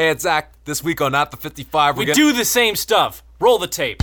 [0.00, 0.54] Hey, it's Zach.
[0.64, 3.22] This week on At the 55, we're We gonna- do the same stuff.
[3.38, 4.02] Roll the tape.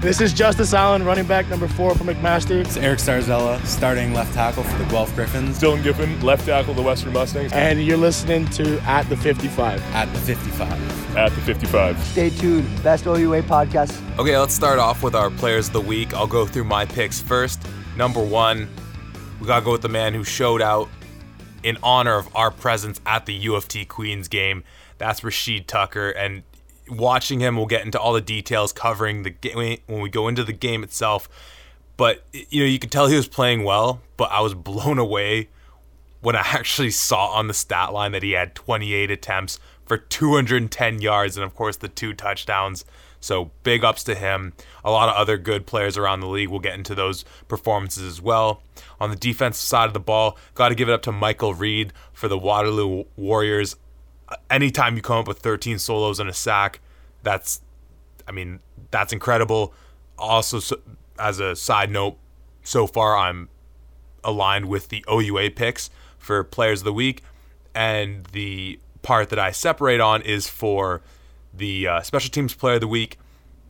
[0.00, 2.60] This is Justice Allen, running back number four for McMaster.
[2.60, 6.82] It's Eric Starzella, starting left tackle for the Guelph Griffins Dylan Giffen, left tackle, the
[6.82, 7.52] Western Mustangs.
[7.52, 9.80] And you're listening to At the 55.
[9.94, 11.16] at the 55.
[11.16, 12.02] At the 55.
[12.02, 12.82] Stay tuned.
[12.82, 13.96] Best OUA podcast.
[14.18, 16.12] Okay, let's start off with our players of the week.
[16.14, 17.62] I'll go through my picks first.
[17.96, 18.68] Number one,
[19.42, 20.88] we gotta go with the man who showed out
[21.64, 24.62] in honor of our presence at the UFT Queens game.
[24.98, 26.44] That's Rashid Tucker, and
[26.88, 30.44] watching him, we'll get into all the details covering the game when we go into
[30.44, 31.28] the game itself.
[31.96, 35.48] But you know, you could tell he was playing well, but I was blown away
[36.20, 41.00] when I actually saw on the stat line that he had 28 attempts for 210
[41.00, 42.84] yards and of course the two touchdowns.
[43.22, 44.52] So big ups to him.
[44.84, 46.48] A lot of other good players around the league.
[46.48, 48.62] We'll get into those performances as well.
[49.00, 51.92] On the defensive side of the ball, got to give it up to Michael Reed
[52.12, 53.76] for the Waterloo Warriors.
[54.50, 56.80] Anytime you come up with 13 solos and a sack,
[57.22, 57.62] that's
[58.26, 58.58] I mean,
[58.90, 59.72] that's incredible.
[60.18, 60.76] Also,
[61.18, 62.18] as a side note,
[62.62, 63.48] so far I'm
[64.24, 67.22] aligned with the OUA picks for players of the week,
[67.74, 71.02] and the part that I separate on is for
[71.54, 73.18] the uh, special teams player of the week.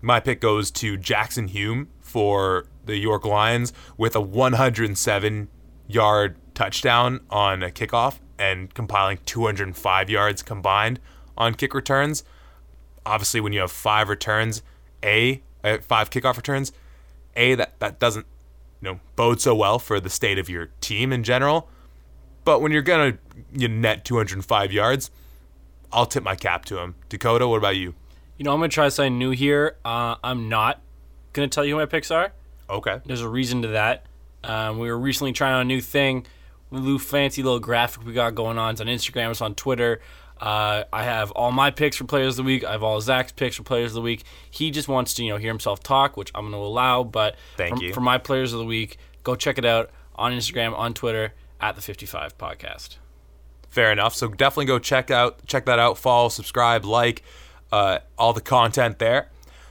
[0.00, 5.48] My pick goes to Jackson Hume for the York Lions with a 107
[5.88, 11.00] yard touchdown on a kickoff and compiling 205 yards combined
[11.36, 12.24] on kick returns.
[13.06, 14.62] Obviously, when you have five returns,
[15.02, 16.72] a uh, five kickoff returns,
[17.36, 18.26] a that that doesn't
[18.80, 21.68] you know bode so well for the state of your team in general.
[22.44, 23.18] But when you're gonna
[23.52, 25.10] you net 205 yards,
[25.92, 26.94] I'll tip my cap to him.
[27.08, 27.94] Dakota, what about you?
[28.38, 29.76] You know, I'm going to try something new here.
[29.84, 30.80] Uh, I'm not
[31.32, 32.32] going to tell you who my picks are.
[32.68, 33.00] Okay.
[33.04, 34.06] There's a reason to that.
[34.44, 36.26] Um, we were recently trying out a new thing,
[36.72, 38.72] a little fancy little graphic we got going on.
[38.72, 40.00] It's on Instagram, it's on Twitter.
[40.40, 42.64] Uh, I have all my picks for players of the week.
[42.64, 44.24] I have all Zach's picks for players of the week.
[44.50, 47.04] He just wants to, you know, hear himself talk, which I'm going to allow.
[47.04, 47.92] But Thank for, you.
[47.94, 51.76] for my players of the week, go check it out on Instagram, on Twitter, at
[51.76, 52.96] the 55 Podcast.
[53.72, 54.14] Fair enough.
[54.14, 55.96] So definitely go check out check that out.
[55.96, 57.22] Follow, subscribe, like
[57.72, 59.30] uh, all the content there.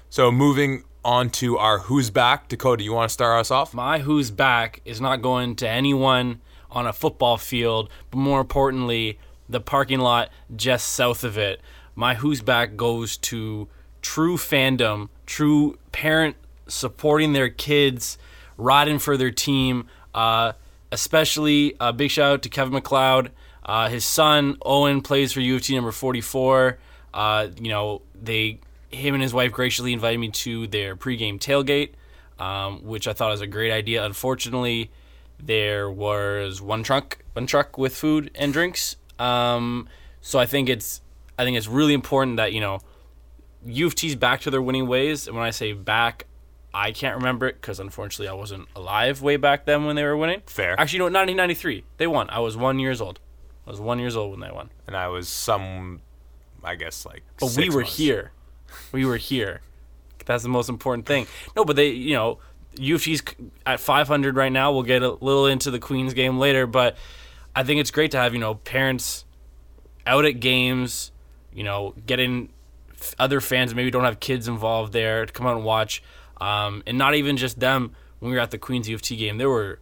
[0.09, 2.47] So moving on to our who's back.
[2.47, 3.75] Dakota, you want to start us off?
[3.75, 6.41] My who's back is not going to anyone
[6.71, 11.61] on a football field, but more importantly, the parking lot just south of it.
[11.93, 13.67] My who's back goes to
[14.01, 16.37] true fandom, true parent
[16.67, 18.17] supporting their kids,
[18.57, 19.85] riding for their team.
[20.15, 20.53] Uh,
[20.91, 23.29] especially a big shout out to Kevin McLeod.
[23.63, 26.77] Uh, his son Owen plays for U of T number 44.
[27.13, 31.91] Uh, you know, they him and his wife graciously invited me to their pregame tailgate,
[32.43, 34.03] um, which I thought was a great idea.
[34.03, 34.91] Unfortunately,
[35.39, 38.97] there was one truck, one truck with food and drinks.
[39.17, 39.87] Um,
[40.21, 41.01] so I think it's,
[41.37, 42.79] I think it's really important that you know,
[43.65, 45.27] U of T's back to their winning ways.
[45.27, 46.25] And when I say back,
[46.73, 50.17] I can't remember it because unfortunately I wasn't alive way back then when they were
[50.17, 50.41] winning.
[50.45, 50.79] Fair.
[50.79, 52.29] Actually, no, 1993 they won.
[52.29, 53.19] I was one years old.
[53.71, 54.69] I was one years old when they won.
[54.85, 56.01] And I was some,
[56.61, 57.23] I guess like.
[57.39, 57.95] But we were months.
[57.95, 58.33] here.
[58.91, 59.61] We were here.
[60.25, 61.25] That's the most important thing.
[61.55, 62.39] No, but they, you know,
[62.75, 63.23] UFT's
[63.65, 64.73] at 500 right now.
[64.73, 66.97] We'll get a little into the Queens game later, but
[67.55, 69.23] I think it's great to have, you know, parents
[70.05, 71.13] out at games,
[71.53, 72.49] you know, getting
[73.17, 76.03] other fans maybe don't have kids involved there to come out and watch.
[76.41, 77.95] Um, and not even just them.
[78.19, 79.79] When we were at the Queens UFT game, there were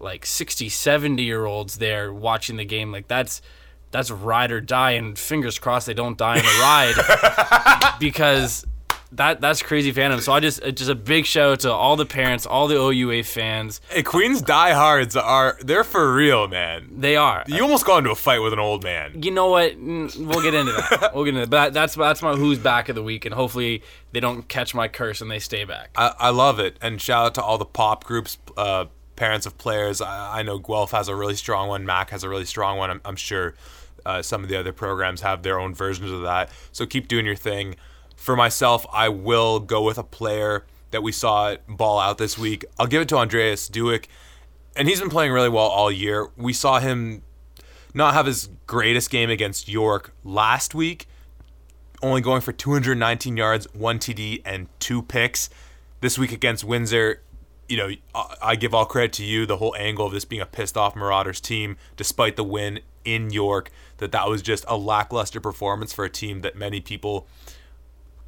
[0.00, 2.92] like 60, 70 year olds there watching the game.
[2.92, 3.42] Like that's
[3.90, 8.66] that's ride or die, and fingers crossed they don't die in the ride because
[9.12, 10.20] that that's crazy fandom.
[10.20, 12.76] So I just uh, just a big shout out to all the parents, all the
[12.76, 13.80] OUA fans.
[13.88, 16.90] Hey, Queens diehards are they're for real, man.
[16.98, 17.44] They are.
[17.46, 19.22] You almost got into a fight with an old man.
[19.22, 19.72] You know what?
[19.80, 21.12] Mm, We'll get into that.
[21.14, 21.50] We'll get into that.
[21.50, 23.82] But that's that's my who's back of the week, and hopefully
[24.12, 25.90] they don't catch my curse and they stay back.
[25.96, 26.76] I, I love it.
[26.82, 28.84] And shout out to all the pop groups, uh,
[29.18, 30.00] parents of players.
[30.00, 31.84] I, I know Guelph has a really strong one.
[31.84, 32.90] Mac has a really strong one.
[32.90, 33.54] I'm, I'm sure
[34.06, 36.50] uh, some of the other programs have their own versions of that.
[36.72, 37.76] So keep doing your thing.
[38.16, 42.64] For myself, I will go with a player that we saw ball out this week.
[42.78, 44.06] I'll give it to Andreas Dueck.
[44.76, 46.28] And he's been playing really well all year.
[46.36, 47.22] We saw him
[47.94, 51.06] not have his greatest game against York last week,
[52.02, 55.50] only going for 219 yards, one TD, and two picks.
[56.00, 57.22] This week against Windsor,
[57.68, 57.90] you know,
[58.42, 59.46] I- give all credit to you.
[59.46, 63.30] The whole angle of this being a pissed off Marauders team, despite the win in
[63.30, 67.26] York, that that was just a lackluster performance for a team that many people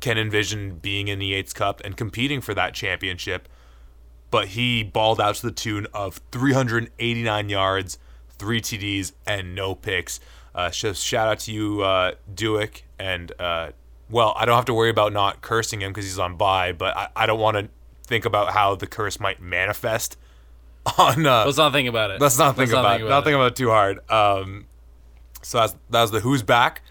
[0.00, 3.48] can envision being in the Yates Cup and competing for that championship.
[4.31, 7.98] but he balled out to the tune of 389 yards,
[8.38, 10.20] three TDs, and no picks.
[10.54, 13.70] Uh, so shout out to you, uh, Dueck, and uh,
[14.08, 16.96] well, I don't have to worry about not cursing him because he's on bye, but
[16.96, 17.69] I, I don't want to
[18.10, 20.18] think about how the curse might manifest
[20.98, 21.24] on.
[21.24, 22.20] Uh, Let's not think about it.
[22.20, 23.08] Let's not think Let's about it.
[23.08, 23.98] Not think about it too hard.
[24.10, 24.66] Um,
[25.40, 26.82] so that's that was the who's back,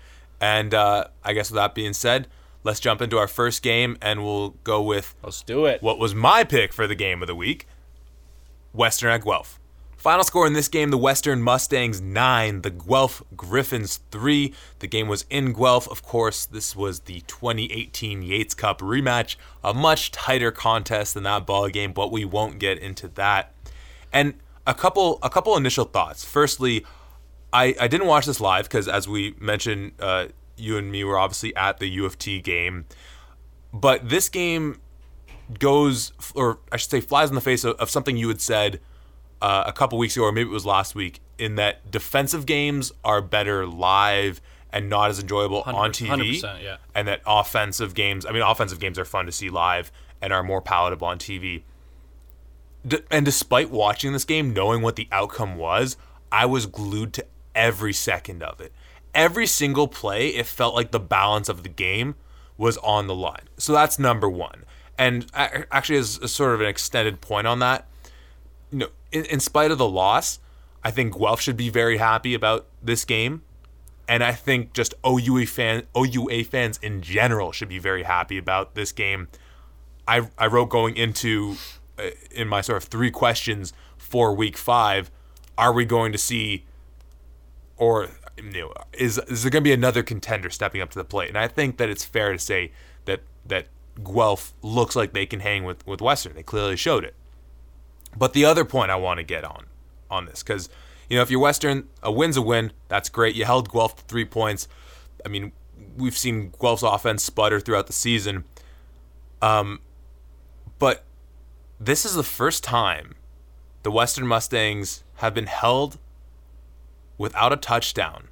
[0.42, 2.27] and uh, I guess with that being said,
[2.63, 5.83] let's jump into our first game, and we'll go with Let's do it.
[5.83, 7.68] what was my pick for the game of the week,
[8.74, 9.59] Western at Guelph.
[10.00, 14.54] Final score in this game: the Western Mustangs nine, the Guelph Griffins three.
[14.80, 16.46] The game was in Guelph, of course.
[16.46, 21.92] This was the 2018 Yates Cup rematch, a much tighter contest than that ball game,
[21.92, 23.54] but we won't get into that.
[24.13, 24.36] And
[24.66, 26.24] a couple a couple initial thoughts.
[26.24, 26.86] Firstly,
[27.52, 31.19] I, I didn't watch this live because as we mentioned, uh, you and me were
[31.19, 32.86] obviously at the U of T game.
[33.74, 34.80] But this game
[35.60, 38.80] goes, or I should say, flies in the face of, of something you had said
[39.42, 42.92] uh, a couple weeks ago, or maybe it was last week, in that defensive games
[43.04, 44.42] are better live
[44.72, 46.42] and not as enjoyable on 100, TV.
[46.42, 46.78] 100%, yeah.
[46.94, 49.92] And that offensive games, I mean, offensive games are fun to see live
[50.22, 51.64] and are more palatable on TV.
[52.88, 55.98] D- and despite watching this game, knowing what the outcome was,
[56.32, 57.26] I was glued to
[57.56, 58.72] every second of it.
[59.16, 62.16] Every single play, it felt like the balance of the game
[62.58, 63.50] was on the line.
[63.58, 64.66] So that's number one.
[64.98, 67.88] And actually, as a sort of an extended point on that,
[68.72, 70.40] you know, in, in spite of the loss,
[70.84, 73.44] I think Guelph should be very happy about this game.
[74.08, 78.74] And I think just OUA fan OUA fans in general should be very happy about
[78.74, 79.28] this game.
[80.08, 81.58] I I wrote going into
[82.00, 85.12] uh, in my sort of three questions for week 5,
[85.58, 86.66] are we going to see
[87.78, 91.06] or you know, is is there going to be another contender stepping up to the
[91.06, 91.30] plate?
[91.30, 92.72] And I think that it's fair to say
[93.06, 93.68] that that
[94.04, 96.34] Guelph looks like they can hang with with Western.
[96.36, 97.16] They clearly showed it.
[98.18, 99.66] But the other point I want to get on
[100.10, 100.70] on this because
[101.10, 102.72] you know if you're Western, a win's a win.
[102.88, 103.36] That's great.
[103.36, 104.68] You held Guelph to three points.
[105.26, 105.52] I mean,
[105.98, 108.46] we've seen Guelph's offense sputter throughout the season.
[109.42, 109.80] Um,
[110.80, 111.04] but
[111.80, 113.16] this is the first time
[113.84, 115.98] the Western Mustangs have been held
[117.18, 118.28] without a touchdown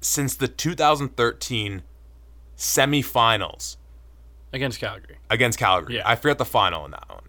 [0.00, 1.82] since the 2013
[2.56, 3.76] semifinals
[4.52, 5.16] Against Calgary.
[5.30, 5.96] against Calgary.
[5.96, 6.02] Yeah.
[6.08, 7.24] I forget the final in that one.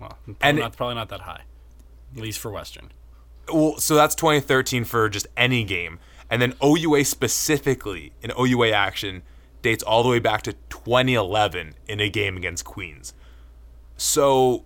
[0.00, 1.42] Well, probably, And- not, probably not that high.
[2.16, 2.90] At least for Western.
[3.52, 5.98] Well, so that's 2013 for just any game.
[6.30, 9.22] And then OUA specifically in OUA action
[9.62, 13.14] dates all the way back to 2011 in a game against Queens.
[13.96, 14.64] So,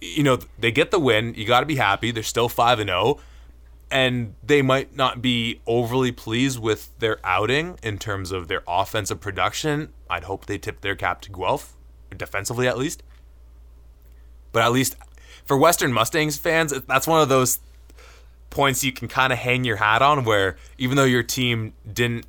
[0.00, 1.34] you know, they get the win.
[1.34, 2.10] You got to be happy.
[2.10, 3.20] They're still 5 and 0
[3.90, 9.20] and they might not be overly pleased with their outing in terms of their offensive
[9.20, 9.92] production.
[10.08, 11.74] I'd hope they tip their cap to Guelph,
[12.16, 13.02] defensively at least.
[14.52, 14.96] But at least
[15.44, 17.60] for Western Mustangs fans, that's one of those
[18.50, 22.26] points you can kind of hang your hat on where even though your team didn't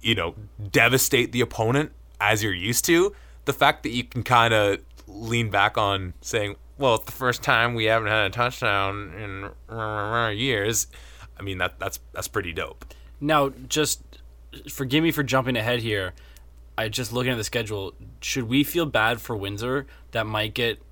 [0.00, 0.34] you know
[0.72, 3.14] devastate the opponent as you're used to
[3.44, 7.40] the fact that you can kind of lean back on saying well it's the first
[7.40, 9.12] time we haven't had a touchdown
[9.70, 10.88] in years
[11.38, 12.84] i mean that that's that's pretty dope
[13.22, 14.02] Now, just
[14.68, 16.12] forgive me for jumping ahead here.
[16.76, 17.94] I just looking at the schedule.
[18.20, 20.82] Should we feel bad for Windsor that might get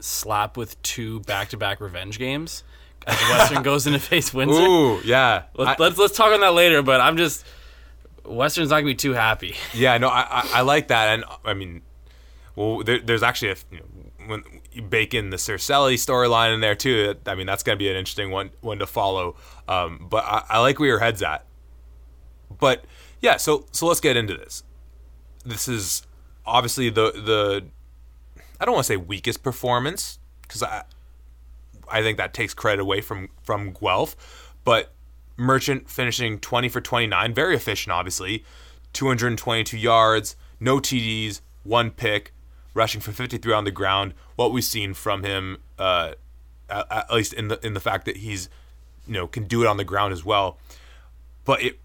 [0.00, 2.62] slapped with two back-to-back revenge games
[3.06, 4.60] as Western goes into face Windsor?
[4.60, 6.82] ooh yeah Let's, I- let's let's talk on that later.
[6.82, 7.44] But I'm just
[8.24, 9.56] Western's not gonna be too happy.
[9.74, 11.82] Yeah, no, I, I, I like that, and I mean,
[12.56, 13.84] well, there, there's actually a you know,
[14.26, 17.14] when you bake in the Cercelli storyline in there too.
[17.26, 19.36] I mean, that's gonna be an interesting one one to follow.
[19.66, 21.46] Um, but I, I like where your head's at.
[22.58, 22.84] But
[23.20, 24.62] yeah, so so let's get into this.
[25.44, 26.02] This is
[26.44, 27.64] obviously the the
[28.60, 30.84] I don't want to say weakest performance because I
[31.90, 34.92] I think that takes credit away from from Guelph, but
[35.36, 38.44] Merchant finishing 20 for 29, very efficient, obviously,
[38.92, 42.32] 222 yards, no TDs, one pick,
[42.74, 44.14] rushing for 53 on the ground.
[44.34, 46.14] What we've seen from him, uh,
[46.68, 48.48] at, at least in the in the fact that he's
[49.06, 50.58] you know can do it on the ground as well.
[51.44, 51.78] But it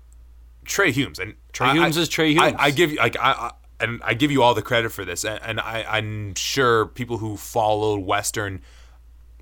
[0.65, 2.55] Trey Humes and Trey I- Humes I- is Trey Humes.
[2.57, 3.51] I give you like I, I
[3.83, 7.17] and I give you all the credit for this, and, and I, I'm sure people
[7.17, 8.61] who followed Western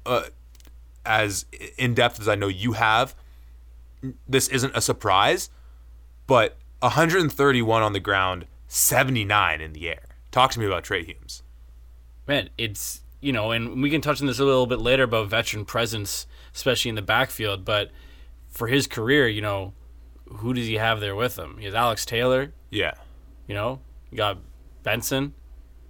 [0.06, 0.24] uh,
[1.06, 1.46] as
[1.78, 3.16] in depth as I know you have,
[4.28, 5.50] this isn't a surprise,
[6.28, 10.04] but 131 on the ground, 79 in the air.
[10.32, 11.44] Talk to me about Trey Humes.
[12.28, 15.30] Man, it's you know, and we can touch on this a little bit later about
[15.30, 17.64] veteran presence, especially in the backfield.
[17.64, 17.92] But
[18.50, 19.74] for his career, you know,
[20.28, 21.58] who does he have there with him?
[21.60, 22.54] He has Alex Taylor.
[22.72, 22.94] Yeah,
[23.48, 23.82] You know,
[24.12, 24.38] you got
[24.84, 25.34] Benson,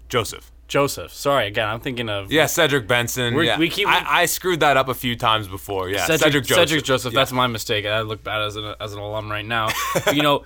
[0.10, 0.52] Joseph.
[0.68, 1.12] Joseph.
[1.12, 3.34] Sorry, again, I'm thinking of Yeah, Cedric Benson.
[3.34, 3.58] We're- yeah.
[3.60, 5.90] we keep- I, I screwed that up a few times before.
[5.90, 6.56] Yeah, Cedric, Cedric, Joseph.
[6.70, 7.14] Cedric Joseph.
[7.14, 7.86] That's my mistake.
[7.86, 9.68] I look bad as an as an alum right now.
[10.06, 10.46] But, you know,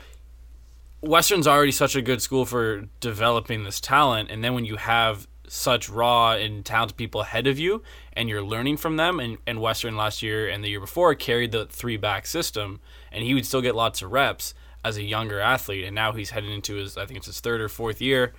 [1.02, 5.28] Western's already such a good school for developing this talent, and then when you have
[5.48, 9.62] such raw and talented people ahead of you, and you're learning from them, and, and
[9.62, 12.80] Western last year and the year before carried the three back system,
[13.12, 14.56] and he would still get lots of reps
[14.86, 17.60] as a younger athlete, and now he's headed into his I think it's his third
[17.60, 18.34] or fourth year.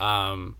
[0.00, 0.56] Um,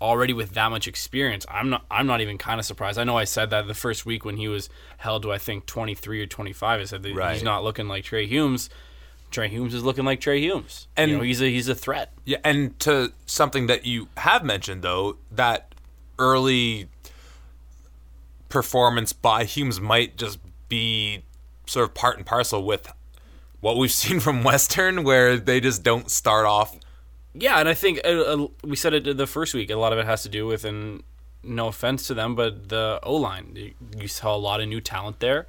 [0.00, 2.98] already with that much experience, I'm not I'm not even kind of surprised.
[2.98, 4.68] I know I said that the first week when he was
[4.98, 6.80] held to I think 23 or 25.
[6.80, 7.32] I said that Right.
[7.34, 8.68] he's not looking like Trey Humes.
[9.30, 12.12] Trey Humes is looking like Trey Humes, And- you know, he's a he's a threat.
[12.24, 15.74] Yeah, and to something that you have mentioned though, that
[16.18, 16.88] early
[18.48, 21.22] performance by Humes might just be
[21.66, 22.92] sort of part and parcel with
[23.60, 26.76] what we've seen from Western, where they just don't start off.
[27.34, 29.70] Yeah, and I think uh, uh, we said it the first week.
[29.70, 31.02] A lot of it has to do with, and
[31.42, 33.52] no offense to them, but the O line.
[33.54, 35.46] You, you saw a lot of new talent there,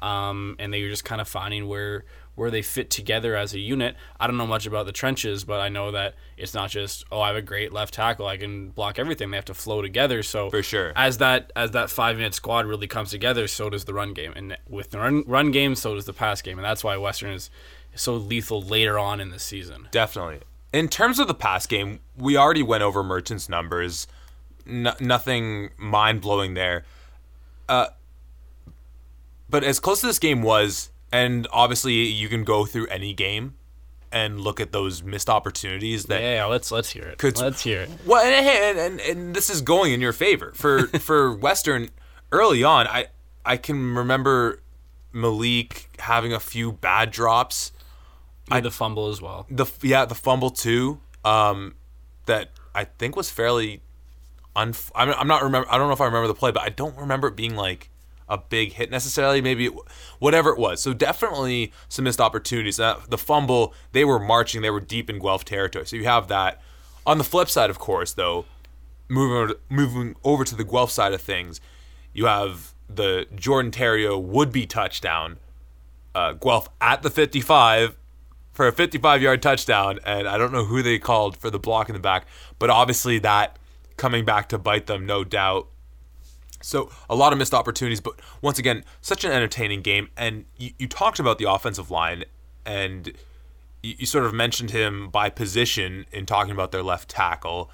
[0.00, 2.04] um, and they were just kind of finding where
[2.38, 3.96] where they fit together as a unit.
[4.18, 7.20] I don't know much about the trenches, but I know that it's not just oh
[7.20, 9.30] I have a great left tackle, I can block everything.
[9.30, 10.22] They have to flow together.
[10.22, 10.92] So For sure.
[10.94, 14.32] as that as that five minute squad really comes together, so does the run game,
[14.36, 17.32] and with the run run game, so does the pass game, and that's why Western
[17.32, 17.50] is
[17.94, 19.88] so lethal later on in the season.
[19.90, 20.40] Definitely.
[20.72, 24.06] In terms of the pass game, we already went over Merchant's numbers.
[24.64, 26.84] No, nothing mind blowing there.
[27.68, 27.88] Uh,
[29.50, 33.54] but as close as this game was, and obviously you can go through any game
[34.10, 37.18] and look at those missed opportunities that Yeah, yeah, let's let's hear it.
[37.18, 37.90] Could- let's hear it.
[38.06, 41.90] Well, and, and, and, and this is going in your favor for for Western
[42.32, 42.86] early on.
[42.86, 43.06] I
[43.44, 44.62] I can remember
[45.12, 47.72] Malik having a few bad drops.
[48.50, 49.46] I the fumble as well.
[49.50, 51.00] The yeah, the fumble too.
[51.24, 51.74] Um,
[52.26, 53.82] that I think was fairly.
[54.56, 55.70] Unf- I'm, I'm not remember.
[55.70, 57.90] I don't know if I remember the play, but I don't remember it being like
[58.28, 59.40] a big hit necessarily.
[59.40, 59.72] Maybe it,
[60.18, 60.80] whatever it was.
[60.80, 62.78] So definitely some missed opportunities.
[62.78, 64.62] Uh, the fumble, they were marching.
[64.62, 65.86] They were deep in Guelph territory.
[65.86, 66.60] So you have that.
[67.06, 68.44] On the flip side, of course, though,
[69.08, 71.60] moving moving over to the Guelph side of things,
[72.12, 75.38] you have the Jordan Terrio would be touchdown.
[76.14, 77.96] Uh, Guelph at the 55
[78.52, 81.88] for a 55 yard touchdown, and I don't know who they called for the block
[81.88, 82.26] in the back,
[82.58, 83.56] but obviously that
[83.96, 85.68] coming back to bite them, no doubt.
[86.60, 90.08] So a lot of missed opportunities, but once again, such an entertaining game.
[90.16, 92.24] And you, you talked about the offensive line,
[92.66, 93.12] and
[93.82, 97.70] you, you sort of mentioned him by position in talking about their left tackle.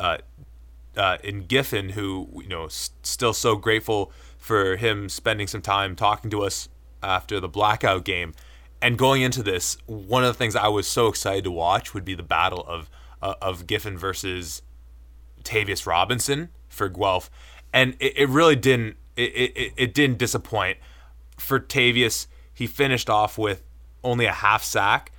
[0.00, 0.18] Uh,
[0.96, 5.96] uh, in Giffen, who you know, s- still so grateful for him spending some time
[5.96, 6.68] talking to us
[7.02, 8.34] after the blackout game,
[8.80, 12.04] and going into this, one of the things I was so excited to watch would
[12.04, 12.90] be the battle of
[13.22, 14.62] uh, of Giffen versus
[15.44, 17.30] Tavius Robinson for Guelph,
[17.72, 20.78] and it, it really didn't it, it, it didn't disappoint.
[21.38, 23.62] For Tavius, he finished off with
[24.04, 25.12] only a half sack,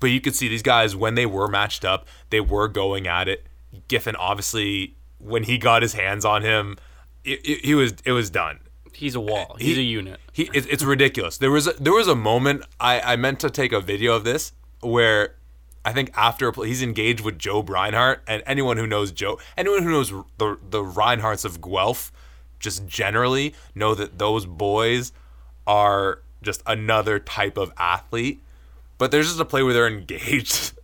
[0.00, 3.28] but you could see these guys when they were matched up, they were going at
[3.28, 3.46] it.
[3.88, 6.76] Giffen obviously, when he got his hands on him,
[7.24, 8.58] it, it, he was it was done.
[8.92, 9.56] He's a wall.
[9.58, 10.20] He's He- a unit.
[10.32, 11.38] He it, it's ridiculous.
[11.38, 14.24] There was a, there was a moment I I meant to take a video of
[14.24, 15.36] this where
[15.84, 19.38] I think after a play, he's engaged with Joe Reinhardt and anyone who knows Joe,
[19.56, 22.12] anyone who knows the the Reinhardts of Guelph,
[22.60, 25.12] just generally know that those boys
[25.66, 28.42] are just another type of athlete.
[28.98, 30.78] But there's just a play where they're engaged,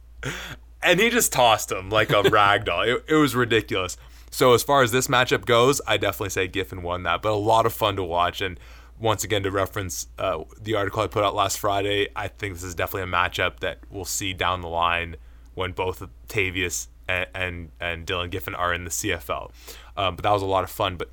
[0.82, 2.82] and he just tossed him like a rag doll.
[2.82, 3.96] It, it was ridiculous.
[4.30, 7.34] So as far as this matchup goes, I definitely say Giffen won that, but a
[7.34, 8.40] lot of fun to watch.
[8.40, 8.58] And
[9.00, 12.64] once again, to reference uh, the article I put out last Friday, I think this
[12.64, 15.16] is definitely a matchup that we'll see down the line
[15.54, 19.50] when both Tavius and and, and Dylan Giffen are in the CFL.
[19.96, 20.96] Um, but that was a lot of fun.
[20.96, 21.10] But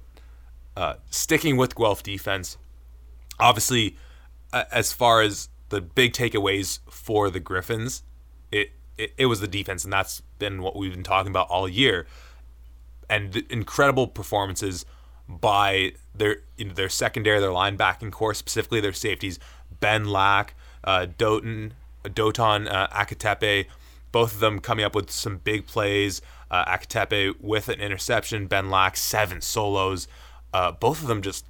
[0.75, 2.57] uh, sticking with Guelph defense,
[3.39, 3.97] obviously,
[4.51, 8.03] uh, as far as the big takeaways for the Griffins,
[8.51, 11.67] it, it it was the defense, and that's been what we've been talking about all
[11.67, 12.07] year.
[13.09, 14.85] And the incredible performances
[15.27, 19.39] by their you know, their secondary, their linebacking core, specifically their safeties,
[19.79, 21.73] Ben Lack, uh, Doton,
[22.13, 23.65] Doton uh, Akatepe,
[24.11, 26.21] both of them coming up with some big plays.
[26.51, 30.07] Uh, Akatepe with an interception, Ben Lack seven solos.
[30.53, 31.45] Uh, both of them just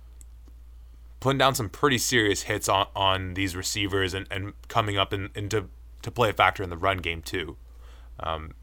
[1.20, 5.30] putting down some pretty serious hits on, on these receivers and, and coming up in,
[5.36, 5.70] into
[6.02, 7.58] to play a factor in the run game too.
[8.20, 8.54] Um,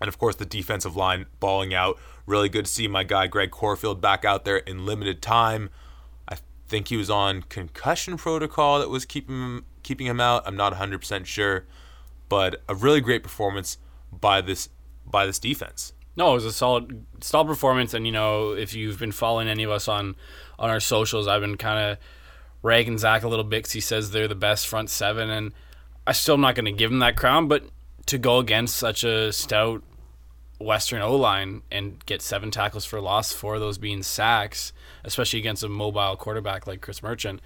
[0.00, 1.98] and of course, the defensive line balling out.
[2.26, 5.70] Really good to see my guy Greg Corfield back out there in limited time.
[6.28, 10.42] I think he was on concussion protocol that was keeping him, keeping him out.
[10.44, 11.66] I'm not 100% sure,
[12.28, 13.78] but a really great performance
[14.12, 14.68] by this
[15.04, 15.92] by this defense.
[16.16, 17.94] No, it was a solid, solid performance.
[17.94, 20.16] And you know, if you've been following any of us on
[20.58, 21.98] on our socials, I've been kind of
[22.62, 25.52] ragging Zach a little bit because he says they're the best front seven, and
[26.06, 27.48] I still am not going to give him that crown.
[27.48, 27.64] But
[28.06, 29.82] to go against such a stout
[30.58, 34.72] Western O line and get seven tackles for loss, four of those being sacks,
[35.04, 37.40] especially against a mobile quarterback like Chris Merchant,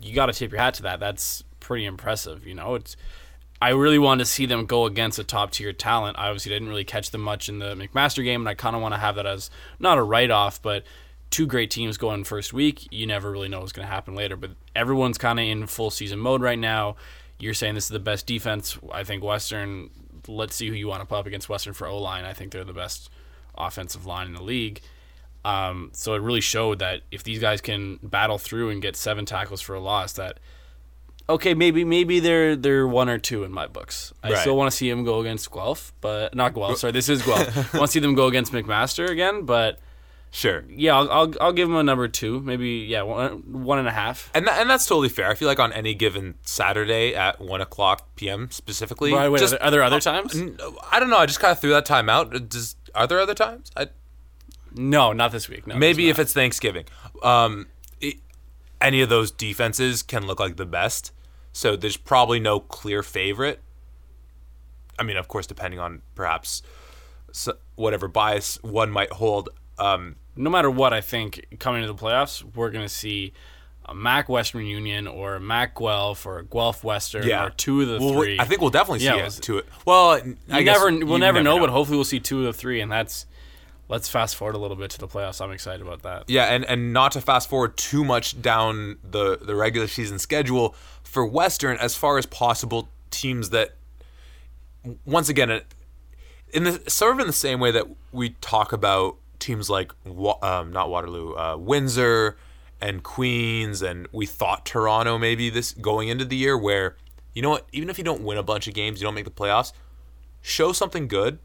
[0.00, 1.00] you got to tip your hat to that.
[1.00, 2.46] That's pretty impressive.
[2.46, 2.96] You know, it's.
[3.62, 6.18] I really wanted to see them go against a top tier talent.
[6.18, 8.82] I obviously didn't really catch them much in the McMaster game, and I kind of
[8.82, 9.48] want to have that as
[9.78, 10.84] not a write off, but
[11.30, 12.86] two great teams going first week.
[12.92, 15.90] You never really know what's going to happen later, but everyone's kind of in full
[15.90, 16.96] season mode right now.
[17.38, 18.76] You're saying this is the best defense.
[18.92, 19.90] I think Western.
[20.28, 22.24] Let's see who you want to put up against Western for O line.
[22.24, 23.10] I think they're the best
[23.56, 24.80] offensive line in the league.
[25.44, 29.26] Um, so it really showed that if these guys can battle through and get seven
[29.26, 30.38] tackles for a loss, that
[31.28, 34.12] okay, maybe maybe they're they're one or two in my books.
[34.22, 34.38] I Right.
[34.38, 36.78] still want to see him go against Guelph, but not Guelph.
[36.80, 37.74] Sorry, this is Guelph.
[37.74, 39.78] I want to see them go against McMaster again, but
[40.34, 40.64] Sure.
[40.68, 43.92] yeah, I'll, I'll I'll give them a number two, maybe yeah, one one and a
[43.92, 44.32] half.
[44.34, 45.30] And, that, and that's totally fair.
[45.30, 48.50] I feel like on any given Saturday at 1 o'clock p.m.
[48.50, 49.12] specifically.
[49.12, 50.34] Wait, wait, just- are, there, other times?
[50.90, 51.18] I don't know.
[51.18, 52.48] I just kind of threw that time out.
[52.48, 53.70] Does, are there other times?
[53.76, 53.86] I,
[54.74, 55.68] No, not this week.
[55.68, 56.86] No, maybe if it's Thanksgiving.
[57.22, 57.68] Um,
[58.00, 58.16] it,
[58.80, 61.12] any of those defenses can look like the best.
[61.52, 63.62] So there's probably no clear favorite.
[64.98, 66.60] I mean, of course, depending on perhaps
[67.76, 69.50] whatever bias one might hold.
[69.78, 73.32] Um, no matter what, I think coming to the playoffs, we're going to see
[73.86, 77.82] a Mac Western Union or a Mac Guelph or a Guelph Western yeah, or two
[77.82, 78.38] of the Well, three.
[78.40, 79.62] I think we'll definitely see Yeah, it we'll- to.
[79.84, 80.10] Well,
[80.50, 83.26] I never, we'll never, know, but hopefully we'll see two of the three, and that's.
[83.86, 85.42] Let's fast forward a little bit to the playoffs.
[85.42, 86.24] I'm excited about that.
[86.26, 90.74] Yeah, and, and not to fast forward too much down the, the regular season schedule
[91.02, 93.74] for Western, as far as possible, teams that
[95.04, 95.66] once again, it-
[96.54, 99.92] in the sort of in the same way that we talk about teams like
[100.42, 102.36] um, not Waterloo, uh, Windsor
[102.80, 106.96] and Queens, and we thought Toronto maybe this going into the year, where
[107.34, 109.24] you know what, even if you don't win a bunch of games, you don't make
[109.24, 109.72] the playoffs,
[110.40, 111.38] show something good,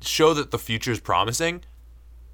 [0.00, 1.62] show that the future is promising,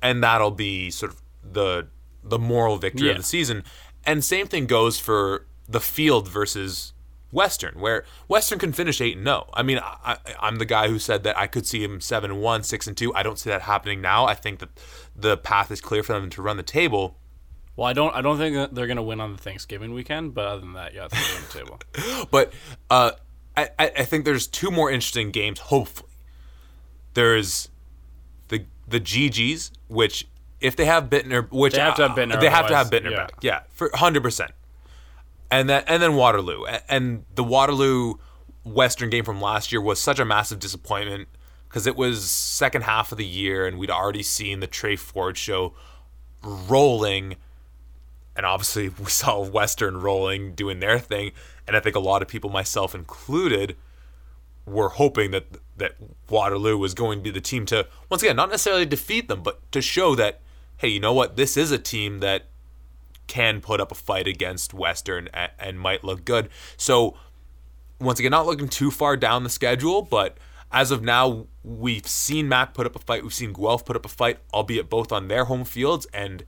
[0.01, 1.89] and that'll be sort of the
[2.23, 3.65] the moral victory of the season.
[4.07, 6.94] And same thing goes for the field versus
[7.35, 9.51] Western, where Western can finish eight and zero.
[9.53, 12.41] I mean, I, I'm the guy who said that I could see him seven and
[12.41, 13.15] one, six and two.
[13.15, 14.27] I don't see that happening now.
[14.27, 14.71] I think that
[15.15, 17.19] the path is clear for them to run the table.
[17.77, 18.15] Well, I don't.
[18.15, 20.75] I don't think that they're going to win on the Thanksgiving weekend, but other than
[20.75, 22.29] that, yeah, they're on the table.
[22.31, 22.53] But
[22.89, 23.13] uh,
[23.57, 25.59] I, I I think there's two more interesting games.
[25.59, 26.13] Hopefully,
[27.15, 27.69] there's
[28.49, 30.29] the the GGs, which
[30.61, 33.11] if they have Bittner, which They have to have Bittner, they have to have Bittner
[33.11, 33.17] yeah.
[33.17, 34.53] back, yeah, for hundred percent.
[35.55, 38.15] And then and then Waterloo, and the Waterloo
[38.65, 41.29] Western game from last year was such a massive disappointment
[41.69, 45.39] because it was second half of the year, and we'd already seen the Tre Ford
[45.39, 45.73] show
[46.43, 47.37] rolling.
[48.35, 51.31] And obviously we saw Western rolling doing their thing,
[51.69, 53.77] and I think a lot of people, myself included,
[54.67, 55.95] were hoping that that
[56.29, 59.71] Waterloo was going to be the team to once again not necessarily defeat them, but
[59.71, 60.41] to show that
[60.79, 62.47] hey, you know what, this is a team that
[63.27, 66.49] can put up a fight against Western and, and might look good.
[66.77, 67.17] So
[68.01, 70.37] once again, not looking too far down the schedule, but
[70.73, 74.05] as of now, we've seen Mac put up a fight, we've seen Guelph put up
[74.05, 76.45] a fight, albeit both on their home fields and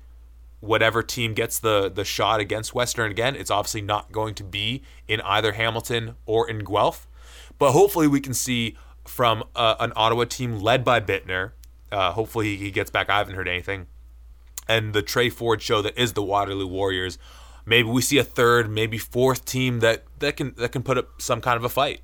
[0.61, 4.83] whatever team gets the the shot against Western again, it's obviously not going to be
[5.07, 7.07] in either Hamilton or in Guelph.
[7.59, 11.53] But hopefully, we can see from uh, an Ottawa team led by Bittner.
[11.91, 13.09] Uh, hopefully, he gets back.
[13.09, 13.87] I haven't heard anything.
[14.68, 17.18] And the Tre Ford show that is the Waterloo Warriors.
[17.64, 21.20] Maybe we see a third, maybe fourth team that, that can that can put up
[21.20, 22.00] some kind of a fight.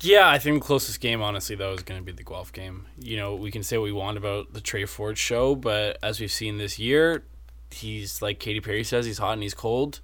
[0.00, 2.86] Yeah, I think the closest game, honestly, though, is going to be the Guelph game.
[2.98, 6.18] You know, we can say what we want about the Tre Ford show, but as
[6.18, 7.22] we've seen this year,
[7.70, 10.00] he's like Katy Perry says, he's hot and he's cold.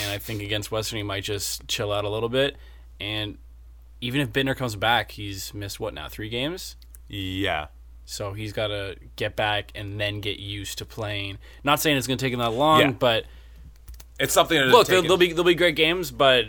[0.00, 2.56] And I think against Western, he might just chill out a little bit.
[2.98, 3.36] And
[4.00, 6.76] even if Bittner comes back, he's missed what now, three games?
[7.06, 7.66] Yeah.
[8.06, 11.38] So he's got to get back and then get used to playing.
[11.62, 12.90] Not saying it's going to take him that long, Yeah.
[12.92, 13.24] but
[14.20, 16.46] It's something to look, take there'll, be there'll be great games, but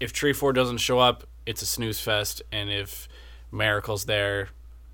[0.00, 2.42] if Tre Ford doesn't show up, it's a snooze fest.
[2.52, 3.08] And if
[3.50, 4.48] Miracle's there,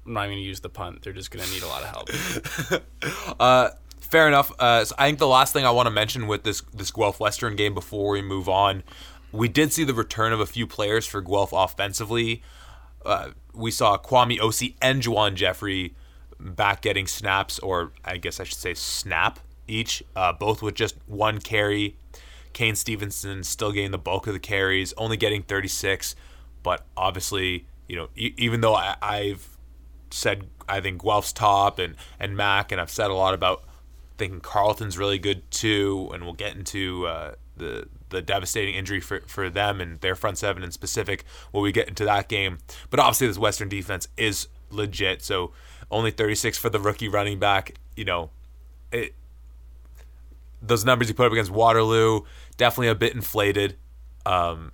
[0.06, 1.02] I'm not even gonna use the punt.
[1.02, 3.70] They're just gonna need a lot of help.
[4.00, 4.50] Fair enough.
[4.58, 7.20] Uh, so I think the last thing I want to mention with this this Guelph
[7.20, 8.82] Western game before we move on,
[9.32, 12.42] we did see the return of a few players for Guelph offensively.
[13.04, 15.94] Uh, we saw Kwame Osi and Juwan Jeffrey
[16.38, 20.97] back getting snaps, or I guess I should say snap each, uh, both with just
[21.07, 21.97] one carry.
[22.53, 26.16] Kane Stevenson still getting the bulk of the carries, only getting 36,
[26.62, 29.57] but obviously you know, e- even though I, I've
[30.11, 33.64] said I think Guelph's top and and Mac, and I've said a lot about
[34.18, 39.23] thinking Carleton's really good too, and we'll get into uh, the the devastating injury for,
[39.27, 42.59] for them and their front seven in specific when we get into that game.
[42.90, 45.23] But obviously, this Western defense is legit.
[45.23, 45.53] So
[45.90, 47.75] only 36 for the rookie running back.
[47.97, 48.31] You know,
[48.92, 49.14] it,
[50.61, 52.23] those numbers you put up against Waterloo
[52.57, 53.77] definitely a bit inflated.
[54.27, 54.73] Um,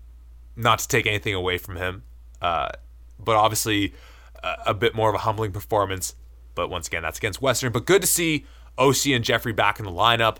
[0.57, 2.03] not to take anything away from him,
[2.41, 2.71] uh,
[3.19, 3.95] but obviously
[4.43, 6.17] a, a bit more of a humbling performance.
[6.55, 7.73] But once again, that's against Western.
[7.73, 8.47] But good to see
[8.79, 10.39] OC and Jeffrey back in the lineup.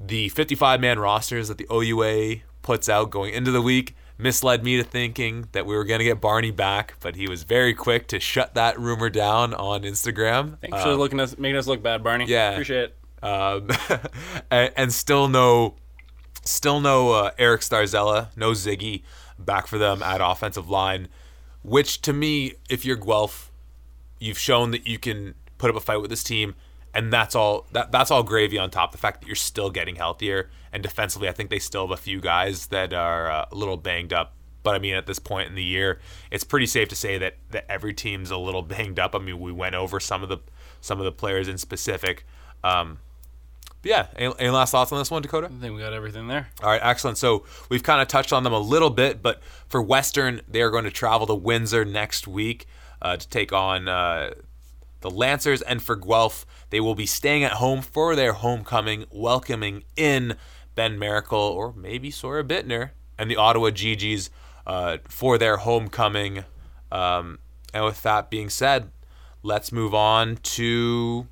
[0.00, 4.76] The 55 man rosters that the OUA puts out going into the week misled me
[4.76, 8.08] to thinking that we were going to get Barney back, but he was very quick
[8.08, 10.58] to shut that rumor down on Instagram.
[10.60, 12.26] Thanks for looking us, making us look bad, Barney.
[12.26, 12.50] yeah.
[12.50, 13.24] appreciate it.
[13.24, 13.68] Um,
[14.50, 15.76] and, and still no,
[16.44, 19.02] still no uh, Eric Starzella, no Ziggy
[19.38, 21.08] back for them at offensive line.
[21.62, 23.52] Which to me, if you're Guelph,
[24.18, 26.54] you've shown that you can put up a fight with this team,
[26.98, 27.66] and that's all.
[27.70, 28.90] That that's all gravy on top.
[28.90, 32.00] The fact that you're still getting healthier, and defensively, I think they still have a
[32.00, 34.34] few guys that are uh, a little banged up.
[34.64, 36.00] But I mean, at this point in the year,
[36.32, 39.14] it's pretty safe to say that that every team's a little banged up.
[39.14, 40.38] I mean, we went over some of the
[40.80, 42.26] some of the players in specific.
[42.64, 42.98] Um,
[43.80, 45.46] but yeah, any, any last thoughts on this one, Dakota?
[45.46, 46.48] I think we got everything there.
[46.60, 47.16] All right, excellent.
[47.16, 50.70] So we've kind of touched on them a little bit, but for Western, they are
[50.70, 52.66] going to travel to Windsor next week
[53.00, 54.30] uh, to take on uh,
[55.00, 59.84] the Lancers, and for Guelph, they will be staying at home for their homecoming, welcoming
[59.96, 60.36] in
[60.74, 64.30] Ben Miracle or maybe Sora Bittner and the Ottawa GGs
[64.66, 66.44] uh, for their homecoming.
[66.92, 67.38] Um,
[67.74, 68.90] and with that being said,
[69.42, 71.26] let's move on to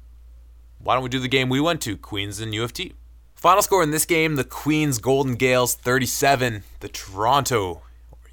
[0.79, 2.93] why don't we do the game we went to, Queens and UFT?
[3.35, 7.83] Final score in this game, the Queens Golden Gaels 37, the Toronto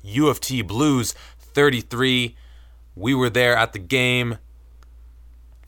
[0.06, 2.36] UFT Blues 33.
[2.96, 4.38] We were there at the game.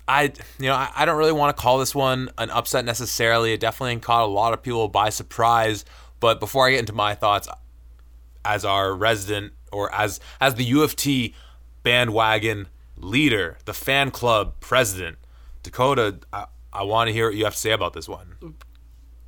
[0.08, 3.54] I you know, I, I don't really want to call this one an upset necessarily.
[3.54, 5.86] It definitely caught a lot of people by surprise.
[6.20, 7.48] But before I get into my thoughts
[8.44, 11.34] as our resident or as as the UFT
[11.84, 15.18] bandwagon leader, the fan club president,
[15.64, 18.56] Dakota, I, I want to hear what you have to say about this one.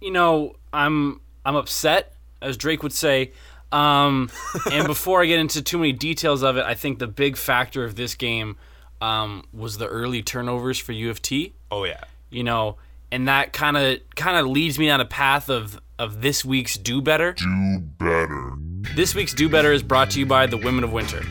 [0.01, 3.31] you know, I'm I'm upset, as Drake would say.
[3.71, 4.29] Um,
[4.71, 7.83] and before I get into too many details of it, I think the big factor
[7.83, 8.57] of this game
[9.01, 11.53] um, was the early turnovers for U of T.
[11.71, 12.03] Oh yeah.
[12.29, 12.77] You know,
[13.12, 16.77] and that kind of kind of leads me on a path of of this week's
[16.77, 17.33] do better.
[17.33, 18.53] Do better.
[18.95, 21.21] This week's Do Better is brought to you by the Women of Winter.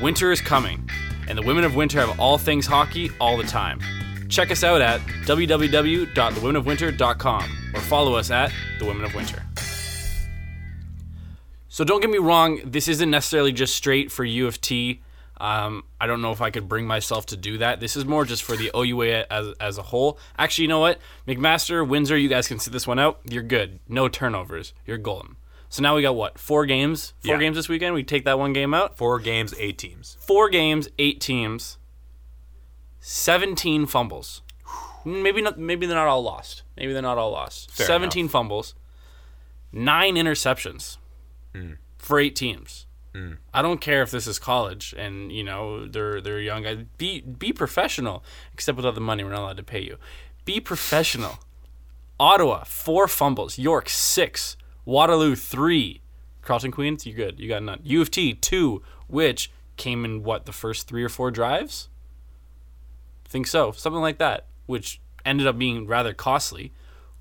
[0.00, 0.88] Winter is coming,
[1.28, 3.80] and the Women of Winter have all things hockey all the time.
[4.28, 9.42] Check us out at www.thewomenofwinter.com or follow us at The Women of Winter.
[11.68, 15.02] So don't get me wrong, this isn't necessarily just straight for U of T.
[15.38, 17.78] Um, I don't know if I could bring myself to do that.
[17.80, 20.18] This is more just for the OUA as, as a whole.
[20.38, 20.98] Actually, you know what?
[21.28, 23.20] McMaster, Windsor, you guys can sit this one out.
[23.24, 23.80] You're good.
[23.88, 24.72] No turnovers.
[24.86, 25.36] You're golden.
[25.68, 26.38] So now we got what?
[26.38, 27.12] Four games?
[27.24, 27.40] Four Yeah.
[27.40, 27.94] games this weekend?
[27.94, 28.96] We take that one game out?
[28.96, 30.16] Four games, eight teams.
[30.20, 31.76] Four games, eight teams,
[33.00, 34.42] 17 fumbles.
[35.04, 35.58] Maybe not.
[35.58, 36.62] Maybe they're not all lost.
[36.76, 37.70] Maybe they're not all lost.
[37.70, 38.74] Fair 17 fumbles,
[39.70, 40.96] nine interceptions
[41.98, 42.85] for eight teams.
[43.54, 46.84] I don't care if this is college and you know they're they're young guys.
[46.98, 48.22] Be be professional.
[48.52, 49.96] Except without the money, we're not allowed to pay you.
[50.44, 51.38] Be professional.
[52.18, 53.58] Ottawa four fumbles.
[53.58, 54.56] York six.
[54.84, 56.00] Waterloo three.
[56.42, 57.40] Carleton Queens, you good?
[57.40, 57.80] You got none.
[57.82, 61.88] U of T two, which came in what the first three or four drives.
[63.24, 66.72] Think so, something like that, which ended up being rather costly.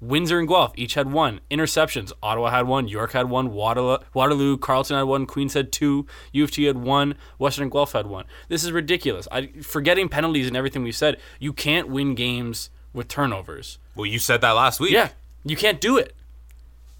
[0.02, 1.40] Windsor and Guelph each had one.
[1.50, 2.12] Interceptions.
[2.22, 2.88] Ottawa had one.
[2.88, 3.52] York had one.
[3.52, 5.26] Waterloo, Waterloo Carleton had one.
[5.26, 6.06] Queens had two.
[6.32, 7.16] U of T had one.
[7.38, 8.26] Western and Guelph had one.
[8.50, 9.28] This is ridiculous.
[9.32, 13.80] I, forgetting penalties and everything we said, you can't win games with turnovers.
[13.96, 14.92] Well, you said that last week.
[14.92, 15.10] Yeah,
[15.44, 16.14] you can't do it.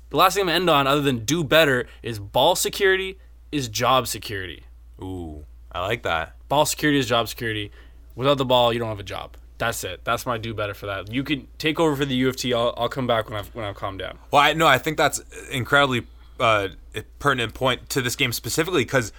[0.10, 3.18] The last thing I'm gonna end on, other than do better, is ball security
[3.52, 4.64] is job security.
[5.02, 6.36] Ooh, I like that.
[6.48, 7.72] Ball security is job security.
[8.16, 9.36] Without the ball, you don't have a job.
[9.58, 10.04] That's it.
[10.04, 11.12] That's my do better for that.
[11.12, 12.54] You can take over for the U of T.
[12.54, 14.18] I'll, I'll come back when I've when I've calmed down.
[14.32, 16.08] Well, I no, I think that's incredibly
[16.40, 16.70] uh,
[17.20, 19.12] pertinent point to this game specifically because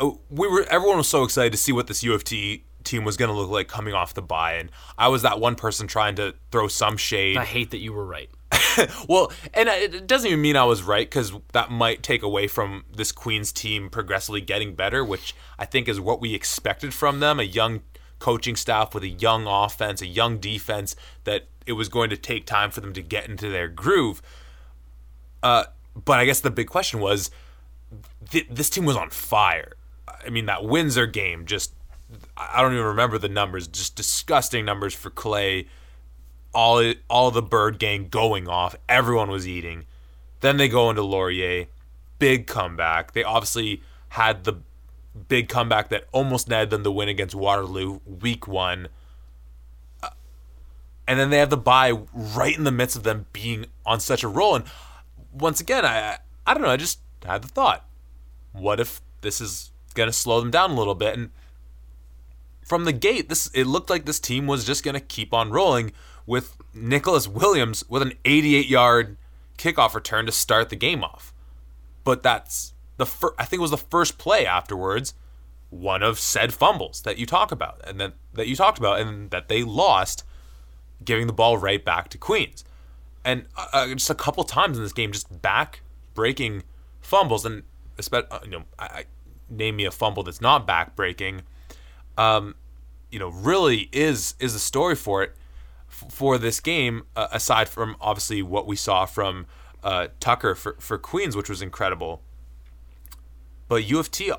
[0.00, 3.36] we were everyone was so excited to see what this UFT team was going to
[3.36, 6.68] look like coming off the bye, and I was that one person trying to throw
[6.68, 7.36] some shade.
[7.36, 8.30] I hate that you were right.
[9.08, 12.84] well, and it doesn't even mean I was right because that might take away from
[12.94, 17.40] this Queens team progressively getting better, which I think is what we expected from them.
[17.40, 17.82] A young
[18.18, 22.46] coaching staff with a young offense, a young defense that it was going to take
[22.46, 24.22] time for them to get into their groove.
[25.42, 25.64] Uh,
[26.04, 27.30] but I guess the big question was
[28.30, 29.74] th- this team was on fire.
[30.24, 31.72] I mean, that Windsor game just
[32.36, 33.66] I don't even remember the numbers.
[33.66, 35.66] Just disgusting numbers for Clay.
[36.54, 38.76] All all the bird gang going off.
[38.88, 39.86] Everyone was eating.
[40.40, 41.66] Then they go into Laurier.
[42.18, 43.12] Big comeback.
[43.12, 44.54] They obviously had the
[45.16, 48.88] big comeback that almost netted them the win against Waterloo week one.
[50.02, 50.10] Uh,
[51.06, 54.22] and then they have the bye right in the midst of them being on such
[54.22, 54.56] a roll.
[54.56, 54.64] And
[55.32, 56.70] once again, I I don't know.
[56.70, 57.86] I just had the thought,
[58.52, 61.16] what if this is gonna slow them down a little bit?
[61.16, 61.30] And
[62.64, 65.92] from the gate, this it looked like this team was just gonna keep on rolling
[66.26, 69.16] with Nicholas Williams with an 88 yard
[69.58, 71.32] kickoff return to start the game off.
[72.04, 75.14] But that's the fir- I think it was the first play afterwards,
[75.70, 79.30] one of said fumbles that you talk about and that that you talked about and
[79.30, 80.24] that they lost,
[81.04, 82.64] giving the ball right back to Queens,
[83.24, 85.80] and uh, uh just a couple times in this game, just back
[86.14, 86.62] breaking
[87.00, 87.62] fumbles and
[88.12, 89.04] uh, you know I, I,
[89.48, 91.42] name me a fumble that's not back breaking,
[92.18, 92.56] um,
[93.10, 95.34] you know really is is the story for it
[95.88, 99.46] for this game uh, aside from obviously what we saw from
[99.82, 102.22] uh, Tucker for for Queens, which was incredible.
[103.68, 104.32] But U of T,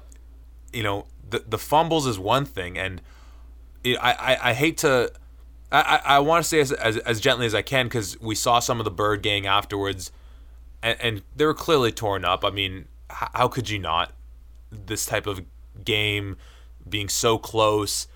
[0.73, 3.01] you know, the the fumbles is one thing, and
[3.83, 5.11] it, I, I I hate to.
[5.69, 8.59] I, I want to say as, as, as gently as I can because we saw
[8.59, 10.13] some of the Bird gang afterwards,
[10.81, 12.45] and, and they were clearly torn up.
[12.45, 14.13] I mean, how, how could you not?
[14.71, 15.41] This type of
[15.83, 16.37] game
[16.87, 18.07] being so close,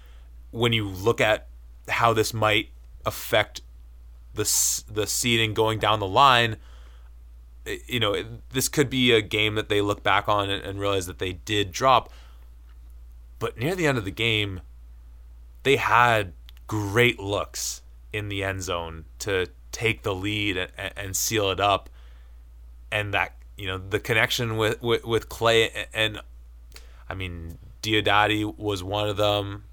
[0.52, 1.48] when you look at
[1.90, 2.70] how this might
[3.06, 3.62] affect
[4.34, 4.44] the
[4.90, 6.56] the seeding going down the line,
[7.66, 8.16] Eh, you know,
[8.50, 11.34] this could be a game that they look back on and, and realize that they
[11.34, 12.12] did drop.
[13.40, 14.62] But near the end of the game,
[15.64, 16.34] they had
[16.68, 17.82] great looks
[18.14, 21.90] in the end zone to take the lead and, and seal it up.
[22.92, 26.22] And that, you know, the connection with, with, with Clay and,
[27.10, 29.66] I mean, Diodati was one of them.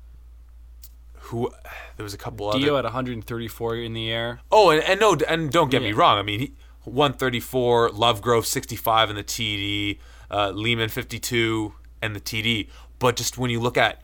[1.14, 1.51] Who
[1.96, 2.79] there was a couple Dio other.
[2.79, 4.40] at 134 in the air.
[4.51, 6.16] Oh, and, and no, and don't get me wrong.
[6.16, 6.55] I mean, he,
[6.88, 9.98] 134, Lovegrove 65 in the TD,
[10.31, 12.68] uh, Lehman 52 and the TD.
[12.98, 14.03] But just when you look at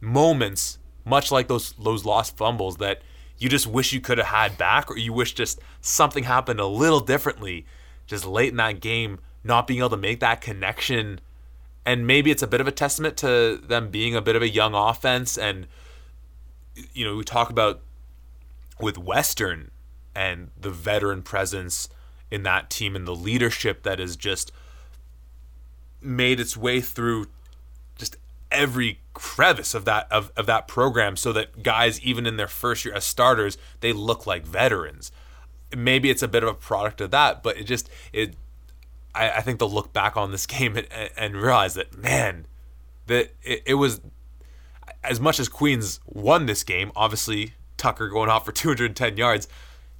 [0.00, 3.02] moments, much like those those lost fumbles that
[3.38, 6.66] you just wish you could have had back, or you wish just something happened a
[6.66, 7.66] little differently,
[8.06, 11.20] just late in that game, not being able to make that connection.
[11.86, 14.48] And maybe it's a bit of a testament to them being a bit of a
[14.48, 15.38] young offense.
[15.38, 15.68] And,
[16.92, 17.80] you know, we talk about
[18.80, 19.70] with Western
[20.14, 21.88] and the veteran presence
[22.30, 24.52] in that team and the leadership that has just
[26.00, 27.26] made its way through
[27.96, 28.16] just
[28.50, 32.84] every crevice of that of, of that program so that guys even in their first
[32.84, 35.10] year as starters they look like veterans.
[35.76, 38.34] Maybe it's a bit of a product of that but it just it
[39.14, 40.86] i, I think they'll look back on this game and,
[41.16, 42.46] and realize that man
[43.06, 44.00] that it, it was
[45.02, 49.48] as much as queens won this game obviously tucker going off for 210 yards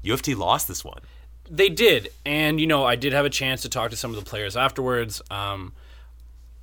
[0.04, 1.00] uft lost this one
[1.50, 4.22] They did, and you know, I did have a chance to talk to some of
[4.22, 5.22] the players afterwards.
[5.30, 5.72] Um,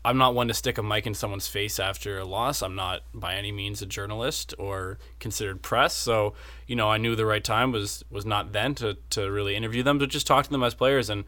[0.05, 2.61] I'm not one to stick a mic in someone's face after a loss.
[2.61, 6.35] I'm not by any means a journalist or considered press, so
[6.67, 9.81] you know, I knew the right time was was not then to to really interview
[9.81, 11.09] them, but just talk to them as players.
[11.09, 11.25] And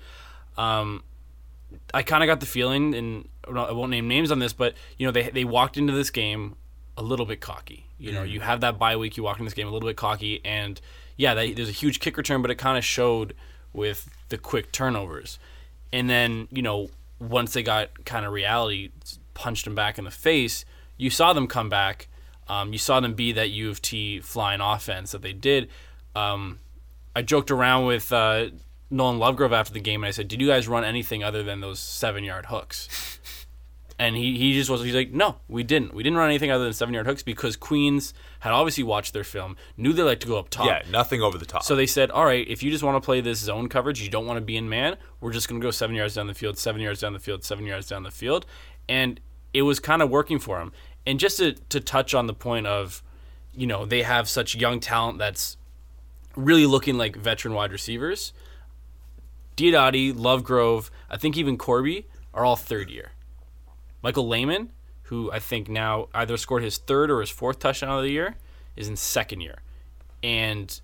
[0.58, 1.04] um,
[1.94, 5.08] I kind of got the feeling, and I won't name names on this, but you
[5.08, 6.56] know, they they walked into this game
[6.98, 7.88] a little bit cocky.
[7.98, 9.98] You know, you have that bye week, you walk in this game a little bit
[9.98, 10.80] cocky, and
[11.18, 13.36] yeah, there's a huge kick return, but it kind of showed
[13.74, 15.40] with the quick turnovers.
[15.92, 18.92] And then, you know, once they got kind of reality
[19.34, 20.64] punched them back in the face,
[20.98, 22.08] you saw them come back.
[22.48, 25.70] Um, you saw them be that U of T flying offense that they did.
[26.16, 26.60] Um,
[27.16, 28.48] I joked around with uh,
[28.90, 31.60] Nolan Lovegrove after the game, and I said, "Did you guys run anything other than
[31.62, 33.20] those seven-yard hooks?"
[34.00, 35.92] And he, he just was he's like, no, we didn't.
[35.94, 39.24] We didn't run anything other than seven yard hooks because Queens had obviously watched their
[39.24, 40.68] film, knew they like to go up top.
[40.68, 43.04] yeah nothing over the top So they said, all right, if you just want to
[43.04, 45.66] play this zone coverage, you don't want to be in man, we're just going to
[45.66, 48.12] go seven yards down the field, seven yards down the field, seven yards down the
[48.12, 48.46] field.
[48.88, 49.20] And
[49.54, 50.72] it was kind of working for them.
[51.08, 53.02] And just to, to touch on the point of,
[53.52, 55.58] you know, they have such young talent that's
[56.36, 58.32] really looking like veteran wide receivers.
[59.56, 63.14] Diodati, Lovegrove, I think even Corby are all third year.
[64.08, 64.72] Michael Lehman,
[65.04, 68.38] who I think now either scored his third or his fourth touchdown of the year,
[68.78, 69.58] is in second year.
[70.24, 70.80] And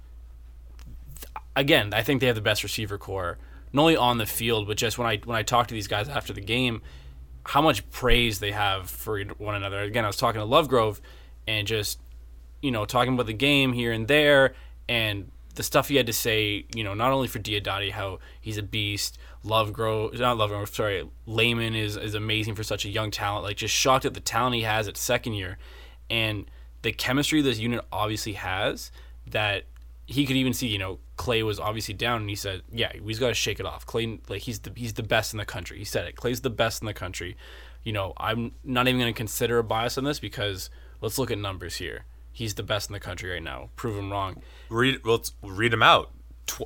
[1.55, 3.37] again, I think they have the best receiver core,
[3.71, 6.09] not only on the field, but just when I when I talk to these guys
[6.09, 6.81] after the game,
[7.45, 9.79] how much praise they have for one another.
[9.79, 10.99] Again, I was talking to Lovegrove
[11.47, 12.01] and just,
[12.61, 14.53] you know, talking about the game here and there
[14.89, 18.57] and the stuff he had to say, you know, not only for Diodati, how he's
[18.57, 23.43] a beast, Lovegrove, not Lovegrove, sorry, Lehman is, is amazing for such a young talent.
[23.43, 25.57] Like, just shocked at the talent he has at second year.
[26.09, 26.49] And
[26.81, 28.91] the chemistry this unit obviously has
[29.27, 29.65] that
[30.05, 33.19] he could even see, you know, Clay was obviously down and he said, Yeah, he's
[33.19, 33.85] got to shake it off.
[33.85, 35.77] Clay, like, he's the, he's the best in the country.
[35.77, 36.15] He said it.
[36.15, 37.37] Clay's the best in the country.
[37.83, 40.69] You know, I'm not even going to consider a bias on this because
[41.01, 42.05] let's look at numbers here.
[42.31, 43.69] He's the best in the country right now.
[43.75, 44.41] Prove him wrong.
[44.69, 46.11] Read let's read them out.
[46.47, 46.63] Tw-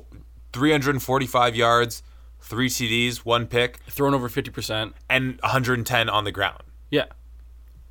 [0.52, 2.02] 345 yards,
[2.48, 4.92] three TDs, one pick, Thrown over 50%.
[5.10, 6.62] and 110 on the ground.
[6.90, 7.04] Yeah.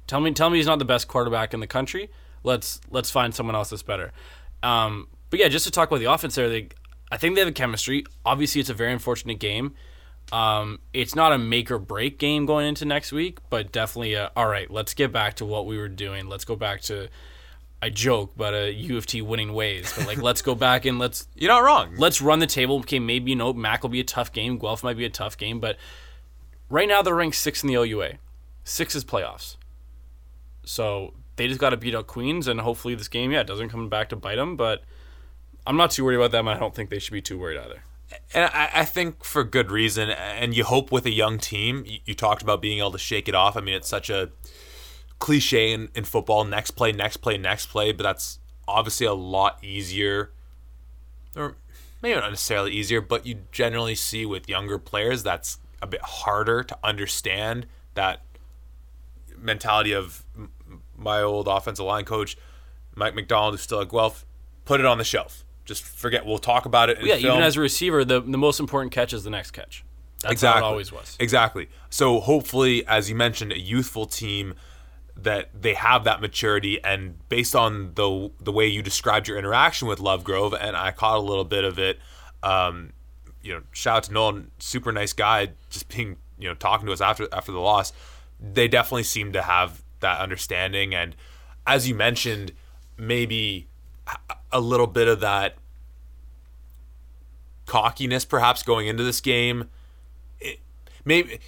[0.08, 2.10] Tell me, tell me he's not the best quarterback in the country.
[2.44, 4.12] Let's let's find someone else that's better.
[4.64, 6.70] Um, but yeah, just to talk about the offense there, they,
[7.12, 8.06] I think they have a chemistry.
[8.26, 9.76] Obviously, it's a very unfortunate game.
[10.32, 14.32] Um, it's not a make or break game going into next week, but definitely a,
[14.36, 14.70] all right.
[14.72, 16.28] Let's get back to what we were doing.
[16.28, 17.10] Let's go back to.
[17.82, 19.94] I joke, but a U of T winning ways.
[19.96, 21.94] But like, let's go back and let's You're not wrong.
[21.98, 22.80] let's run the table.
[22.80, 24.58] Okay, maybe you know Mac will be a tough game.
[24.58, 25.78] Guelph might be a tough game, but
[26.70, 28.14] right now they're ranked six in the OUA.
[28.64, 29.58] Six is playoffs.
[30.66, 33.90] So they just got to beat out Queens, and hopefully this game, yeah, doesn't come
[33.90, 34.56] back to bite them.
[34.58, 34.84] But
[35.66, 36.48] I'm not too worried about them.
[36.48, 37.84] I don't think they should be too worried either.
[38.34, 40.10] and I, I think for good reason.
[40.10, 43.30] And you hope with a young team, you, you talked about being able to shake
[43.30, 43.56] it off.
[43.56, 44.32] I mean, it's such a
[45.20, 49.64] cliche in, in football next play, next play, next play, but that's obviously a lot
[49.64, 50.32] easier.
[51.36, 51.56] Or
[52.02, 56.64] maybe not necessarily easier, but you generally see with younger players that's a bit harder
[56.64, 58.22] to understand that
[59.38, 60.24] mentality of
[60.96, 62.38] my old offensive line coach,
[62.96, 64.26] Mike McDonald, who's still at Guelph,
[64.66, 65.44] put it on the shelf.
[65.66, 66.26] Just forget.
[66.26, 67.00] We'll talk about it.
[67.00, 67.34] In Yeah, film.
[67.34, 69.84] even as a receiver, the the most important catch is the next catch.
[70.22, 70.64] That's exactly.
[70.64, 71.18] always was.
[71.20, 71.70] Exactly.
[71.90, 74.56] So hopefully, as you mentioned, a youthful team
[75.24, 79.88] that they have that maturity, and based on the the way you described your interaction
[79.88, 82.00] with Lovegrove, and I caught a little bit of it.
[82.44, 82.94] Um,
[83.42, 86.94] you know, shout out to Nolan, super nice guy, just being you know talking to
[86.94, 87.94] us after after the loss.
[88.40, 91.16] They definitely seem to have that understanding, and
[91.66, 92.54] as you mentioned,
[92.98, 93.68] maybe
[94.08, 95.58] a- a little bit of that
[97.66, 99.70] cockiness perhaps going into this game
[101.08, 101.40] maybe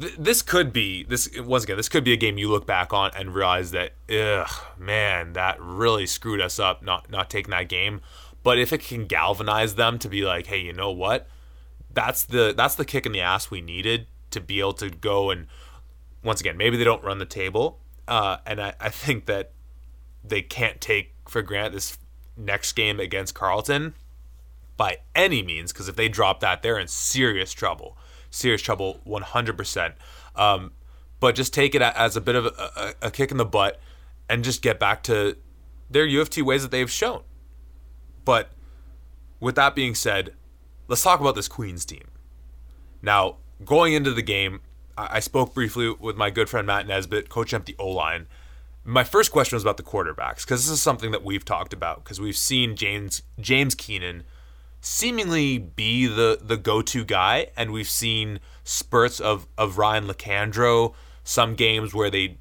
[0.00, 2.92] th- this could be this once again this could be a game you look back
[2.92, 7.68] on and realize that ugh man that really screwed us up not not taking that
[7.68, 8.00] game.
[8.42, 11.28] But if it can galvanize them to be like hey you know what?
[11.92, 15.30] That's the that's the kick in the ass we needed to be able to go
[15.30, 15.46] and
[16.22, 19.52] once again maybe they don't run the table uh, and I, I think that
[20.24, 21.98] they can't take for granted this
[22.36, 23.94] next game against Carleton
[24.76, 27.97] by any means because if they drop that they're in serious trouble
[28.30, 29.94] serious trouble 100%
[30.36, 30.72] um,
[31.20, 33.80] but just take it as a bit of a, a, a kick in the butt
[34.28, 35.36] and just get back to
[35.90, 37.22] their uft ways that they've shown.
[38.24, 38.50] But
[39.40, 40.34] with that being said
[40.86, 42.08] let's talk about this queens team.
[43.02, 44.60] Now going into the game
[44.96, 48.26] i, spoke briefly with my good friend matt nesbitt coach empty o-line.
[48.84, 52.04] My first question was about the quarterbacks because this is something that we've talked about
[52.04, 54.24] because we've seen james james keenan
[54.80, 61.54] seemingly be the the go-to guy and we've seen spurts of of Ryan Lacandro some
[61.54, 62.38] games where they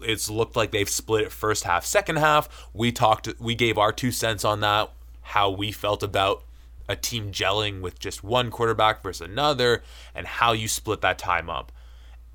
[0.00, 2.68] it's looked like they've split it first half second half.
[2.72, 4.92] We talked we gave our two cents on that
[5.28, 6.42] how we felt about
[6.88, 9.82] a team gelling with just one quarterback versus another
[10.14, 11.70] and how you split that time up.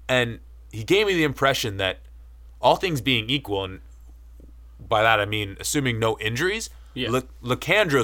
[0.08, 0.40] And
[0.72, 2.02] he gave me the impression that
[2.62, 3.82] all things being equal and
[4.80, 7.10] by that I mean assuming no injuries Yeah.
[7.10, 7.24] Le-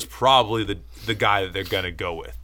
[0.06, 2.38] probably the the guy that they're gonna go with,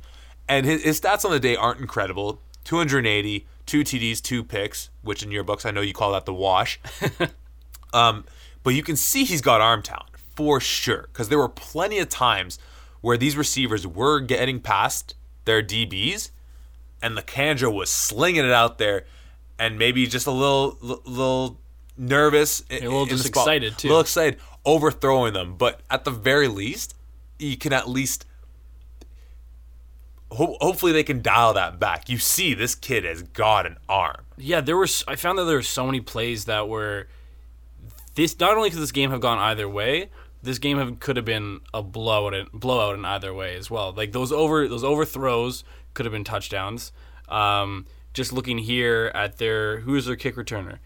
[0.47, 2.41] and his, his stats on the day aren't incredible.
[2.65, 6.33] 280, two TDs, two picks, which in your books I know you call that the
[6.33, 6.79] wash.
[7.93, 8.25] um,
[8.63, 12.09] but you can see he's got arm talent for sure because there were plenty of
[12.09, 12.59] times
[13.01, 16.31] where these receivers were getting past their DBs,
[17.01, 19.05] and Lacandro was slinging it out there,
[19.59, 21.59] and maybe just a little li- little
[21.97, 23.87] nervous, a little just excited, too.
[23.87, 25.55] A little excited, overthrowing them.
[25.57, 26.95] But at the very least,
[27.39, 28.25] you can at least.
[30.31, 32.09] Ho- hopefully, they can dial that back.
[32.09, 34.25] You see, this kid has got an arm.
[34.37, 35.03] Yeah, there was.
[35.07, 37.07] I found that there were so many plays that were
[38.15, 38.37] this.
[38.39, 40.09] Not only could this game have gone either way,
[40.41, 43.93] this game have, could have been a blowout, in- blowout in either way as well.
[43.93, 45.63] Like those over those overthrows
[45.93, 46.91] could have been touchdowns.
[47.29, 50.77] Um, just looking here at their who is their kick returner,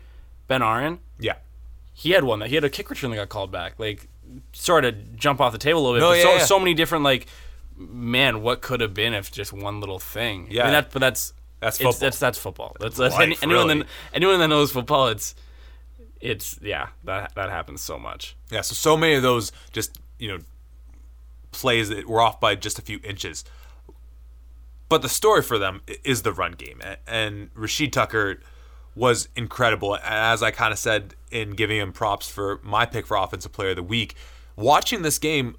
[0.47, 0.99] Ben Aaron.
[1.19, 1.35] Yeah.
[1.93, 3.77] He had one that he had a kick return that got called back.
[3.77, 4.07] Like,
[4.53, 6.01] sorry to jump off the table a little bit.
[6.01, 6.45] No, but yeah, so, yeah.
[6.45, 7.27] so many different like,
[7.77, 10.47] man, what could have been if just one little thing.
[10.49, 10.63] I Yeah.
[10.65, 11.93] mean, that, but that's That's football.
[11.99, 12.75] That's that's football.
[12.79, 13.79] That's, that's life, any, anyone really.
[13.79, 15.07] that anyone that knows football.
[15.09, 15.35] It's
[16.21, 18.35] it's yeah that that happens so much.
[18.51, 20.39] Yeah, so so many of those just you know
[21.51, 23.43] plays that were off by just a few inches.
[24.87, 28.39] But the story for them is the run game, and Rashid Tucker
[28.95, 29.97] was incredible.
[30.03, 33.69] As I kind of said in giving him props for my pick for offensive player
[33.69, 34.15] of the week,
[34.55, 35.55] watching this game,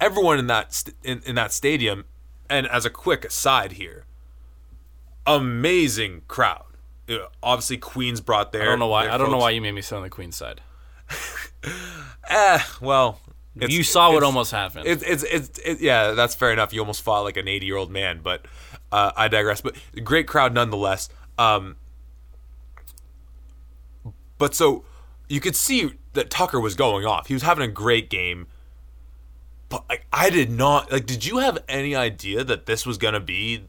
[0.00, 2.04] everyone in that st- in, in that stadium,
[2.48, 4.04] and as a quick aside here,
[5.26, 6.64] amazing crowd.
[7.08, 8.62] Know, obviously, Queens brought their.
[8.62, 9.08] I don't know why.
[9.08, 10.60] I don't know why you made me sit on the Queen's side.
[12.28, 13.20] Eh, well,
[13.54, 14.86] you saw what almost happened.
[14.86, 16.72] It's it's it's it, yeah, that's fair enough.
[16.72, 18.46] You almost fought like an 80 year old man, but
[18.90, 19.60] uh, I digress.
[19.60, 21.08] But great crowd nonetheless.
[21.38, 21.76] Um,
[24.38, 24.84] but so
[25.32, 27.28] you could see that Tucker was going off.
[27.28, 28.48] He was having a great game.
[29.70, 31.06] But like, I did not like.
[31.06, 33.64] Did you have any idea that this was gonna be?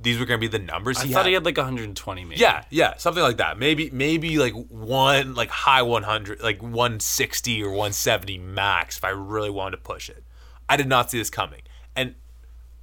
[0.00, 1.04] These were gonna be the numbers he had?
[1.04, 1.28] I he thought had.
[1.28, 2.40] he had like 120 maybe.
[2.40, 3.60] Yeah, yeah, something like that.
[3.60, 9.50] Maybe maybe like one like high 100, like 160 or 170 max if I really
[9.50, 10.24] wanted to push it.
[10.68, 11.62] I did not see this coming.
[11.94, 12.16] And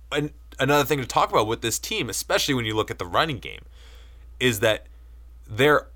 [0.10, 3.06] and another thing to talk about with this team, especially when you look at the
[3.06, 3.66] running game,
[4.40, 4.88] is that
[5.46, 5.88] they're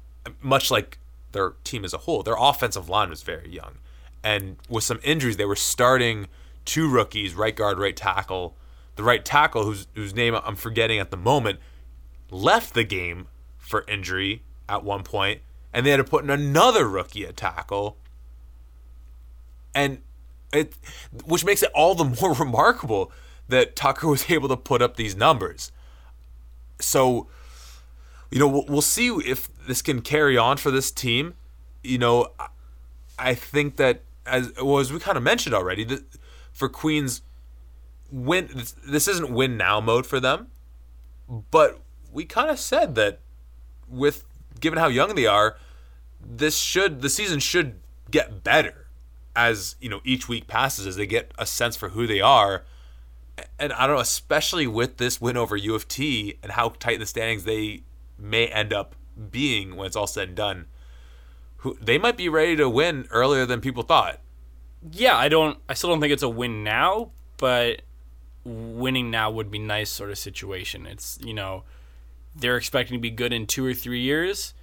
[0.41, 0.97] much like
[1.35, 3.77] their team as a whole, their offensive line was very young.
[4.23, 6.27] And with some injuries, they were starting
[6.63, 8.57] two rookies, right guard, right tackle.
[8.95, 11.59] The right tackle, whose whose name I'm forgetting at the moment,
[12.31, 13.27] left the game
[13.57, 15.41] for injury at one point,
[15.73, 17.97] and they had to put in another rookie at tackle.
[19.75, 20.01] And
[20.53, 20.73] it,
[21.25, 23.11] which makes it all the more remarkable
[23.49, 25.71] that Tucker was able to put up these numbers.
[26.79, 27.27] So,
[28.31, 31.35] you know, we'll, we'll see if this can carry on for this team.
[31.83, 32.27] You know,
[33.17, 36.03] I- think that as well as we kind of mentioned already, that
[36.51, 37.21] for Queens,
[38.11, 40.47] win this, this isn't win now mode for them,
[41.51, 41.79] but
[42.11, 43.19] we kind of said that
[43.87, 44.23] with
[44.59, 45.57] given how young they are,
[46.19, 48.87] this should the season should get better
[49.35, 52.63] as you know each week passes as they get a sense for who they are.
[53.59, 56.99] And I don't know, especially with this win over U of T and how tight
[56.99, 57.83] the standings they
[58.17, 58.95] may end up
[59.31, 60.65] being when it's all said and done.
[61.57, 64.19] Who they might be ready to win earlier than people thought.
[64.91, 65.57] yeah, I don't.
[65.67, 67.81] I still don't think it's a win now, but
[68.43, 70.85] winning now would be nice sort of situation.
[70.85, 71.63] It's you know
[72.35, 74.53] they're expecting to be good in two or three years,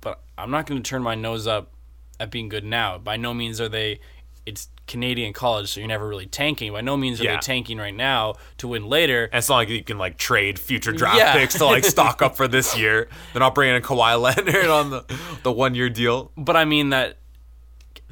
[0.00, 1.72] but I'm not going to turn my nose up
[2.20, 2.98] at being good now.
[2.98, 4.00] By no means are they.
[4.44, 6.72] It's Canadian college, so you're never really tanking.
[6.72, 7.34] By no means are Yeah.
[7.34, 9.24] they tanking right now to win later.
[9.26, 11.32] And it's not like you can like trade future draft Yeah.
[11.34, 13.08] picks to like stock up for this year.
[13.32, 15.04] They're not bringing in Kawhi Leonard on the
[15.44, 16.32] the one year deal.
[16.36, 17.18] but I mean that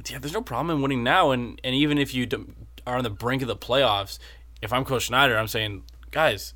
[0.09, 2.27] yeah, there's no problem in winning now, and and even if you
[2.87, 4.17] are on the brink of the playoffs,
[4.61, 6.53] if I'm Coach Snyder, I'm saying, guys,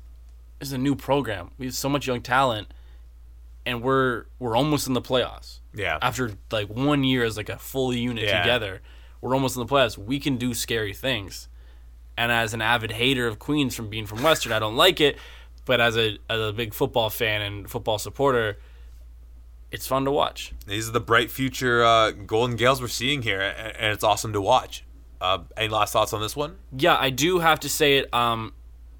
[0.58, 1.50] this is a new program.
[1.58, 2.72] We have so much young talent,
[3.64, 5.60] and we're we're almost in the playoffs.
[5.74, 5.98] Yeah.
[6.02, 8.40] After like one year as like a full unit Yeah.
[8.40, 8.80] together,
[9.26, 9.98] we're almost in the playoffs.
[9.98, 11.48] We can do scary things.
[12.16, 15.18] And as an avid hater of Queens from being from Western, I don't like it.
[15.64, 18.58] But as a as a big football fan and football supporter,
[19.72, 20.52] it's fun to watch.
[20.64, 24.40] These are the bright future uh, Golden Gaels we're seeing here, and it's awesome to
[24.40, 24.84] watch.
[25.20, 26.56] Uh, any last thoughts on this one?
[26.76, 28.14] Yeah, I do have to say it.
[28.14, 28.52] Um,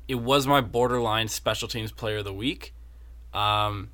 [0.09, 2.74] it was my borderline special teams player of the week.
[3.33, 3.91] Um,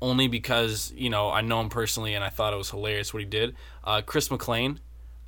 [0.00, 3.20] only because you know I know him personally and I thought it was hilarious what
[3.20, 3.54] he did.
[3.84, 4.80] Uh, Chris McLean,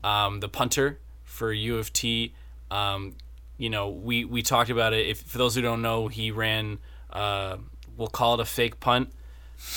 [0.04, 2.34] um, the punter for U of T.
[2.70, 3.16] Um,
[3.58, 5.06] you know, we we talked about it.
[5.06, 6.78] If for those who don't know, he ran.
[7.10, 7.58] Uh,
[7.96, 9.12] we'll call it a fake punt.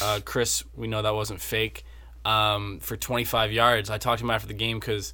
[0.02, 1.84] Uh, Chris, we know that wasn't fake.
[2.24, 5.14] Um, for 25 yards, I talked to him after the game because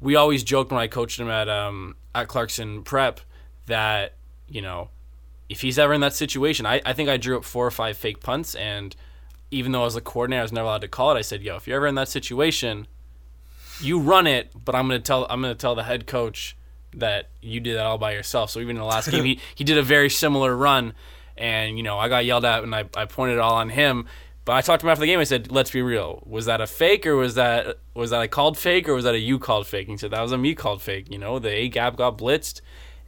[0.00, 3.20] we always joked when I coached him at um, at Clarkson Prep
[3.66, 4.14] that
[4.48, 4.90] you know
[5.48, 7.96] if he's ever in that situation, I, I think I drew up four or five
[7.96, 8.94] fake punts, and
[9.50, 11.18] even though I was the coordinator, I was never allowed to call it.
[11.18, 12.86] I said, "Yo, if you're ever in that situation,
[13.80, 16.56] you run it, but I'm gonna tell I'm gonna tell the head coach
[16.94, 19.64] that you did that all by yourself." So even in the last game, he he
[19.64, 20.94] did a very similar run,
[21.36, 24.06] and you know I got yelled at, and I I pointed it all on him.
[24.44, 25.18] But I talked to him after the game.
[25.18, 26.22] I said, "Let's be real.
[26.24, 29.14] Was that a fake, or was that was that a called fake, or was that
[29.14, 31.10] a you called fake?" And he said, "That was a me called fake.
[31.10, 32.60] You know, the A gap got blitzed,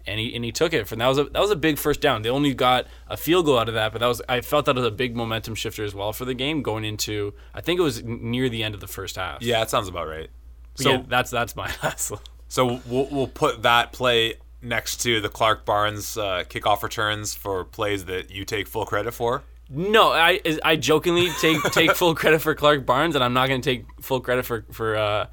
[0.08, 0.88] and he and he took it.
[0.88, 2.22] From that was a that was a big first down.
[2.22, 4.74] They only got a field goal out of that, but that was I felt that
[4.74, 7.34] was a big momentum shifter as well for the game going into.
[7.54, 9.42] I think it was near the end of the first half.
[9.42, 10.30] Yeah, it sounds about right.
[10.78, 12.12] So So, yeah, that's that's my last.
[12.48, 17.64] so we'll, we'll put that play next to the Clark Barnes uh, kickoff returns for
[17.64, 19.42] plays that you take full credit for.
[19.70, 23.60] No, I I jokingly take take full credit for Clark Barnes, and I'm not going
[23.60, 25.26] to take full credit for for uh,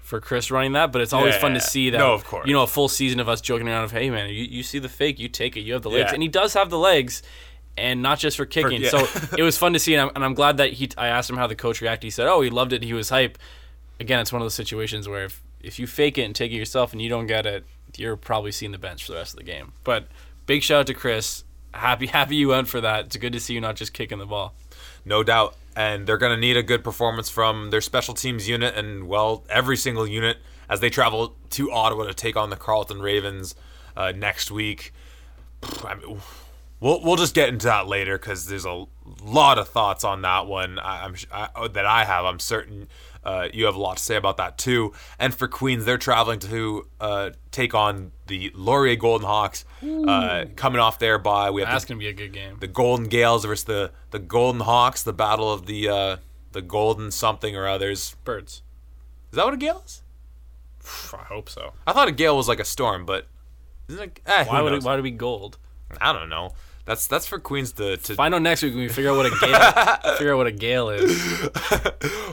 [0.00, 0.90] for Chris running that.
[0.90, 1.98] But it's always Yeah, fun to see that.
[1.98, 2.48] No, of course.
[2.48, 4.80] You know, a full season of us joking around of, hey man, you, you see
[4.80, 6.14] the fake, you take it, you have the legs, Yeah.
[6.14, 7.22] and he does have the legs,
[7.78, 8.82] and not just for kicking.
[8.82, 8.90] yeah.
[8.90, 9.06] So
[9.38, 10.90] it was fun to see, and I'm, and I'm glad that he.
[10.98, 12.06] I asked him how the coach reacted.
[12.06, 12.82] He said, oh, he loved it.
[12.82, 13.38] He was hype.
[13.98, 16.56] Again, it's one of those situations where if if you fake it and take it
[16.56, 17.64] yourself and you don't get it,
[17.96, 19.72] you're probably seeing the bench for the rest of the game.
[19.84, 20.08] But
[20.46, 21.44] big shout out to Chris.
[21.72, 23.06] Happy happy you went for that.
[23.06, 24.54] It's good to see you not just kicking the ball.
[25.04, 25.56] No doubt.
[25.74, 29.44] And they're going to need a good performance from their special teams unit and, well,
[29.48, 30.38] every single unit
[30.68, 33.54] as they travel to Ottawa to take on the Carleton Ravens
[33.96, 34.92] uh, next week.
[35.84, 36.20] I mean,
[36.80, 38.86] we'll, we'll just get into that later because there's a
[39.22, 42.24] lot of thoughts on that one I, I, that I have.
[42.24, 42.88] I'm certain
[43.26, 44.92] uh, you have a lot to say about that too.
[45.18, 49.64] And for Queens, they're traveling to uh, take on the Laurier Golden Hawks.
[49.82, 52.56] Uh, coming off their bye, we have That's the, gonna be a good game.
[52.60, 55.02] the Golden Gaels versus the the Golden Hawks.
[55.02, 56.16] The battle of the uh,
[56.52, 58.14] the Golden something or others.
[58.24, 58.62] Birds.
[59.32, 60.02] Is that what a gale is?
[61.12, 61.72] I hope so.
[61.86, 63.26] I thought a gale was like a storm, but
[63.88, 64.20] isn't it?
[64.24, 65.58] Eh, who Why would it, why would it be gold?
[66.00, 66.54] I don't know.
[66.86, 69.26] That's that's for Queens to to Find out next week when we figure out what
[69.26, 71.48] a gale figure out what a gale is.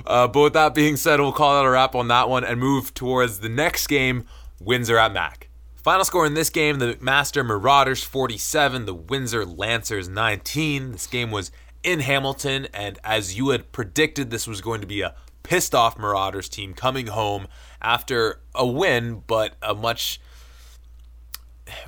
[0.06, 2.60] Uh, but with that being said, we'll call that a wrap on that one and
[2.60, 4.26] move towards the next game,
[4.60, 5.50] Windsor at Mac.
[5.76, 10.94] Final score in this game, the McMaster Marauders 47, the Windsor Lancers 19.
[10.94, 11.52] This game was
[11.84, 15.98] in Hamilton, and as you had predicted, this was going to be a pissed off
[15.98, 17.48] Marauders team coming home
[17.82, 20.22] after a win, but a much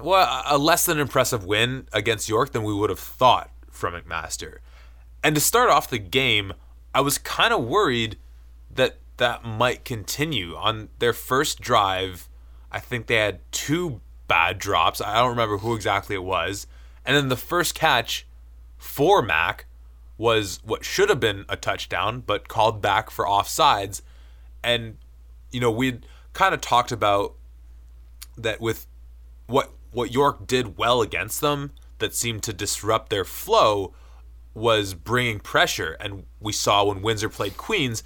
[0.02, 4.60] well, a less than impressive win against York than we would have thought from McMaster.
[5.24, 6.54] And to start off the game,
[6.94, 8.18] I was kind of worried
[8.72, 10.56] that that might continue.
[10.56, 12.30] On their first drive,
[12.72, 15.02] I think they had two bad drops.
[15.02, 16.68] I don't remember who exactly it was.
[17.06, 18.28] And then the first catch
[18.78, 19.66] for Mac
[20.18, 24.02] was what should have been a touchdown, but called back for offsides.
[24.64, 24.98] And,
[25.52, 27.36] you know, we'd kind of talked about
[28.38, 28.88] that with
[29.48, 33.94] what what York did well against them that seemed to disrupt their flow
[34.54, 35.98] was bringing pressure.
[36.00, 38.04] And we saw when Windsor played Queens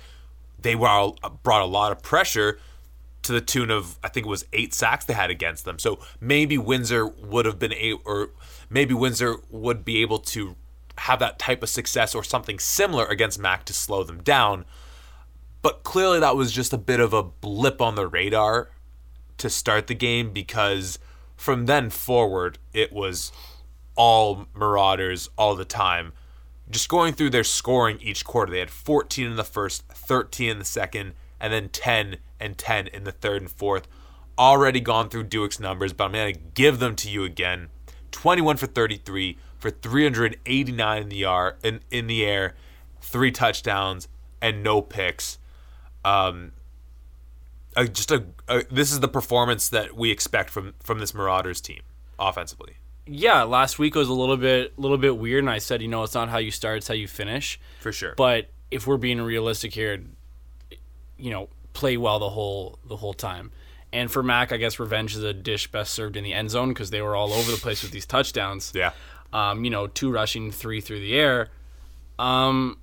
[0.62, 1.12] they were
[1.44, 2.60] brought a lot of pressure
[3.22, 5.80] to the tune of I think it was 8 sacks they had against them.
[5.80, 8.32] So maybe Windsor would have been a or
[8.70, 10.56] maybe Windsor would be able to
[10.98, 14.66] have that type of success or something similar against Mac to slow them down.
[15.62, 18.70] But clearly that was just a bit of a blip on the radar
[19.38, 21.00] to start the game because
[21.40, 23.32] from then forward it was
[23.96, 26.12] all Marauders all the time.
[26.70, 30.60] Just going through their scoring each quarter, they had 14 in the first, 13 in
[30.60, 33.88] the second, and then 10 and 10 in the third and fourth.
[34.38, 37.70] Already gone through Dueck's numbers, but I'm going to give them to you again.
[38.12, 42.56] 21 for 33 for 389 in the yard in, in the air,
[43.00, 44.10] three touchdowns
[44.42, 45.38] and no picks.
[46.04, 46.52] Um,
[47.76, 51.62] a, just a, a this is the performance that we expect from from this Marauders
[51.62, 51.82] team
[52.18, 52.78] offensively.
[53.06, 56.04] Yeah, last week was a little bit little bit weird and I said, you know,
[56.04, 57.60] it's not how you start, it's how you finish.
[57.80, 58.14] For sure.
[58.16, 60.04] But if we're being realistic here,
[61.18, 63.52] you know, play well the whole the whole time.
[63.92, 66.70] And for Mac, I guess revenge is a dish best served in the end zone
[66.70, 68.72] because they were all over the place with these touchdowns.
[68.76, 68.92] Yeah.
[69.34, 71.50] Um, you know, two rushing, three through the air.
[72.20, 72.78] Um,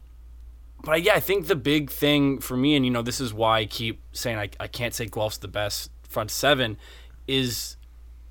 [0.87, 3.35] but uh, yeah, I think the big thing for me, and you know, this is
[3.35, 6.79] why I keep saying I, I can't say Guelph's the best front seven,
[7.29, 7.77] is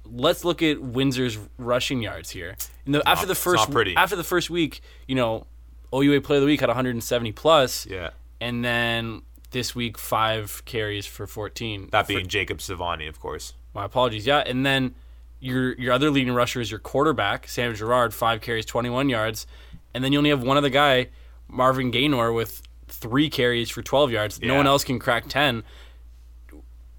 [0.06, 2.56] let's look at Windsor's rushing yards here.
[2.86, 3.96] In the, after not- the first pretty.
[3.96, 5.46] after the first week, you know,
[5.94, 8.10] OUA Player of the Week had 170 plus, Yeah.
[8.42, 11.90] and then this week five carries for 14.
[11.92, 13.54] That For- being Jacob Savani, of course.
[13.74, 14.26] my apologies.
[14.26, 14.96] Yeah, and then
[15.40, 19.46] your your other leading rusher is your quarterback, Sam Gerard, five carries, 21 yards,
[19.94, 21.08] and then you only have one other guy,
[21.56, 24.42] Marvin Gaynor, with three carries for 12 yards.
[24.42, 25.64] No one else can crack 10.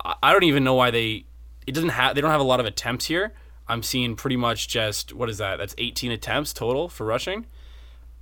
[0.04, 1.24] I, don't even know why they.
[1.66, 2.14] It doesn't have.
[2.14, 3.32] They don't have a lot of attempts here.
[3.68, 5.57] I'm seeing pretty much just what is that?
[5.57, 7.46] That's 18 attempts total for rushing.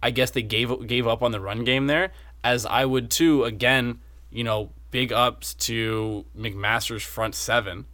[0.03, 2.13] I guess they gave gave up on the run game there,
[2.43, 3.45] as I would too.
[3.45, 7.87] Again, you know, big ups to McMaster's front seven.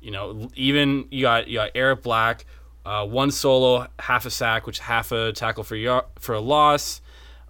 [0.00, 2.44] You know, even you got you got Eric Black,
[2.84, 7.00] uh, one solo, half a sack, which half a tackle for yar- for a loss.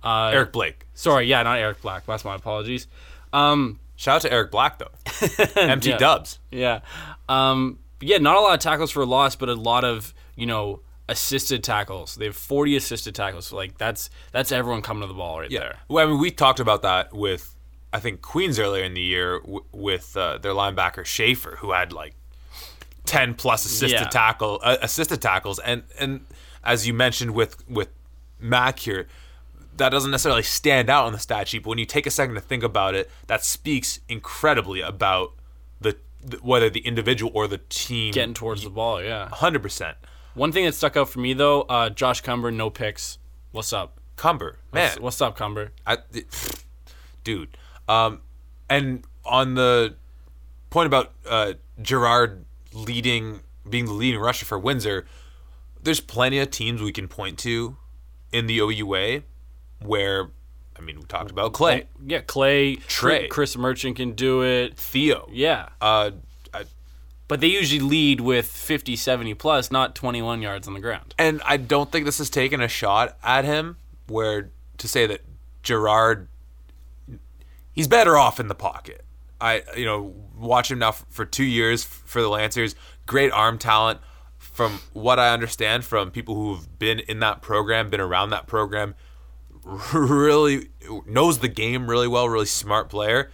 [0.05, 0.86] Uh, Eric Blake.
[0.94, 2.05] sorry, yeah, not Eric Black.
[2.07, 2.86] That's my apologies.
[3.32, 4.90] Um, Shout out to Eric Black though.
[5.61, 5.98] Empty Yeah.
[5.98, 6.38] dubs.
[6.50, 6.80] yeah,
[7.28, 10.46] um, yeah, not a lot of tackles for a loss, but a lot of you
[10.46, 12.16] know assisted tackles.
[12.16, 13.46] They have 40 assisted tackles.
[13.48, 15.76] So, like that's that's everyone coming to the ball right there.
[15.88, 17.55] Well, I mean, we talked about that with
[17.92, 21.92] I think Queens earlier in the year w- with uh, their linebacker Schaefer, who had
[21.92, 22.14] like
[23.05, 24.09] ten plus assisted Yeah.
[24.09, 26.24] tackle uh, assisted tackles, and and
[26.64, 27.88] as you mentioned with with
[28.40, 29.07] Mac here,
[29.77, 31.62] that doesn't necessarily stand out on the stat sheet.
[31.62, 35.33] But when you take a second to think about it, that speaks incredibly about
[35.81, 39.29] the, the whether the individual or the team Getting towards the ball, yeah.
[39.29, 39.97] hundred percent.
[40.35, 43.18] One thing that stuck out for me though, uh, Josh Cumber, no picks.
[43.51, 43.99] What's up?
[44.16, 45.73] Cumber, man, What's, what's up, Cumber?
[45.87, 45.99] I,
[47.25, 47.57] dude.
[47.89, 48.20] Um,
[48.68, 49.97] and on the
[50.70, 55.07] point about uh, Gerard leading, being the leading rusher for Windsor,
[55.83, 57.77] there's plenty of teams we can point to
[58.33, 59.23] in the OUA
[59.87, 60.30] where,
[60.76, 63.28] I mean, we talked about Clay, Yeah, Clay, Tre.
[63.28, 64.76] Chris Merchant can do it.
[64.76, 65.28] Theo.
[65.33, 65.68] Yeah.
[65.80, 66.12] Uh,
[66.55, 66.64] I,
[67.28, 71.14] But they usually lead with 50, 70 plus, not 21 yards on the ground.
[71.18, 73.76] and I don't think this is taking a shot at him
[74.09, 75.20] where to say that
[75.62, 76.28] Gerard
[77.72, 79.05] he's better off in the pocket.
[79.41, 82.74] I you know watch him now for 2 years for the Lancers,
[83.07, 84.01] great arm talent
[84.39, 88.95] from what I understand from people who've been in that program, been around that program,
[89.92, 90.68] really
[91.06, 93.30] knows the game really well, really smart player.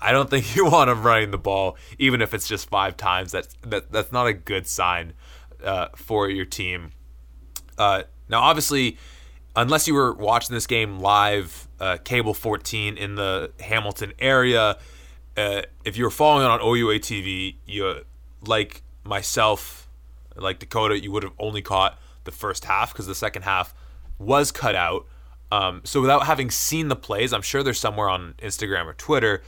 [0.00, 3.32] I don't think you want him running the ball, even if it's just five times.
[3.32, 5.14] That's that, that's not a good sign
[5.64, 6.92] uh, for your team.
[7.78, 8.98] Uh, now, obviously,
[9.56, 14.78] unless you were watching this game live, uh, cable 14 in the Hamilton area,
[15.36, 18.04] uh, if you were following it on OUA TV, you
[18.46, 19.88] like myself,
[20.36, 23.74] like Dakota, you would have only caught the first half because the second half
[24.18, 25.06] was cut out.
[25.52, 29.42] Um, so without having seen the plays, I'm sure they're somewhere on Instagram or Twitter.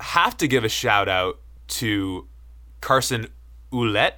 [0.00, 2.26] Have to give a shout out to
[2.80, 3.28] Carson
[3.70, 4.14] Ouellette.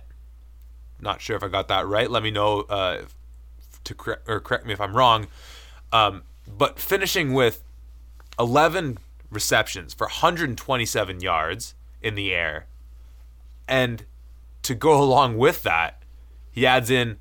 [1.00, 2.08] Not sure if I got that right.
[2.08, 3.02] Let me know uh,
[3.82, 5.26] to correct or correct me if I'm wrong.
[5.92, 6.22] Um,
[6.56, 7.64] but finishing with
[8.38, 8.98] 11
[9.28, 12.66] receptions for 127 yards in the air,
[13.66, 14.04] and
[14.62, 16.00] to go along with that,
[16.52, 17.16] he adds in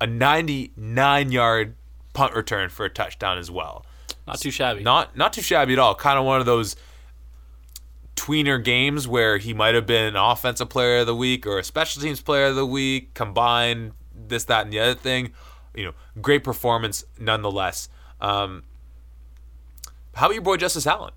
[0.00, 1.74] a 99 yard
[2.14, 3.84] punt return for a touchdown as well.
[4.26, 4.82] Not too shabby.
[4.82, 5.94] Not not too shabby at all.
[5.94, 6.76] Kind of one of those
[8.16, 11.64] tweener games where he might have been an offensive player of the week or a
[11.64, 15.32] special teams player of the week, combined this, that, and the other thing.
[15.74, 15.92] You know,
[16.22, 17.88] great performance nonetheless.
[18.20, 18.62] Um,
[20.14, 21.12] how about your boy Justice Allen?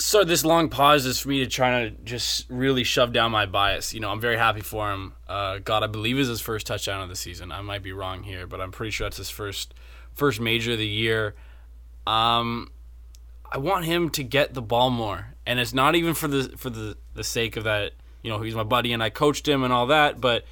[0.00, 3.44] So this long pause is for me to try to just really shove down my
[3.46, 3.92] bias.
[3.92, 5.12] You know, I'm very happy for him.
[5.28, 7.52] Uh, God, I believe is his first touchdown of the season.
[7.52, 9.74] I might be wrong here, but I'm pretty sure it's his first
[10.14, 11.34] first major of the year.
[12.06, 12.70] Um,
[13.52, 16.70] I want him to get the ball more, and it's not even for the for
[16.70, 17.92] the the sake of that.
[18.22, 20.44] You know, he's my buddy and I coached him and all that, but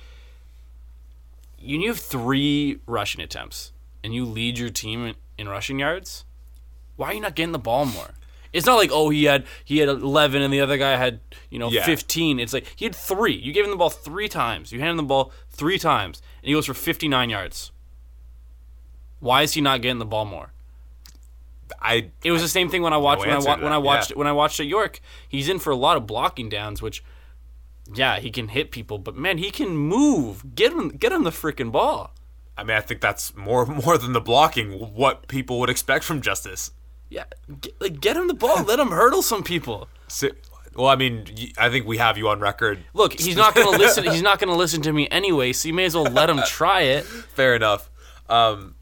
[1.59, 3.73] you have three rushing attempts
[4.03, 6.25] and you lead your team in, in rushing yards.
[6.97, 8.15] Why are you not getting the ball more?
[8.53, 11.21] It's not like oh he had he had 11 and the other guy had
[11.51, 11.85] you know Yeah.
[11.85, 12.41] 15.
[12.41, 13.35] It's like he had three.
[13.35, 14.73] You gave him the ball three times.
[14.73, 17.73] You handed him the ball three times, and he goes for 59 yards.
[19.21, 20.53] Why is he not getting the ball more?
[21.81, 23.79] I It was the same thing when I watched when I, wa- to when I
[23.79, 24.17] watched yeah.
[24.17, 25.01] when I watched at York.
[25.29, 27.05] He's in for a lot of blocking downs, which
[27.95, 30.55] yeah he can hit people, but man he can move.
[30.55, 32.15] Get him get him the freaking ball.
[32.57, 34.73] I mean I think that's more more than the blocking.
[34.73, 36.71] What people would expect from Justice.
[37.11, 37.25] Yeah,
[37.61, 38.63] get, like get him the ball.
[38.67, 39.89] Let him hurdle some people.
[40.09, 40.29] So,
[40.75, 42.79] well, I mean, I think we have you on record.
[42.95, 44.05] Look, he's not going to listen.
[44.05, 45.53] He's not going to listen to me anyway.
[45.53, 47.05] So you may as well let him try it.
[47.35, 47.91] Fair enough.
[48.29, 48.75] Um,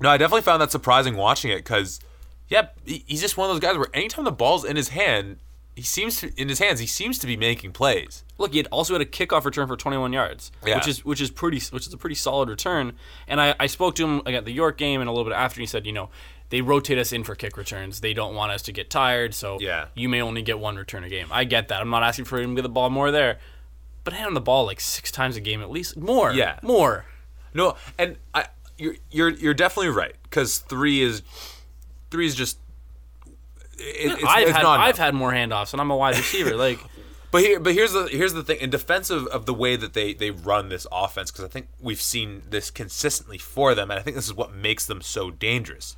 [0.00, 2.00] no, I definitely found that surprising watching it because,
[2.48, 5.36] yeah, he's just one of those guys where anytime the ball's in his hand,
[5.76, 6.80] he seems to in his hands.
[6.80, 8.24] He seems to be making plays.
[8.38, 10.76] Look, he had also had a kickoff return for 21 yards, Yeah.
[10.76, 12.94] which is which is pretty which is a pretty solid return.
[13.28, 15.34] And I, I spoke to him like, at the York game and a little bit
[15.34, 15.58] after.
[15.58, 16.10] And he said, you know,
[16.50, 18.00] they rotate us in for kick returns.
[18.00, 19.86] They don't want us to get tired, so Yeah.
[19.94, 21.28] you may only get one return a game.
[21.30, 21.80] I get that.
[21.80, 23.38] I'm not asking for him to get the ball more there,
[24.04, 25.96] but hand him the ball like six times a game at least.
[25.96, 26.58] More, Yeah.
[26.62, 27.06] more.
[27.54, 28.46] No, and I,
[28.78, 31.22] you're you're you're definitely right because three is
[32.10, 32.58] three is just.
[33.78, 36.56] It, it's, I've it's had I've had more handoffs, and I'm a wide receiver.
[36.56, 36.78] Like.
[37.32, 38.58] But here, but here's the here's the thing.
[38.58, 41.68] In defense of, of the way that they they run this offense, because I think
[41.80, 45.30] we've seen this consistently for them, and I think this is what makes them so
[45.30, 45.94] dangerous.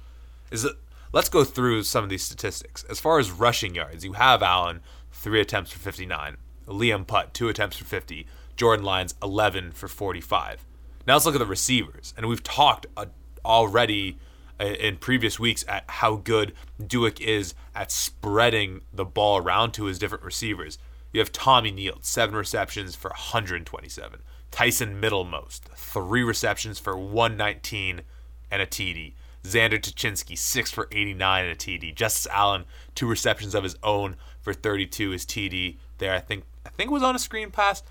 [0.52, 0.76] Is that
[1.12, 2.84] let's go through some of these statistics.
[2.84, 4.80] As far as rushing yards, you have Allen
[5.10, 6.36] three attempts for 59,
[6.66, 8.26] Liam Putt two attempts for 50,
[8.56, 10.64] Jordan Lyons 11 for 45.
[11.06, 13.06] Now let's look at the receivers, and we've talked uh,
[13.44, 14.18] already
[14.60, 19.98] in previous weeks at how good Dueck is at spreading the ball around to his
[19.98, 20.78] different receivers.
[21.12, 24.20] You have Tommy Neal, seven receptions for 127.
[24.50, 28.02] Tyson Middlemost, three receptions for 119
[28.50, 29.14] and a TD.
[29.44, 31.94] Xander Tuchinski, six for 89 and a TD.
[31.94, 32.64] Justice Allen,
[32.94, 35.76] two receptions of his own for 32 his TD.
[35.98, 37.82] There, I think I think it was on a screen pass.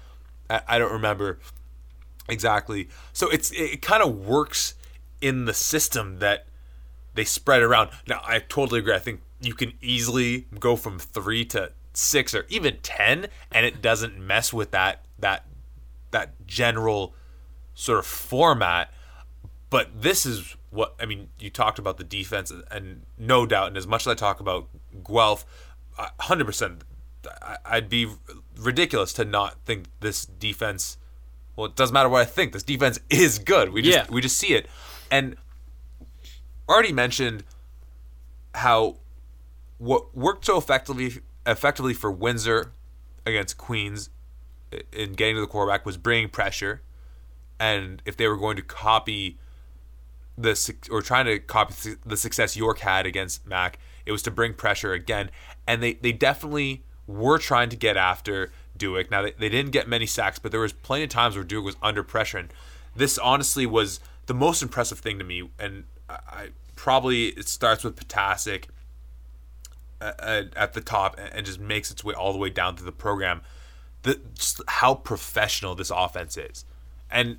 [0.49, 1.39] I, I don't remember
[2.30, 2.89] exactly.
[3.14, 4.76] So it's it kind of works
[5.22, 6.47] in the system that
[7.14, 7.89] they spread around.
[8.08, 8.93] Now, I totally agree.
[8.93, 13.82] I think you can easily go from three to six or even ten, and it
[13.82, 15.45] doesn't mess with that that
[16.12, 17.14] that general
[17.74, 18.91] sort of format.
[19.70, 21.30] But this is what I mean.
[21.39, 24.67] You talked about the defense, and no doubt, and as much as I talk about
[25.05, 25.45] Guelph,
[26.22, 26.84] hundred percent,
[27.65, 28.07] I'd be
[28.57, 30.97] ridiculous to not think this defense.
[31.55, 32.53] Well, it doesn't matter what I think.
[32.53, 33.72] This defense is good.
[33.72, 34.05] We just Yeah.
[34.09, 34.67] we just see it,
[35.11, 35.36] and
[36.67, 37.43] already mentioned
[38.55, 38.97] how
[39.78, 42.72] what worked so effectively effectively for Windsor
[43.26, 44.09] against Queens
[44.93, 46.82] in getting to the quarterback was bringing pressure,
[47.59, 49.38] and if they were going to copy
[50.38, 54.53] the or trying to copy the success York had against Mac, it was to bring
[54.53, 55.29] pressure again,
[55.67, 59.11] and they they definitely were trying to get after Dueck.
[59.11, 61.63] Now they, they didn't get many sacks, but there was plenty of times where Dueck
[61.63, 62.53] was under pressure, and
[62.95, 65.49] this honestly was the most impressive thing to me.
[65.59, 68.65] And I, I probably it starts with Ptaszek
[69.99, 72.75] at, uh, uh, at the top and just makes its way all the way down
[72.75, 73.41] through the program.
[74.03, 74.19] The
[74.67, 76.65] how professional this offense is,
[77.11, 77.38] and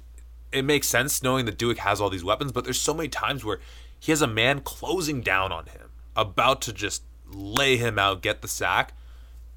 [0.52, 2.52] it makes sense knowing that Dueck has all these weapons.
[2.52, 3.60] But there's so many times where
[3.98, 8.42] he has a man closing down on him, about to just lay him out, get
[8.42, 8.94] the sack,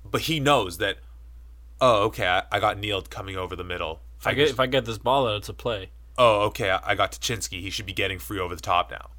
[0.04, 0.98] but he knows that.
[1.82, 2.28] Oh, okay.
[2.28, 4.02] I, I got Neil coming over the middle.
[4.20, 5.90] If I get if I get this ball out, it's a play.
[6.18, 7.62] oh, okay, I I got Tuchinski.
[7.62, 9.10] He should be getting free over the top now.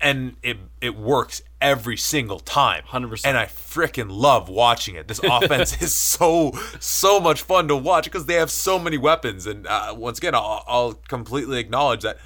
[0.00, 2.84] And it it works every single time.
[2.84, 3.26] 100%.
[3.26, 5.08] And I freaking love watching it.
[5.08, 9.46] This offense is so so much fun to watch because they have so many weapons.
[9.46, 12.18] And uh, once again, I'll, I'll completely acknowledge that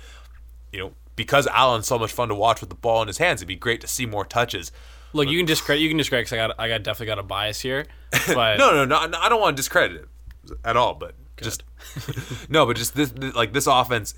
[0.73, 3.41] you know because Allen's so much fun to watch with the ball in his hands,
[3.41, 4.71] it'd be great to see more touches.
[5.13, 5.83] Look, you can discredit.
[5.83, 7.87] You can discredit because I got I got definitely got a bias here.
[8.27, 11.63] But No, no, no, no, I don't want to discredit it at all, but just
[12.49, 14.15] no, but just this, this like this offense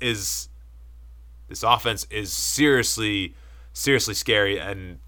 [0.00, 0.48] is
[1.48, 3.34] this offense is seriously
[3.76, 4.98] seriously scary and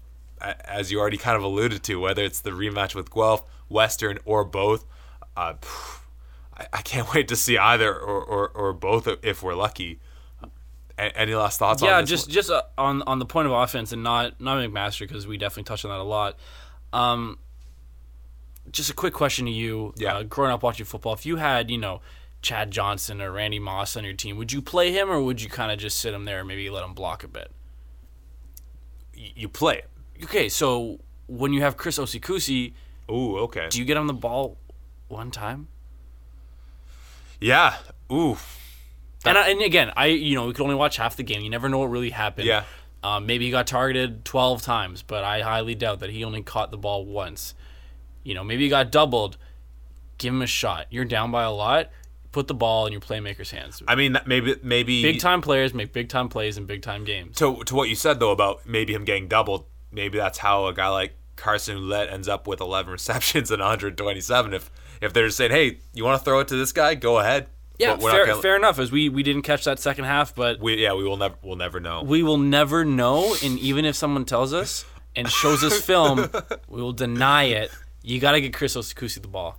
[0.41, 4.45] as you already kind of alluded to, whether it's the rematch with Guelph, Western, or
[4.45, 4.85] both,
[5.35, 5.55] uh,
[6.55, 9.99] I, I can't wait to see either or, or, or both if we're lucky.
[10.97, 11.81] A- Any last thoughts?
[11.81, 12.33] yeah, on this just one?
[12.33, 15.63] just uh, on on the point of offense and not not McMaster because we definitely
[15.63, 16.37] touched on that a lot.
[16.93, 17.39] Um,
[18.71, 19.93] just a quick question to you.
[19.97, 20.17] Yeah.
[20.17, 22.01] Uh, growing up watching football, if you had you know
[22.41, 25.49] Chad Johnson or Randy Moss on your team, would you play him or would you
[25.49, 27.51] kind of just sit him there and maybe let him block a bit?
[29.35, 29.89] You play it.
[30.23, 32.73] Okay, so when you have Chris Osikusi,
[33.11, 33.67] Ooh, okay.
[33.69, 34.57] do you get on the ball
[35.07, 35.67] one time?
[37.39, 37.75] yeah.
[38.11, 38.37] Ooh.
[39.25, 41.41] And, I, and again, I you know we could only watch half the game.
[41.41, 42.47] You never know what really happened.
[42.47, 42.63] Yeah.
[43.03, 46.71] Um, maybe he got targeted 12 times, but I highly doubt that he only caught
[46.71, 47.53] the ball once.
[48.23, 49.37] You know, maybe he got doubled.
[50.17, 50.87] Give him a shot.
[50.89, 51.89] You're down by a lot.
[52.31, 53.81] Put the ball in your playmaker's hands.
[53.87, 57.37] I mean, maybe maybe Big time players make big time plays in big time games.
[57.37, 60.73] to to what you said though about maybe him getting doubled, maybe that's how a
[60.73, 64.53] guy like Carson Ouellette ends up with 11 receptions and 127.
[64.53, 64.69] If
[65.01, 67.47] if they're saying, hey, you want to throw it to this guy, go ahead.
[67.79, 68.77] Yeah, fair, gonna- fair enough.
[68.77, 71.55] As we we didn't catch that second half, but We yeah, we will never we'll
[71.55, 72.03] never know.
[72.03, 73.33] we will never know.
[73.43, 76.29] And even if someone tells us and shows us film,
[76.67, 77.71] we will deny it.
[78.03, 79.57] You got to get Chris Osikusi the ball.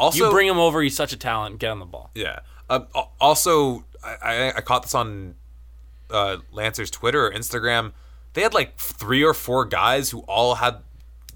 [0.00, 0.82] Also, You bring him over.
[0.82, 1.58] He's such a talent.
[1.60, 2.10] Get on the ball.
[2.14, 2.40] yeah.
[2.68, 2.80] Uh,
[3.20, 5.34] also, I, I I caught this on
[6.10, 7.92] uh, Lancer's Twitter or Instagram.
[8.32, 10.76] They had like three or four guys who all had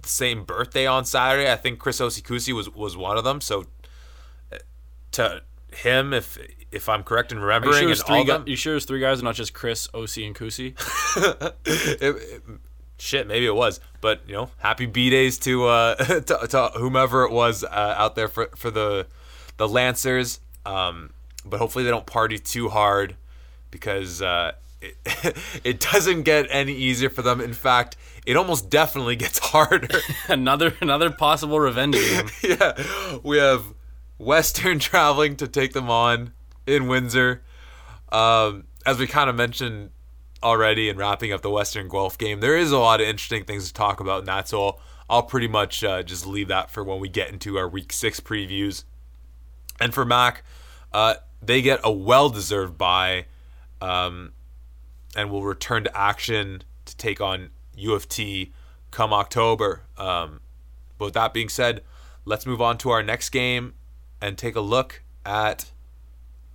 [0.00, 1.50] the same birthday on Saturday.
[1.50, 3.40] I think Chris Osikusi was was one of them.
[3.40, 3.64] So
[4.52, 4.58] uh,
[5.12, 5.42] to
[5.72, 6.38] him, if
[6.70, 8.56] if I'm correct in Are you remembering, sure, it's all three of gu- them, you
[8.56, 10.74] sure three guys and not just Chris, OC, and Kusi?
[12.94, 13.80] It, it- shit, maybe it was.
[14.00, 18.14] But you know, happy B days to uh to, to whomever it was uh, out
[18.16, 19.06] there for for the
[19.56, 20.40] the Lancers.
[20.66, 21.10] Um,
[21.44, 23.16] but hopefully they don't party too hard
[23.70, 24.96] because uh, it,
[25.64, 27.40] it doesn't get any easier for them.
[27.40, 29.88] In fact, it almost definitely gets harder.
[30.28, 32.26] another another possible revenge game.
[32.42, 32.72] yeah,
[33.22, 33.62] we have
[34.18, 36.32] Western traveling to take them on
[36.66, 37.42] in Windsor.
[38.12, 39.90] Um, as we kind of mentioned
[40.44, 43.66] already and wrapping up the Western Guelph game, there is a lot of interesting things
[43.66, 44.80] to talk about, and that's all.
[45.10, 48.20] I'll pretty much uh, just leave that for when we get into our Week Six
[48.20, 48.84] previews.
[49.80, 50.44] And for Mac,
[50.92, 53.26] uh, they get a well-deserved bye,
[53.80, 54.32] um,
[55.16, 58.52] and will return to action to take on U of T
[58.90, 59.82] come October.
[59.98, 60.40] Um,
[60.96, 61.82] but with that being said,
[62.24, 63.74] let's move on to our next game
[64.20, 65.70] and take a look at.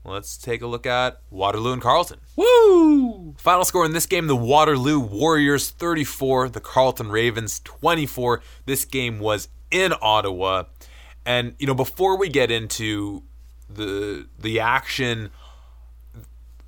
[0.05, 2.19] Let's take a look at Waterloo and Carleton.
[2.35, 3.35] Woo!
[3.37, 8.41] Final score in this game the Waterloo Warriors 34, the Carleton Ravens 24.
[8.65, 10.63] This game was in Ottawa.
[11.25, 13.23] And, you know, before we get into
[13.69, 15.29] the the action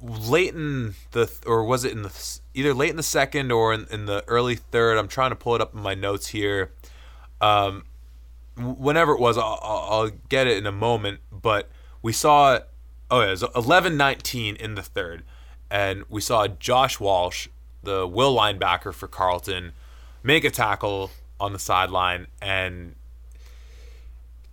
[0.01, 3.87] late in the or was it in the either late in the second or in,
[3.91, 6.71] in the early third i'm trying to pull it up in my notes here
[7.39, 7.83] um
[8.57, 11.69] whenever it was i'll, I'll I'll get it in a moment but
[12.01, 12.59] we saw
[13.11, 15.23] oh yeah it was 11-19 in the third
[15.69, 17.47] and we saw josh walsh
[17.83, 19.73] the will linebacker for carleton
[20.23, 22.95] make a tackle on the sideline and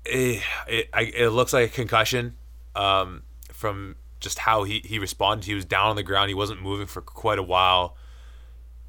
[0.04, 2.36] it, it, it looks like a concussion
[2.74, 5.46] um, from just how he, he responded.
[5.46, 6.28] He was down on the ground.
[6.28, 7.96] He wasn't moving for quite a while.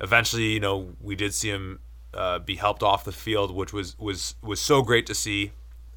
[0.02, 1.80] Eventually, you know, we did see him
[2.14, 5.52] uh, be helped off the field, which was was was so great to see.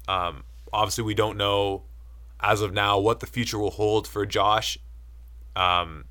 [0.07, 1.83] Um, obviously, we don't know
[2.43, 4.77] as of now what the future will hold for Josh.
[5.55, 6.05] Um,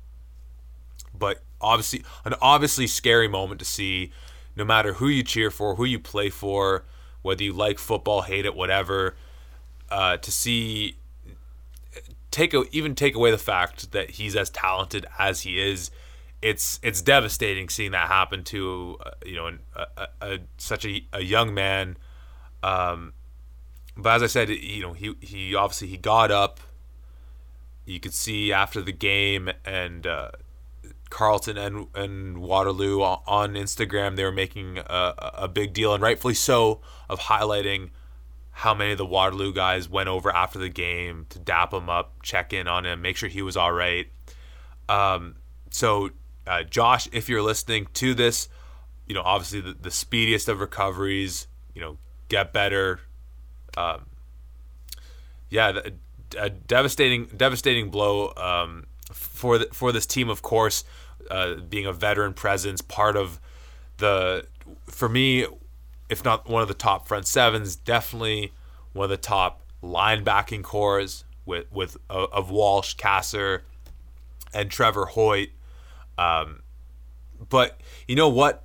[1.17, 4.11] but obviously, an obviously scary moment to see.
[4.55, 6.85] No matter who you cheer for, who you play for,
[7.23, 9.15] whether you like football, hate it, whatever,
[9.89, 10.97] uh, to see
[12.33, 15.91] take a, even take away the fact that he's as talented as he is.
[16.41, 21.05] It's it's devastating seeing that happen to uh, you know a, a, a, such a,
[21.13, 21.95] a young man.
[22.61, 23.13] Um,
[23.95, 26.59] but as I said, you know he he obviously he got up.
[27.85, 30.31] You could see after the game and uh,
[31.09, 36.33] Carleton and and Waterloo on Instagram they were making a, a big deal and rightfully
[36.33, 37.89] so of highlighting
[38.53, 42.21] how many of the Waterloo guys went over after the game to dap him up,
[42.21, 44.07] check in on him, make sure he was all right.
[44.87, 45.37] Um,
[45.71, 46.11] so,
[46.45, 48.47] uh, Josh, if you're listening to this,
[49.07, 51.97] you know, obviously the, the speediest of recoveries, you know,
[52.29, 52.99] get better.
[53.77, 54.05] Um,
[55.49, 55.79] yeah,
[56.37, 60.29] a devastating, devastating blow um, for the, for this team.
[60.29, 60.83] Of course,
[61.29, 63.39] uh, being a veteran presence, part of
[63.97, 64.45] the,
[64.87, 65.45] for me,
[66.09, 68.51] if not one of the top front sevens, definitely
[68.93, 73.63] one of the top linebacking cores with with uh, of Walsh, Kasser,
[74.53, 75.49] and Trevor Hoyt.
[76.17, 76.61] Um,
[77.49, 78.63] but you know what?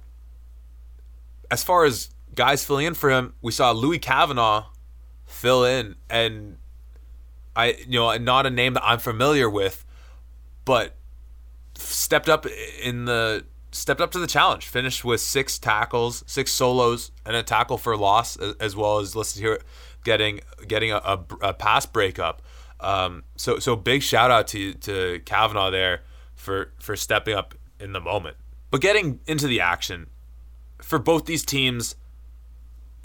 [1.50, 4.66] As far as guys filling in for him, we saw Louis Kavanaugh
[5.28, 6.56] fill in, and
[7.54, 9.84] I you know not a name that I'm familiar with,
[10.64, 10.96] but
[11.74, 12.46] stepped up
[12.82, 14.66] in the stepped up to the challenge.
[14.66, 19.36] Finished with six tackles, six solos, and a tackle for loss, as well as let's
[19.36, 19.60] hear
[20.04, 22.42] getting getting a, a, a pass breakup.
[22.80, 26.02] Um, so so big shout out to to Kavanaugh there
[26.34, 28.36] for for stepping up in the moment.
[28.70, 30.08] But getting into the action
[30.82, 31.96] for both these teams,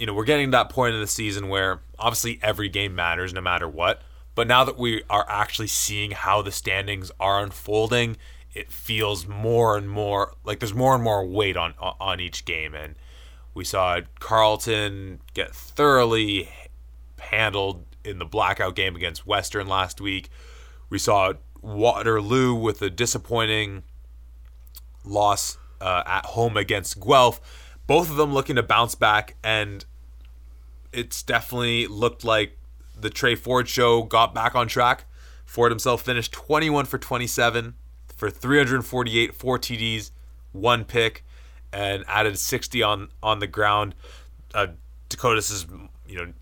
[0.03, 3.33] you know, we're getting to that point in the season where obviously every game matters
[3.33, 4.01] no matter what.
[4.35, 8.17] But now that we are actually seeing how the standings are unfolding
[8.53, 12.75] it feels more and more like there's more and more weight on on each game
[12.75, 12.95] and
[13.53, 16.49] we saw Carleton get thoroughly
[17.19, 20.29] handled in the blackout game against Western last week.
[20.89, 23.83] We saw Waterloo with a disappointing
[25.05, 27.39] loss uh, at home against Guelph.
[27.87, 29.85] Both of them looking to bounce back, and
[30.93, 32.57] it's definitely looked like
[32.99, 35.05] the Tre Ford show got back on track.
[35.45, 37.75] Ford himself finished 21 for 27,
[38.15, 40.11] for 348, four TDs,
[40.51, 41.23] one pick,
[41.71, 43.95] and added 60 on on the ground.
[44.53, 44.67] Uh,
[45.09, 45.65] Dakotas is,
[46.07, 46.33] you know,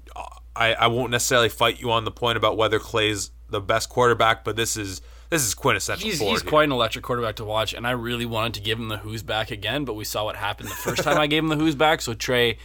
[0.56, 4.44] I, I won't necessarily fight you on the point about whether Clay's the best quarterback,
[4.44, 6.10] but this is this is quintessential.
[6.10, 8.90] He's, he's quite an electric quarterback to watch, and I really wanted to give him
[8.90, 11.50] the who's back again, but we saw what happened the first time I gave him
[11.50, 12.02] the who's back.
[12.02, 12.58] So Tre,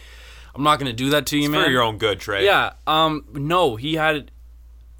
[0.57, 1.65] I'm not going to do that to you, it's man.
[1.65, 2.43] For your own good, Tre.
[2.43, 2.73] Yeah.
[2.87, 3.25] Um.
[3.33, 4.31] No, he had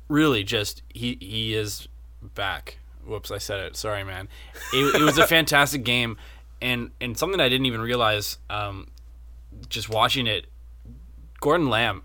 [0.07, 1.87] really just he he is
[2.35, 2.77] back.
[3.05, 3.75] Whoops, I said it.
[3.75, 4.27] Sorry, man.
[4.73, 6.17] It, it was a fantastic game,
[6.61, 8.37] and and something I didn't even realize.
[8.49, 8.87] Um,
[9.69, 10.45] just watching it,
[11.41, 12.03] Gordon Lamb.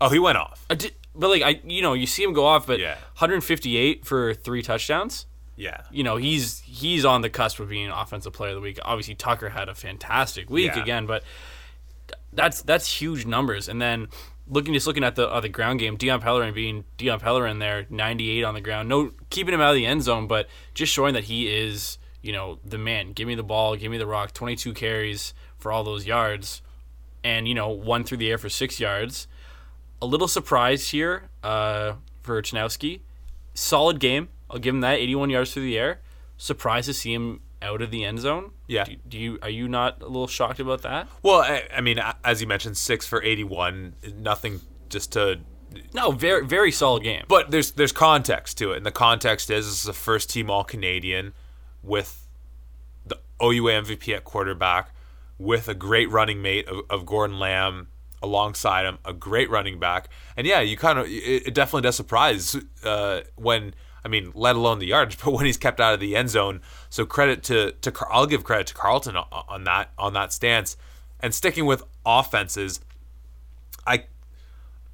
[0.00, 0.64] Oh, he went off.
[0.70, 2.94] I Did, but like I, you know, you see him go off, but Yeah.
[3.18, 5.26] 158 for three touchdowns.
[5.56, 5.82] Yeah.
[5.90, 8.78] You know, he's he's on the cusp of being an offensive player of the week.
[8.84, 10.82] Obviously, Tucker had a fantastic week Yeah.
[10.82, 11.22] again, but
[12.34, 13.68] that's that's huge numbers.
[13.68, 14.08] And then
[14.46, 17.86] looking just looking at the uh, the ground game, Dion Pellerin being Dion Pellerin there,
[17.90, 21.14] 98 on the ground, no keeping him out of the end zone, but just showing
[21.14, 23.12] that he is you know the man.
[23.12, 24.32] Give me the ball, give me the rock.
[24.32, 26.62] 22 carries for all those yards,
[27.22, 29.28] and you know one through the air for six yards.
[30.02, 33.00] A little surprise here uh, for Ternowski.
[33.54, 34.28] Solid game.
[34.50, 34.98] I'll give him that.
[34.98, 36.00] 81 yards through the air.
[36.36, 38.52] Surprised to see him out of the end zone.
[38.68, 38.84] Yeah.
[38.84, 41.08] Do, do you are you not a little shocked about that?
[41.22, 43.94] Well, I, I mean, as you mentioned, six for eighty-one.
[44.16, 45.40] Nothing just to.
[45.92, 47.24] No, very very solid game.
[47.26, 51.32] But there's there's context to it, and the context is this is a first-team All-Canadian
[51.82, 52.28] with
[53.04, 54.94] the OUA MVP at quarterback,
[55.38, 57.88] with a great running mate of, of Gordon Lamb
[58.22, 61.96] alongside him, a great running back, and yeah, you kind of it, it definitely does
[61.96, 63.74] surprise uh, when.
[64.04, 66.60] I mean, let alone the yards, but when he's kept out of the end zone.
[66.90, 70.76] So credit to to I'll give credit to Carleton on, that on that stance,
[71.20, 72.80] and sticking with offenses.
[73.86, 74.04] I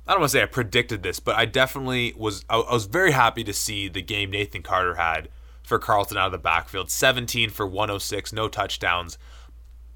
[0.07, 2.45] I don't want to say I predicted this, but I definitely was.
[2.49, 5.29] I was very happy to see the game Nathan Carter had
[5.63, 6.91] for Carleton out of the backfield.
[6.91, 9.19] 17 for 106, no touchdowns,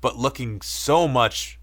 [0.00, 1.58] but looking so much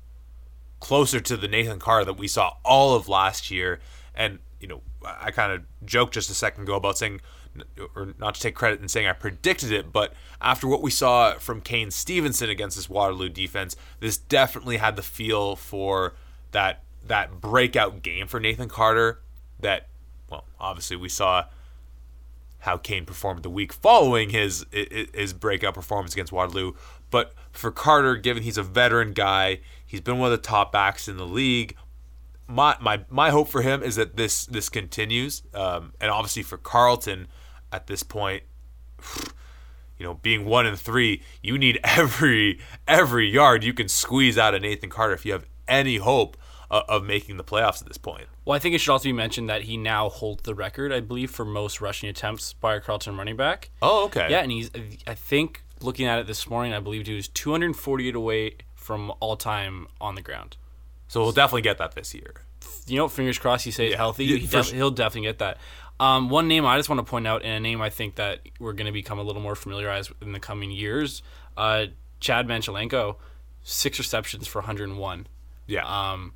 [0.81, 3.79] closer to the Nathan Carter that we saw all of last year.
[4.13, 7.21] And you know, I kind of joked just a second ago about saying,
[7.95, 11.33] or not to take credit in saying I predicted it, but after what we saw
[11.33, 16.13] from Kane Stevenson against this Waterloo defense, this definitely had the feel for
[16.51, 19.21] that that breakout game for Nathan Carter.
[19.59, 19.87] That
[20.29, 21.45] well, obviously we saw
[22.61, 26.73] how Kane performed the week following his his breakout performance against Waterloo.
[27.09, 31.07] But for Carter, given he's a veteran guy, he's been one of the top backs
[31.07, 31.75] in the league.
[32.47, 36.57] My my my hope for him is that this this continues, um, and obviously for
[36.57, 37.27] Carleton,
[37.71, 38.43] at this point,
[39.97, 44.53] you know, being one and three, you need every every yard you can squeeze out
[44.55, 46.37] of Nathan Carter if you have any hope
[46.69, 48.27] of, making the playoffs at this point.
[48.45, 51.01] Well, I think it should also be mentioned that he now holds the record, I
[51.01, 53.71] believe, for most rushing attempts by a Carleton running back.
[53.81, 54.27] Oh, okay.
[54.29, 54.71] Yeah, and he's
[55.05, 59.35] I think looking at it this morning, I believe he was 248 away from all
[59.35, 60.55] time on the ground.
[61.09, 62.35] So we'll definitely get that this year.
[62.87, 64.25] You know, fingers crossed he stays Yeah, healthy.
[64.39, 64.75] He for def- sure.
[64.75, 65.57] he'll definitely get that.
[66.01, 68.39] Um, one name I just want to point out, and a name I think that
[68.59, 71.21] we're going to become a little more familiarized with in the coming years,
[71.55, 71.85] uh,
[72.19, 73.17] Chad Manchelenko,
[73.61, 75.27] six receptions for 101.
[75.67, 75.85] Yeah.
[75.85, 76.33] Um,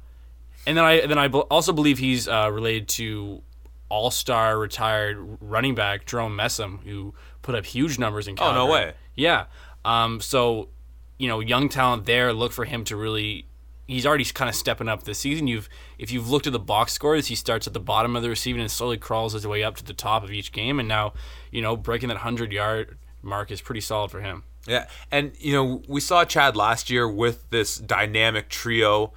[0.67, 3.41] and then I then I also believe he's uh, related to
[3.89, 8.61] All Star retired running back Jerome Messam, who put up huge numbers in Calgary.
[8.61, 8.93] Oh, no way.
[9.15, 9.45] Yeah.
[9.83, 10.69] Um, so,
[11.17, 12.33] you know, young talent there.
[12.33, 13.47] Look for him to really.
[13.87, 15.47] He's already kind of stepping up this season.
[15.47, 18.29] You've if you've looked at the box scores, he starts at the bottom of the
[18.29, 20.79] receiving and slowly crawls his way up to the top of each game.
[20.79, 21.13] And now,
[21.51, 24.43] you know, breaking that hundred yard mark is pretty solid for him.
[24.67, 29.13] Yeah, and you know we saw Chad last year with this dynamic trio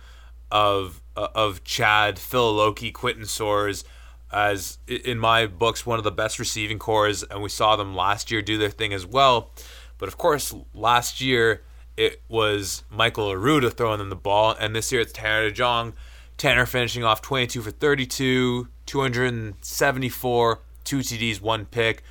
[0.51, 3.85] of uh, of Chad, Phil Loki, Quentin Soares,
[4.31, 8.31] as in my books one of the best receiving cores, and we saw them last
[8.31, 9.51] year do their thing as well.
[9.97, 11.63] But of course, last year
[11.97, 15.95] it was Michael Arruda throwing them the ball, and this year it's Tanner DeJong.
[16.39, 22.03] Tanner finishing off 22 for 32, 274, two TDs, one pick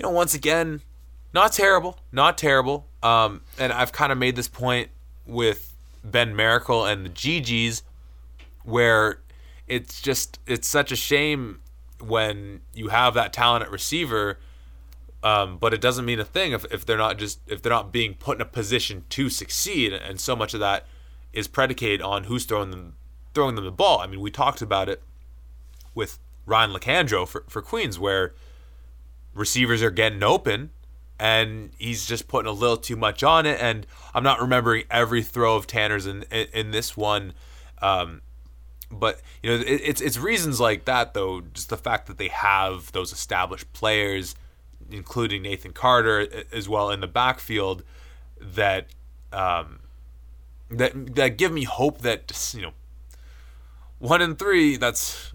[0.00, 0.80] you know, once again,
[1.34, 2.88] not terrible, not terrible.
[3.02, 4.88] Um, and I've kind of made this point
[5.26, 7.82] with Ben Miracle and the GGs,
[8.64, 9.20] where
[9.68, 11.60] it's just it's such a shame
[12.02, 14.38] when you have that talent at receiver,
[15.22, 17.92] um, but it doesn't mean a thing if, if they're not just if they're not
[17.92, 19.92] being put in a position to succeed.
[19.92, 20.86] And so much of that
[21.34, 22.96] is predicated on who's throwing them
[23.34, 24.00] throwing them the ball.
[24.00, 25.02] I mean, we talked about it
[25.94, 28.34] with Ryan Lacandro for, for Queens, where
[29.34, 30.70] receivers are getting open
[31.20, 35.22] and he's just putting a little too much on it and i'm not remembering every
[35.22, 37.32] throw of tanner's in in, in this one
[37.82, 38.20] um,
[38.90, 42.28] but you know it, it's it's reasons like that though just the fact that they
[42.28, 44.34] have those established players
[44.90, 47.84] including nathan carter as well in the backfield
[48.40, 48.86] that
[49.32, 49.80] um,
[50.70, 52.72] that that give me hope that you know
[54.00, 55.32] one and three that's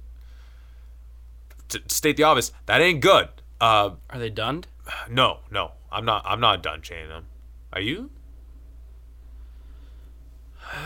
[1.70, 3.30] to state the obvious that ain't good
[3.62, 4.66] uh, Are they done?
[5.10, 6.24] no, no, I'm not.
[6.26, 7.26] I'm not done chaining them.
[7.74, 8.10] Are you?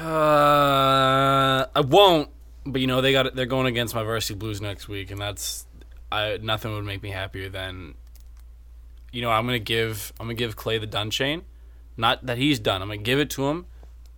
[0.02, 2.30] Uh, I won't.
[2.66, 5.66] But you know they got they're going against my varsity blues next week, and that's
[6.12, 7.96] I nothing would make me happier than.
[9.12, 11.44] You know I'm gonna give I'm gonna give Clay the done chain,
[11.98, 12.82] not that he's done.
[12.82, 13.66] I'm gonna give it to him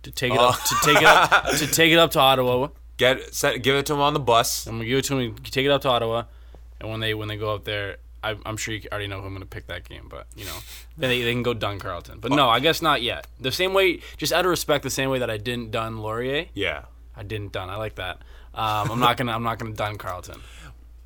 [0.02, 2.68] to take it up to take it up to take it up to Ottawa.
[2.96, 3.62] Get set.
[3.62, 4.66] Give it to him on the bus.
[4.66, 5.34] I'm gonna give it to him.
[5.36, 6.24] Take it up to Ottawa,
[6.80, 9.26] and when they when they go up there, I, I'm sure you already know who
[9.26, 10.06] I'm gonna pick that game.
[10.08, 10.56] But you know,
[10.96, 12.18] then they, they can go done Carleton.
[12.20, 13.26] But no, I guess not yet.
[13.40, 16.46] The same way, just out of respect, the same way that I didn't done Laurier,
[16.54, 16.82] Yeah.
[17.14, 17.68] I didn't done.
[17.68, 18.18] I like that.
[18.54, 20.40] Um, I'm not gonna I'm not gonna done Carleton.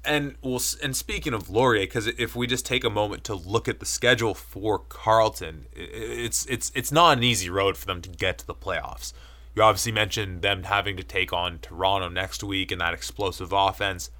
[0.04, 3.66] And well, and speaking of Laurier, because if we just take a moment to look
[3.66, 8.08] at the schedule for Carleton, it's it's it's not an easy road for them to
[8.08, 9.12] get to the playoffs.
[9.56, 14.10] You obviously mentioned them having to take on Toronto next week and that explosive offense.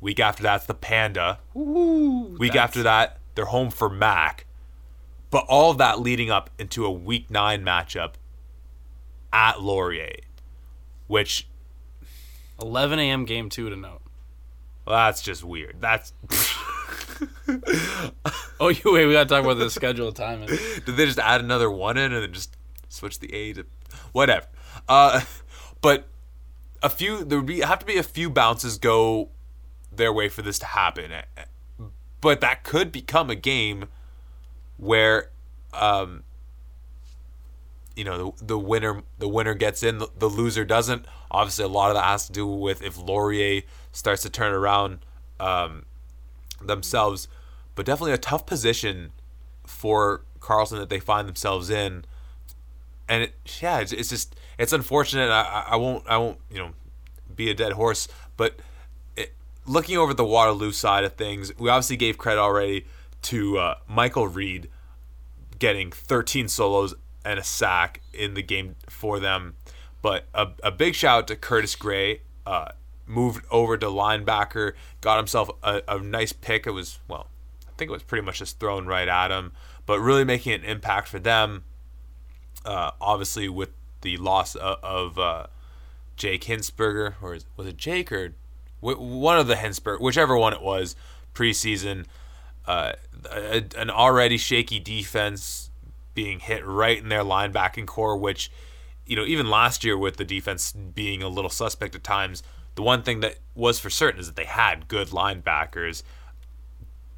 [0.00, 1.40] Week after that's the Panda.
[1.54, 4.46] week after that, they're home for Mac.
[5.30, 8.14] But all of that leading up into a Week Nine matchup
[9.30, 10.16] at Laurier,
[11.06, 11.46] which
[12.60, 13.24] 11 a.m.
[13.26, 14.00] game two to note.
[14.86, 15.76] well, that's just weird.
[15.80, 16.12] That's
[18.58, 19.06] Oh, you wait.
[19.06, 20.48] We gotta talk about the schedule of timing.
[20.48, 22.56] Did they just add another one in and then just
[22.88, 23.66] switch the A to
[24.12, 24.46] whatever?
[24.88, 25.22] Uh,
[25.80, 26.08] but
[26.82, 29.28] a few there would be have to be a few bounces go
[29.90, 31.12] their way for this to happen.
[32.20, 33.86] But that could become a game
[34.76, 35.30] where,
[35.72, 36.22] um,
[37.96, 41.06] you know, the, the winner the winner gets in, the, the loser doesn't.
[41.30, 43.62] Obviously, a lot of that has to do with if Laurier
[43.92, 45.00] starts to turn around
[45.40, 45.84] um,
[46.60, 47.28] themselves.
[47.74, 49.12] But definitely a tough position
[49.66, 52.04] for Carlson that they find themselves in,
[53.08, 55.30] and it, yeah, it's, it's just it's unfortunate.
[55.30, 56.70] I, I- won't I won't you know
[57.34, 58.56] be a dead horse, but
[59.16, 59.32] it,
[59.66, 62.86] looking over the Waterloo side of things, we obviously gave credit already
[63.22, 64.68] to uh, Michael Reed
[65.58, 66.94] getting 13 solos
[67.24, 69.54] and a sack in the game for them.
[70.02, 72.22] But a, a big shout out to Curtis Gray.
[72.44, 72.72] Uh,
[73.06, 76.66] moved over to linebacker, got himself a, a nice pick.
[76.66, 77.28] It was, well,
[77.68, 79.52] I think it was pretty much just thrown right at him,
[79.86, 81.62] but really making an impact for them.
[82.64, 83.70] Uh, obviously, with
[84.02, 85.46] the loss of, of uh,
[86.16, 88.34] Jake Hinsberger, or was it Jake or
[88.80, 90.96] one of the Hinsberger, whichever one it was,
[91.34, 92.04] preseason.
[92.66, 92.92] Uh,
[93.30, 95.70] a, an already shaky defense
[96.14, 98.50] being hit right in their linebacking core, which,
[99.06, 102.42] you know, even last year with the defense being a little suspect at times,
[102.74, 106.02] the one thing that was for certain is that they had good linebackers.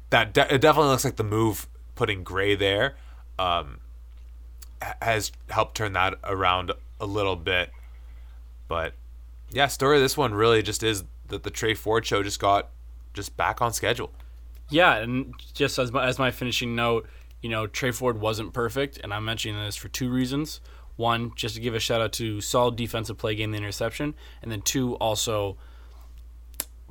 [0.09, 2.95] That de- it definitely looks like the move putting Gray there
[3.37, 3.79] um,
[5.01, 7.71] has helped turn that around a little bit.
[8.67, 8.93] But
[9.51, 12.69] yeah, story of this one really just is that the Tre Ford show just got
[13.13, 14.11] just back on schedule.
[14.69, 17.07] Yeah, and just as my, as my finishing note,
[17.41, 20.59] you know, Tre Ford wasn't perfect, and I'm mentioning this for two reasons.
[20.95, 24.51] One, just to give a shout out to solid defensive play, game the interception, and
[24.51, 25.57] then two, also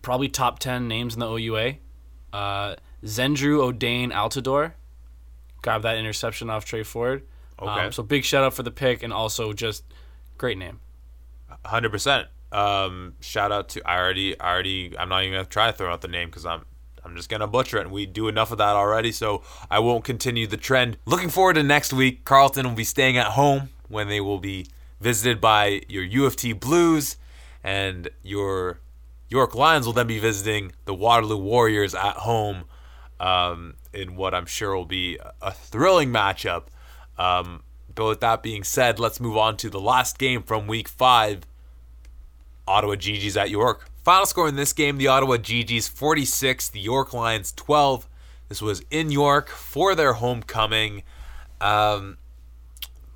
[0.03, 1.77] probably top ten names in the OUA.
[2.33, 4.73] Uh, O'Dane Altador,
[5.63, 7.23] got that interception off Tre Ford.
[7.61, 7.87] Okay.
[7.87, 9.85] Um, so big shout out for the pick, and also just
[10.39, 10.81] great name.
[11.65, 12.29] Hundred percent.
[12.53, 14.97] Um, shout out to I already, I already.
[14.99, 16.65] I'm not even gonna try to throw out the name because I'm,
[17.05, 20.05] I'm just gonna butcher it, and we do enough of that already, so I won't
[20.05, 20.97] continue the trend.
[21.07, 22.25] Looking forward to next week.
[22.25, 24.67] Carleton will be staying at home when they will be
[25.01, 27.17] visited by your U of T Blues,
[27.63, 28.81] and your
[29.29, 32.65] York Lions will then be visiting the Waterloo Warriors at home,
[33.19, 36.65] um, in what I'm sure will be a thrilling matchup.
[37.19, 37.63] Um,
[37.95, 41.43] but with that being said, let's move on to the last game from Week Five.
[42.67, 43.89] Ottawa GG's at York.
[44.03, 48.09] Final score in this game: the Ottawa GG's 46, the York Lions 12.
[48.49, 51.03] This was in York for their homecoming.
[51.61, 52.19] Um,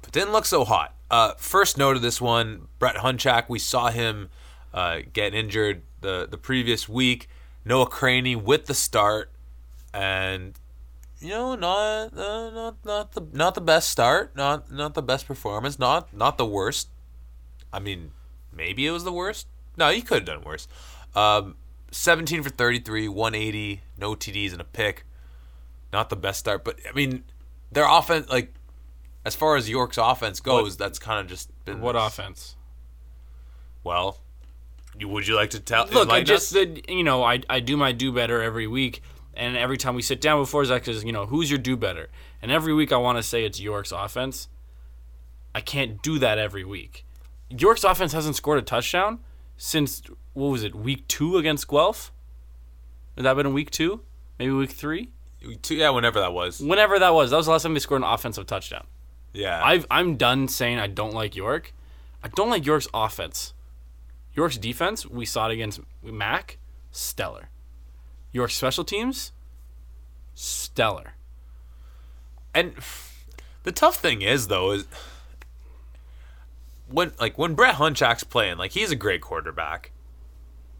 [0.02, 0.94] but didn't look so hot.
[1.10, 3.48] Uh, first note of this one: Brett Hunchak.
[3.48, 4.30] We saw him
[4.72, 7.28] uh, get injured the the previous week.
[7.64, 9.30] Noah Craney with the start,
[9.92, 10.58] and
[11.20, 15.26] you know, not uh, not not the not the best start, not not the best
[15.26, 16.88] performance, not not the worst.
[17.72, 18.12] I mean,
[18.52, 19.46] maybe it was the worst.
[19.76, 20.66] No, he could have done worse.
[21.14, 21.56] Um,
[21.90, 25.04] 17 for 33, 180, no TDs and a pick.
[25.92, 27.24] Not the best start, but I mean,
[27.72, 28.52] their offense, like
[29.24, 32.56] as far as York's offense goes, What- that's kind of just been What this- offense?
[33.84, 34.18] Well,
[34.98, 35.86] you, would you like to tell?
[35.86, 36.48] Look, I just us?
[36.48, 39.02] said, you know, I, I do my do better every week.
[39.38, 42.08] And every time we sit down before Zach says, you know, who's your do better?
[42.42, 44.48] And every week I want to say it's York's offense.
[45.54, 47.06] I can't do that every week.
[47.48, 49.20] York's offense hasn't scored a touchdown
[49.56, 50.02] since,
[50.34, 52.12] what was it, week two against Guelph?
[53.16, 54.02] Has that been in week two?
[54.40, 55.12] Maybe week three?
[55.62, 56.60] Two- yeah, whenever that was.
[56.60, 57.30] Whenever that was.
[57.30, 58.86] That was the last time they scored an offensive touchdown.
[59.32, 61.72] Yeah, I've, I'm done saying I don't like York.
[62.24, 63.54] I don't like York's offense.
[64.34, 66.58] York's defense, we saw it against Mac,
[66.90, 67.50] stellar.
[68.38, 69.32] York's special teams,
[70.34, 71.14] stellar.
[72.54, 72.74] And
[73.64, 74.86] the tough thing is though is
[76.88, 79.92] when like when Brett Hunchak's playing, like he's a great quarterback.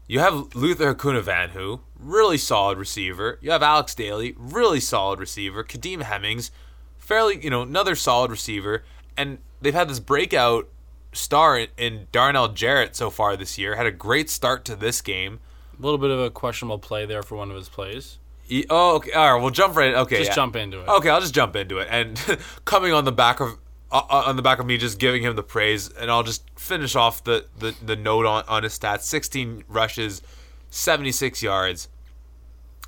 [0.07, 3.37] You have Luther Kunavanhu, really solid receiver.
[3.41, 5.63] You have Alex Daly, really solid receiver.
[5.63, 6.49] Kadeem Hemmings,
[6.97, 8.83] fairly you know another solid receiver,
[9.15, 10.67] and they've had this breakout
[11.13, 13.75] star in Darnell Jarrett so far this year.
[13.75, 15.39] Had a great start to this game.
[15.79, 18.17] A little bit of a questionable play there for one of his plays.
[18.43, 19.11] He- oh, okay.
[19.13, 19.93] All right, we'll jump right.
[19.93, 20.35] Okay, Just yeah.
[20.35, 20.87] jump into it.
[20.87, 21.87] Okay, I'll just jump into it.
[21.89, 22.19] And
[22.65, 23.57] coming on the back of
[23.91, 26.43] uh, uh, on the back of me just giving him the praise, and I'll just
[26.59, 30.21] finish off the the, the note on, on his stats: 16 rushes,
[30.69, 31.87] 76 yards.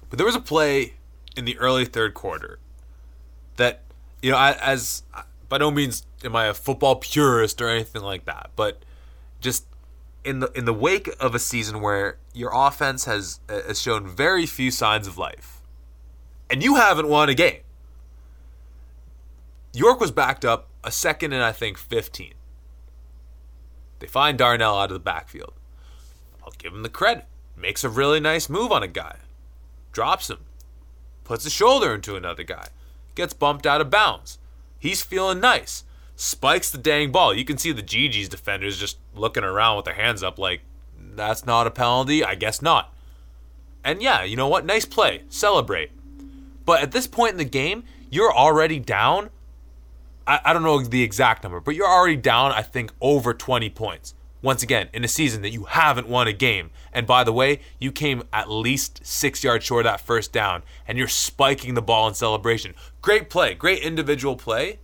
[0.10, 0.96] But there was a play
[1.38, 2.60] in the early third quarter
[3.56, 3.84] that
[4.22, 5.04] you know, I, as
[5.50, 8.84] by no means am I a football purist or anything like that, but
[9.40, 9.66] just
[10.24, 14.08] in the in the wake of a season where your offense has uh, has shown
[14.08, 15.62] very few signs of life,
[16.50, 17.62] and you haven't won a game.
[19.74, 22.34] York was backed up a second and I think 15.
[24.00, 25.54] They find Darnell out of the backfield.
[26.44, 27.26] I'll give him the credit.
[27.56, 29.18] Makes a really nice move on a guy.
[29.92, 30.40] Drops him.
[31.24, 32.70] Puts a shoulder into another guy.
[33.16, 34.40] Gets bumped out of bounds.
[34.80, 35.84] He's feeling nice.
[36.22, 37.34] Spikes the dang ball.
[37.34, 40.62] You can see the GG's defenders just looking around with their hands up like,
[41.16, 42.24] that's not a penalty?
[42.24, 42.94] I guess not.
[43.84, 44.64] And yeah, you know what?
[44.64, 45.24] Nice play.
[45.30, 45.90] Celebrate.
[46.64, 49.32] But at this point in the game, you're already down.
[50.28, 53.72] I, I don't know the exact number, but you're already down, I think, over 20
[53.72, 54.14] points.
[54.44, 56.70] once again in a season that you haven't won a game.
[56.94, 60.62] And by the way, you came at least six yards short of that first down,
[60.88, 62.76] and you're spiking the ball in celebration.
[63.02, 64.78] Great play, great individual play,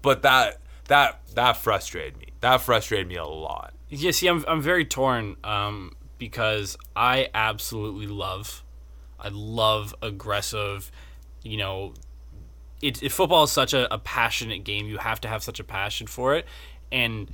[0.00, 0.61] but that
[0.92, 2.26] that that frustrated me.
[2.40, 3.72] That frustrated me a lot.
[3.88, 8.62] Yeah, see, I'm I'm very torn um, because I absolutely love,
[9.18, 10.92] I love aggressive,
[11.42, 11.94] you know,
[12.82, 14.86] it, it football is such a, a passionate game.
[14.86, 16.44] You have to have such a passion for it,
[16.90, 17.30] and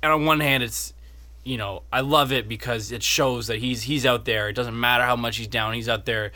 [0.00, 0.94] and on one hand, it's
[1.42, 4.48] you know I love it because it shows that he's he's out there.
[4.48, 5.74] It doesn't matter how much he's down.
[5.74, 6.30] He's out there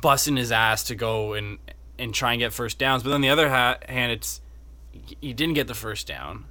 [0.00, 1.58] busting his ass to go and
[1.98, 3.02] and try and get first downs.
[3.02, 4.40] But on the other ha- hand, it's
[5.20, 6.46] you didn't get the first down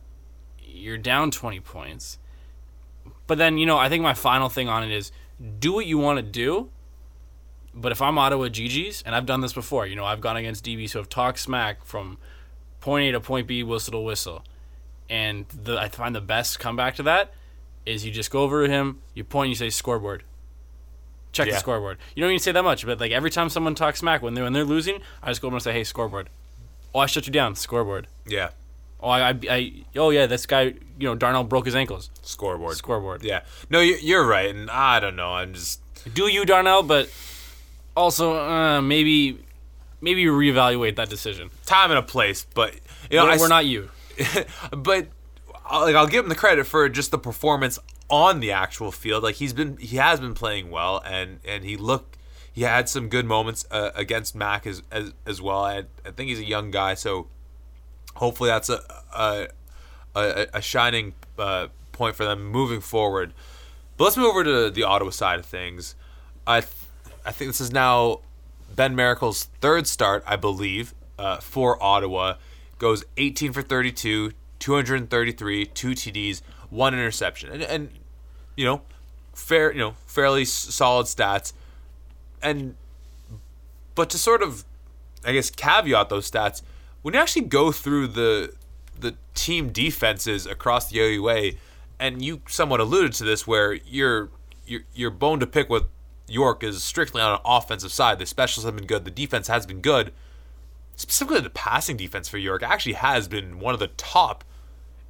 [0.74, 2.18] you're down 20 points.
[3.28, 5.12] But then, you know, I think my final thing on it is
[5.60, 6.70] do what you want to do.
[7.76, 10.66] But if I'm Ottawa GG's, and I've done this before, you know, I've gone against
[10.66, 12.18] DBs who have talked smack from
[12.82, 14.44] point A to point B, whistle to whistle.
[15.10, 17.34] And the, I find the best comeback to that
[17.86, 20.24] is you just go over to him, you point, you say scoreboard.
[21.32, 21.54] Check Yeah.
[21.54, 21.98] the scoreboard.
[22.16, 24.44] You don't even say that much, but like every time someone talks smack when they're
[24.44, 26.30] when they're losing, I just go over and say, "Hey, scoreboard."
[26.94, 27.56] Oh, I shut you down.
[27.56, 28.08] Scoreboard.
[28.28, 28.50] Yeah,
[29.00, 32.10] Oh, I, I, I oh yeah, this guy, you know, Darnell broke his ankles.
[32.22, 32.78] scoreboard.
[32.78, 33.24] Scoreboard.
[33.24, 35.34] Yeah, no, you- you're right, and I don't know.
[35.34, 35.82] I'm just
[36.14, 36.84] Do you, Darnell?
[36.84, 37.10] But
[37.98, 39.40] also, uh, maybe,
[40.02, 41.50] maybe reevaluate that decision.
[41.66, 42.74] time and a place, but
[43.12, 43.90] you know, we're, I we're not you.
[44.72, 45.08] but
[45.66, 47.80] I'll- like I'll give him the credit for just the performance
[48.10, 49.24] on the actual field.
[49.24, 52.18] Like he's been he has been playing well, and and he looked
[52.54, 55.66] he had some good moments uh, against Mac as as, as well.
[55.66, 57.28] I, I think he's a young guy, so
[58.16, 58.80] hopefully that's a
[59.14, 59.48] a,
[60.16, 63.34] a, a shining uh, point for them moving forward.
[63.98, 65.96] But let's move over to the Ottawa side of things.
[66.46, 66.72] I th-
[67.26, 68.20] I think this is now
[68.76, 72.36] Ben Miracle's third start, I believe, uh, for Ottawa.
[72.80, 77.90] Goes 18 for 32, 233, two TDs, one interception, and, and
[78.58, 78.82] you know,
[79.34, 81.54] fair, you know, fairly solid stats.
[82.44, 82.76] And
[83.96, 84.66] but to sort of,
[85.26, 86.62] I guess, caveat those stats,
[87.02, 88.54] when you actually go through the
[89.00, 91.54] the team defenses across the OUA,
[92.00, 94.30] and you somewhat alluded to this, where your
[94.66, 95.84] your your bone to pick with
[96.28, 98.20] York is strictly on an offensive side.
[98.20, 100.14] The specials have been good, the defense has been good.
[100.96, 104.44] Specifically, the passing defense for York actually has been one of the top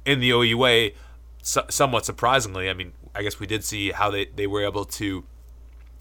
[0.04, 0.90] in the OUA.
[1.42, 4.86] So, somewhat surprisingly, I mean, I guess we did see how they, they were able
[4.86, 5.24] to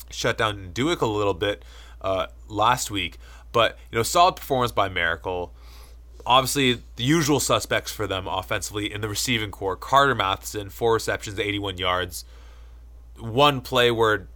[0.10, 1.64] shut down Dueck a little bit
[2.02, 3.18] uh, last week.
[3.52, 5.54] But you know, solid performance by Miracle.
[6.26, 11.40] Obviously, the usual suspects for them offensively in the receiving core: Carter Matheson, four receptions,
[11.40, 12.26] 81 yards.
[13.20, 14.28] One play where it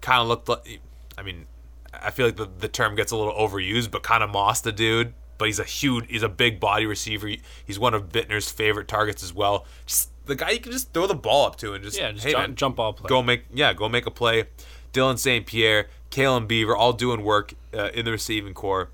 [0.00, 0.80] kind of looked like,
[1.18, 1.46] I mean,
[1.92, 4.72] I feel like the, the term gets a little overused, but kind of mossed the
[4.72, 5.12] dude.
[5.36, 7.28] But he's a huge, he's a big body receiver.
[7.64, 9.66] He's one of Bittner's favorite targets as well.
[9.86, 12.24] Just the guy you can just throw the ball up to and just, Yeah, just
[12.24, 13.08] hey jump, man, jump ball play.
[13.08, 14.44] go make yeah go make a play
[14.92, 18.90] dylan st pierre Kalen beaver all doing work uh, in the receiving core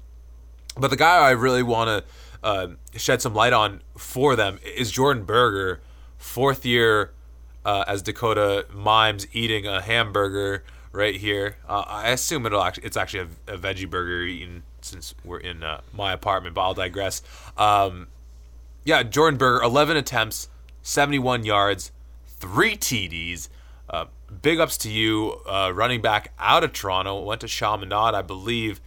[0.77, 4.91] but the guy i really want to uh, shed some light on for them is
[4.91, 5.81] jordan berger
[6.17, 7.13] fourth year
[7.65, 10.63] uh, as dakota mimes eating a hamburger
[10.93, 15.15] right here uh, i assume it'll actually it's actually a, a veggie burger eaten since
[15.25, 17.23] we're in uh, my apartment but i'll digress
[17.57, 18.07] um,
[18.89, 20.49] yeah, Jordan Berger, 11 attempts,
[20.83, 21.93] 71 yards,
[22.27, 23.51] three TDs.
[23.89, 24.07] Uh,
[24.43, 27.23] big ups to you, uh, running back out of Toronto.
[27.23, 28.81] Went to Chaminade, I believe.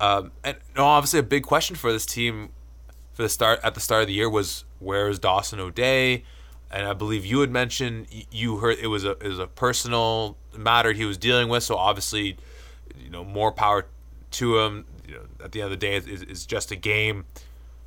[0.00, 2.50] Um, and no, obviously, a big question for this team
[3.12, 6.24] for the start at the start of the year was where is Dawson O'Day?
[6.70, 10.36] And I believe you had mentioned you heard it was a it was a personal
[10.56, 11.62] matter he was dealing with.
[11.62, 12.36] So obviously,
[12.96, 13.86] you know, more power
[14.32, 14.84] to him.
[15.06, 17.24] You know, at the end of the day, it's, it's just a game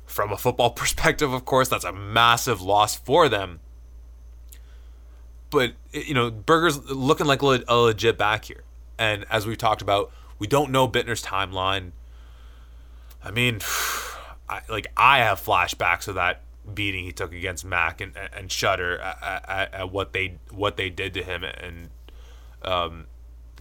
[0.04, 3.60] from a football perspective, of course, that's a massive loss for them.
[5.52, 8.64] But you know, Berger's looking like a legit back here,
[8.98, 11.92] and as we've talked about, we don't know Bittner's timeline.
[13.22, 13.60] I mean,
[14.48, 16.40] I, like I have flashbacks of that
[16.74, 20.88] beating he took against Mac and and Shutter at, at, at what they what they
[20.88, 21.90] did to him, and
[22.62, 23.06] um,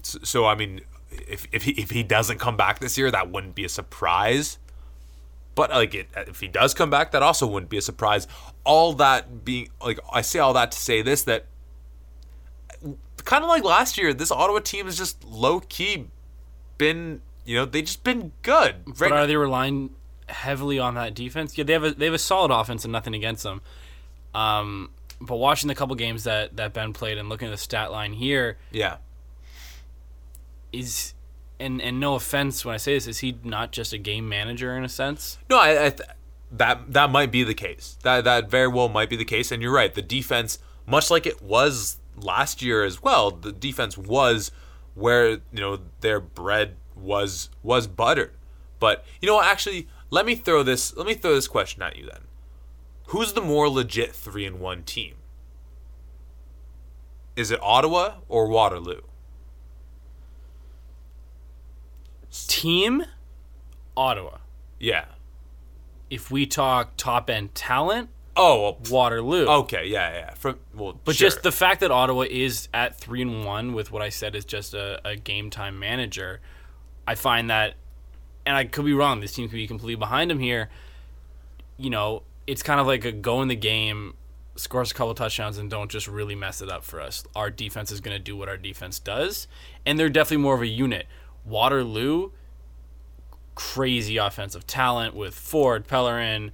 [0.02, 0.82] so, I mean,
[1.12, 4.58] if if he if he doesn't come back this year, that wouldn't be a surprise.
[5.56, 8.28] But like, it, if he does come back, that also wouldn't be a surprise.
[8.64, 11.46] All that being like, I say all that to say this that
[13.26, 16.08] kind of like last year, this Ottawa team has just low key
[16.78, 18.76] been, you know, they just been good.
[19.00, 19.92] But are they relying
[20.28, 21.58] heavily on that defense?
[21.58, 23.62] Yeah, they have a they have a solid offense and nothing against them.
[24.34, 27.92] Um, but watching the couple games that that Ben played and looking at the stat
[27.92, 28.98] line here yeah,
[30.72, 31.14] is.
[31.60, 34.76] And, and no offense when I say this, is he not just a game manager
[34.76, 35.38] in a sense?
[35.48, 36.10] no, I, I th-
[36.54, 38.00] that that might be the case.
[38.02, 39.52] That that very well might be the case.
[39.52, 39.94] And you're right.
[39.94, 40.58] The defense
[40.88, 43.32] much like it was last year as well.
[43.32, 44.52] The defense was
[44.96, 48.34] where you know their bread was was buttered.
[48.80, 49.42] But you know?
[49.42, 50.96] Actually, let me throw this.
[50.96, 52.22] Let me throw this question at you then.
[53.08, 55.16] Who's the more legit three and one team?
[57.36, 59.02] Is it Ottawa or Waterloo?
[62.48, 63.04] Team
[63.96, 64.38] Ottawa.
[64.80, 65.06] Yeah.
[66.10, 69.46] If we talk top end talent, Oh, well, Waterloo.
[69.48, 70.34] okay, yeah, yeah.
[70.36, 71.28] From well, But sure.
[71.28, 74.46] just the fact that Ottawa is at three and one with what I said is
[74.46, 76.40] just a, a game time manager,
[77.06, 77.74] I find that,
[78.46, 79.20] and I could be wrong.
[79.20, 80.70] This team could be completely behind him here.
[81.78, 84.14] You know, it's kind of like a go in the game,
[84.56, 87.26] scores a couple touchdowns, and don't just really mess it up for us.
[87.36, 89.48] Our defense is going to do what our defense does,
[89.86, 91.06] and they're definitely more of a unit.
[91.44, 92.32] Waterloo,
[93.56, 96.52] crazy offensive talent with Ford, Pellerin,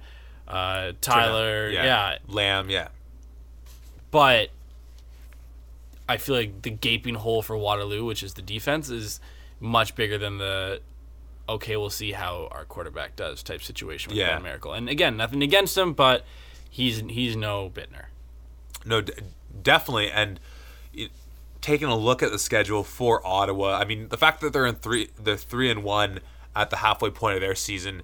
[0.48, 2.88] uh, Tyler, yeah, Lamb, yeah.
[4.10, 4.48] but
[6.08, 9.20] I feel like the gaping hole for Waterloo, which is the defense, is
[9.60, 10.80] much bigger than the
[11.48, 14.30] okay, we'll see how our quarterback does type situation with Yeah.
[14.30, 14.38] yeah.
[14.38, 14.72] Miracle.
[14.72, 16.24] And again, nothing against him, but
[16.68, 18.06] he's he's no Bittner.
[18.84, 19.12] No, d-
[19.62, 20.10] definitely.
[20.10, 20.38] And
[20.92, 21.10] it,
[21.60, 24.76] taking a look at the schedule for Ottawa, I mean, the fact that they're in
[24.76, 26.20] three, they're three and one
[26.54, 28.02] at the halfway point of their season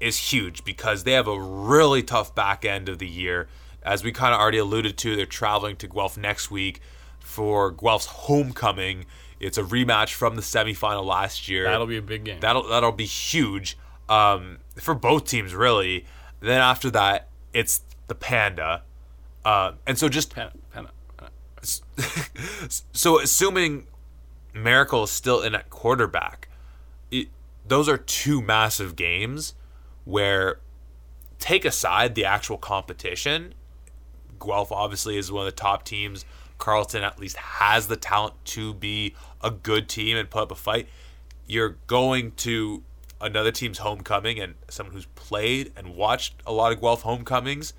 [0.00, 3.48] is huge because they have a really tough back end of the year.
[3.82, 6.80] As we kind of already alluded to, they're traveling to Guelph next week
[7.18, 9.06] for Guelph's homecoming.
[9.38, 11.64] It's a rematch from the semifinal last year.
[11.64, 12.40] That'll be a big game.
[12.40, 13.78] That'll that'll be huge
[14.08, 16.04] um, for both teams, really.
[16.40, 18.82] Then after that, it's the Panda,
[19.44, 20.90] uh, and so just Penna, Penna.
[22.92, 23.86] so assuming
[24.54, 26.48] Miracle is still in at quarterback,
[27.10, 27.28] it,
[27.66, 29.54] those are two massive games
[30.10, 30.60] where
[31.38, 33.54] take aside the actual competition.
[34.38, 36.24] Guelph obviously is one of the top teams.
[36.58, 40.54] Carleton at least has the talent to be a good team and put up a
[40.54, 40.88] fight.
[41.46, 42.82] You're going to
[43.20, 47.72] another team's homecoming and someone who's played and watched a lot of Guelph homecomings.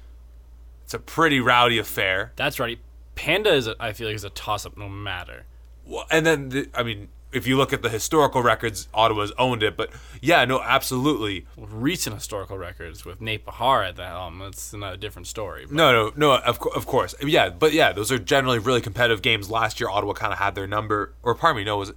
[0.84, 2.34] It's a pretty rowdy affair.
[2.36, 2.80] That's right.
[3.16, 5.46] Panda is a, I feel like is a toss up no matter.
[5.86, 9.64] Well, and then the, I mean, if you look at the historical records, Ottawa's owned
[9.64, 9.78] it.
[9.78, 9.90] But
[10.22, 11.46] yeah, no, absolutely.
[11.58, 15.66] Recent historical records with Nate Behar at the helm, that's not a different story.
[15.66, 16.38] But No, no, no.
[16.38, 17.50] Of, of course, yeah.
[17.50, 19.50] But yeah, those are generally really competitive games.
[19.50, 21.96] Last year, Ottawa kind of had their number, or pardon me, no, was it?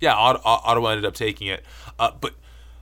[0.00, 1.64] Yeah, Ot- Ot- Ottawa ended up taking it.
[1.98, 2.34] Uh, but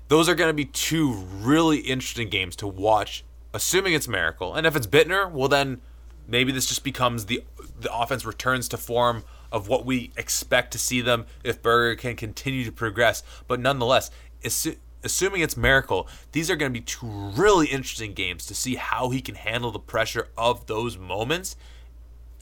[0.09, 4.55] those are going to be two really interesting games to watch, assuming it's Miracle.
[4.55, 5.81] And if it's Bittner, well then
[6.27, 7.43] maybe this just becomes the
[7.81, 9.25] the offense returns to form
[9.55, 13.23] of what we expect to see them if Berger can continue to progress.
[13.47, 14.11] But nonetheless,
[14.43, 18.75] assu- assuming it's Miracle, these are going to be two really interesting games to see
[18.75, 21.55] how he can handle the pressure of those moments.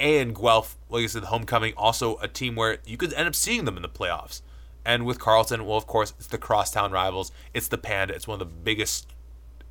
[0.01, 3.35] And Guelph, like I said, the homecoming, also a team where you could end up
[3.35, 4.41] seeing them in the playoffs.
[4.83, 7.31] And with Carleton, well, of course, it's the crosstown rivals.
[7.53, 8.15] It's the Panda.
[8.15, 9.07] It's one of the biggest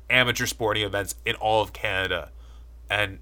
[0.08, 2.30] amateur sporting events in all of Canada.
[2.88, 3.18] And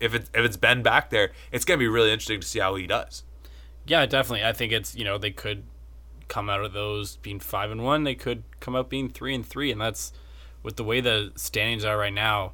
[0.00, 2.58] if it, if it's Ben back there, it's going to be really interesting to see
[2.58, 3.22] how he does.
[3.86, 4.44] Yeah, definitely.
[4.44, 5.64] I think it's you know they could
[6.28, 8.04] come out of those being five and one.
[8.04, 10.12] They could come out being three and three, and that's
[10.62, 12.52] with the way the standings are right now.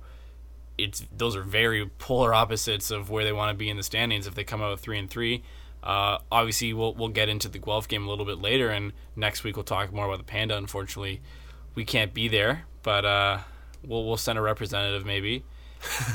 [0.78, 4.26] It's those are very polar opposites of where they want to be in the standings.
[4.26, 5.42] If they come out three and three,
[5.82, 9.44] uh, obviously we'll we'll get into the Guelph game a little bit later, and next
[9.44, 10.56] week we'll talk more about the Panda.
[10.56, 11.20] Unfortunately,
[11.74, 13.38] we can't be there, but uh,
[13.84, 15.44] we'll we'll send a representative maybe.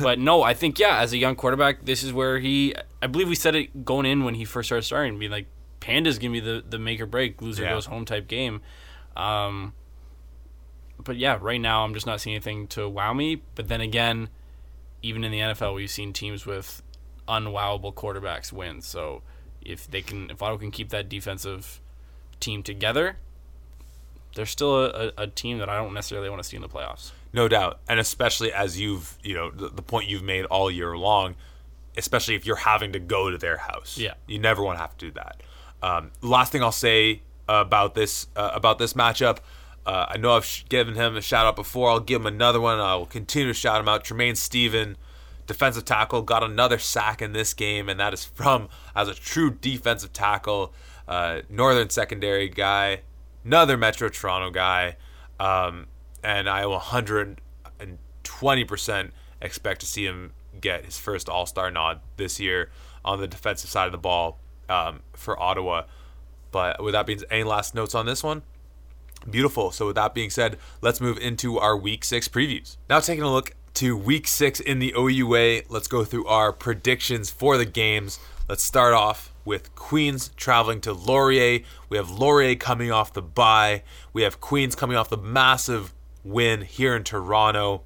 [0.01, 2.75] But no, I think yeah, as a young quarterback, this is where he.
[3.01, 5.47] I believe we said it going in when he first started starting, being like,
[5.79, 7.71] "Panda's gonna be the the make or break, loser Yeah.
[7.73, 8.61] goes home type game."
[9.15, 9.73] Um,
[11.03, 13.41] but yeah, right now I'm just not seeing anything to wow me.
[13.55, 14.29] But then again,
[15.01, 16.81] even in the NFL, we've seen teams with
[17.27, 18.81] unwowable quarterbacks win.
[18.81, 19.21] So
[19.61, 21.81] if they can, if Otto can keep that defensive
[22.39, 23.17] team together,
[24.35, 26.69] they're still a, a, a team that I don't necessarily want to see in the
[26.69, 27.11] playoffs.
[27.33, 30.97] No doubt, and especially as you've you know the, the point you've made all year
[30.97, 31.35] long,
[31.97, 33.97] especially if you're having to go to their house.
[33.97, 34.15] Yeah.
[34.27, 35.41] you never want to have to do that.
[35.81, 39.39] Um, last thing I'll say about this uh, about this matchup,
[39.85, 41.89] uh, I know I've sh- given him a shout out before.
[41.89, 42.79] I'll give him another one.
[42.79, 44.03] I will continue to shout him out.
[44.03, 44.97] Tremaine Steven,
[45.47, 49.49] defensive tackle, got another sack in this game, and that is from as a true
[49.51, 50.73] defensive tackle,
[51.07, 53.01] uh, Northern secondary guy,
[53.43, 54.97] another Metro Toronto guy.
[55.39, 55.87] Um,
[56.23, 59.11] and I will 120%
[59.41, 62.69] expect to see him get his first All Star nod this year
[63.03, 64.39] on the defensive side of the ball
[64.69, 65.83] um, for Ottawa.
[66.51, 68.43] But with that being any last notes on this one?
[69.29, 69.71] Beautiful.
[69.71, 72.77] So with that being said, let's move into our week six previews.
[72.89, 75.63] Now taking a look to week six in the OUA.
[75.69, 78.19] Let's go through our predictions for the games.
[78.49, 81.63] Let's start off with Queens traveling to Laurier.
[81.89, 83.83] We have Laurier coming off the bye.
[84.13, 85.93] We have Queens coming off the massive
[86.23, 87.83] win here in Toronto.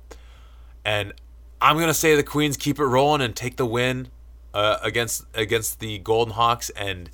[0.83, 1.13] And
[1.61, 4.09] I'm gonna say the Queens keep it rolling and take the win
[4.53, 7.09] uh, against against the Golden Hawks and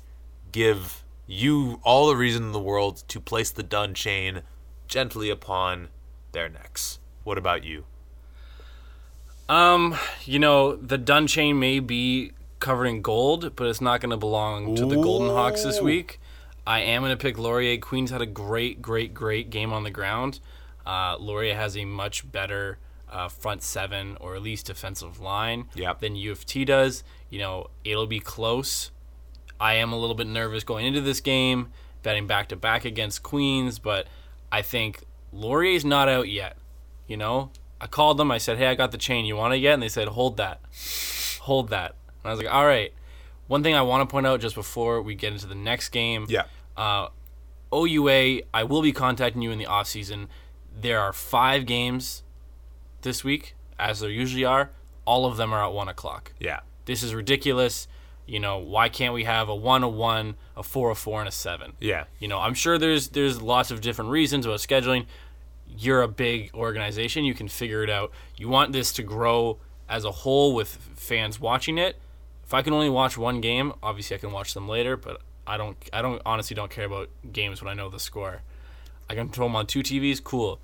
[0.52, 4.42] give you all the reason in the world to place the dun chain
[4.86, 5.88] gently upon
[6.32, 6.98] their necks.
[7.24, 7.84] What about you?
[9.48, 14.10] Um, you know, the dun chain may be covered in gold, but it's not going
[14.10, 16.20] to belong to the Golden Hawks this week.
[16.66, 17.76] I am going to pick Laurier.
[17.78, 20.38] Queens had a great, great, great game on the ground.
[20.86, 22.78] Uh, Laurier has a much better
[23.10, 26.00] uh, front seven or at least defensive line Yep.
[26.00, 27.04] than U of T does.
[27.30, 28.90] You know, it'll be close.
[29.60, 31.70] I am a little bit nervous going into this game,
[32.02, 34.06] betting back to back against Queens, but
[34.50, 36.56] I think Laurier's not out yet.
[37.06, 37.50] You know,
[37.80, 38.30] I called them.
[38.30, 39.24] I said, "Hey, I got the chain.
[39.24, 40.60] You want it yet?" And they said, "Hold that,
[41.42, 42.92] hold that." And I was like, "All right."
[43.48, 46.26] One thing I want to point out just before we get into the next game,
[46.28, 46.44] Yeah.
[46.76, 47.08] uh,
[47.74, 50.28] OUA, I will be contacting you in the off season.
[50.80, 52.22] There are five games
[53.02, 54.70] this week, as there usually are.
[55.04, 56.32] All of them are at one o'clock.
[56.38, 56.60] Yeah.
[56.84, 57.88] This is ridiculous.
[58.26, 61.28] You know, why can't we have a one, a one, a four, a four, and
[61.28, 61.72] a seven?
[61.80, 62.04] Yeah.
[62.18, 65.06] You know, I'm sure there's there's lots of different reasons about scheduling.
[65.66, 68.12] You're a big organization, you can figure it out.
[68.36, 69.58] You want this to grow
[69.88, 71.96] as a whole with fans watching it.
[72.44, 75.56] If I can only watch one game, obviously I can watch them later, but I
[75.56, 78.42] don't I don't honestly don't care about games when I know the score.
[79.12, 80.58] I can throw them on two TVs, cool.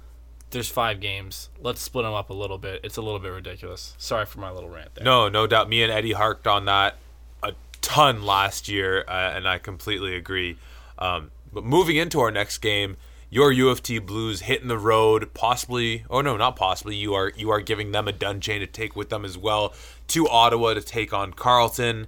[0.50, 1.50] There's five games.
[1.60, 2.80] Let's split them up a little bit.
[2.82, 3.94] It's a little bit ridiculous.
[3.98, 5.04] Sorry for my little rant there.
[5.04, 5.68] No, no doubt.
[5.68, 6.96] Me and Eddie harked on that
[7.42, 7.52] a
[7.82, 10.56] ton last year, uh, and I completely agree.
[10.98, 12.96] Um, but moving into our next game,
[13.28, 16.04] your U of T Blues hitting the road, possibly.
[16.08, 16.96] Oh no, not possibly.
[16.96, 19.74] You are you are giving them a dun chain to take with them as well
[20.08, 22.06] to Ottawa to take on Carleton.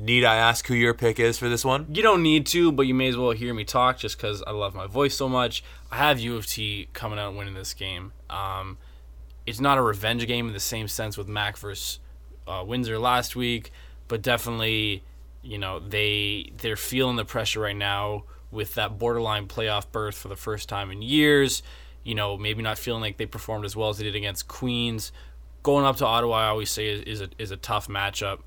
[0.00, 1.86] Need I ask who your pick is for this one?
[1.92, 4.52] You don't need to, but you may as well hear me talk just because I
[4.52, 5.64] love my voice so much.
[5.90, 8.12] I have U of T coming out winning this game.
[8.30, 8.78] Um,
[9.44, 11.98] it's not a revenge game in the same sense with Mac versus
[12.46, 13.72] uh, Windsor last week,
[14.06, 15.02] but definitely,
[15.42, 20.28] you know, they they're feeling the pressure right now with that borderline playoff berth for
[20.28, 21.62] the first time in years.
[22.04, 25.12] You know, maybe not feeling like they performed as well as they did against Queens.
[25.62, 28.40] Going up to Ottawa, I always say is, is a is a tough matchup.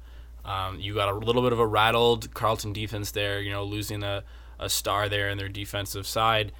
[0.44, 4.04] Um, you got a little bit of a rattled Carleton defense there, you know, losing
[4.04, 4.24] a,
[4.60, 6.52] a star there in their defensive side.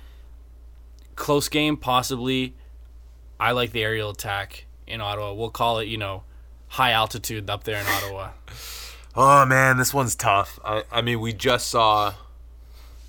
[1.16, 2.56] Close game, possibly.
[3.40, 5.34] I like the aerial attack in Ottawa.
[5.34, 6.24] We'll call it, you know,
[6.68, 8.30] high altitude up there in Ottawa.
[9.14, 10.58] Oh man, this one's tough.
[10.64, 12.14] I, I mean, we just saw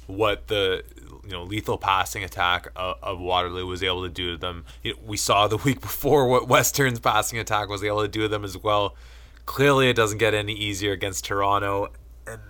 [0.08, 0.82] what the
[1.24, 4.64] you know lethal passing attack of, of Waterloo was able to do to them.
[4.82, 8.22] You know, we saw the week before what Western's passing attack was able to do
[8.22, 8.96] to them as well.
[9.46, 11.88] Clearly, it doesn't get any easier against Toronto,
[12.26, 12.40] and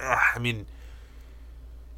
[0.00, 0.66] uh, I mean,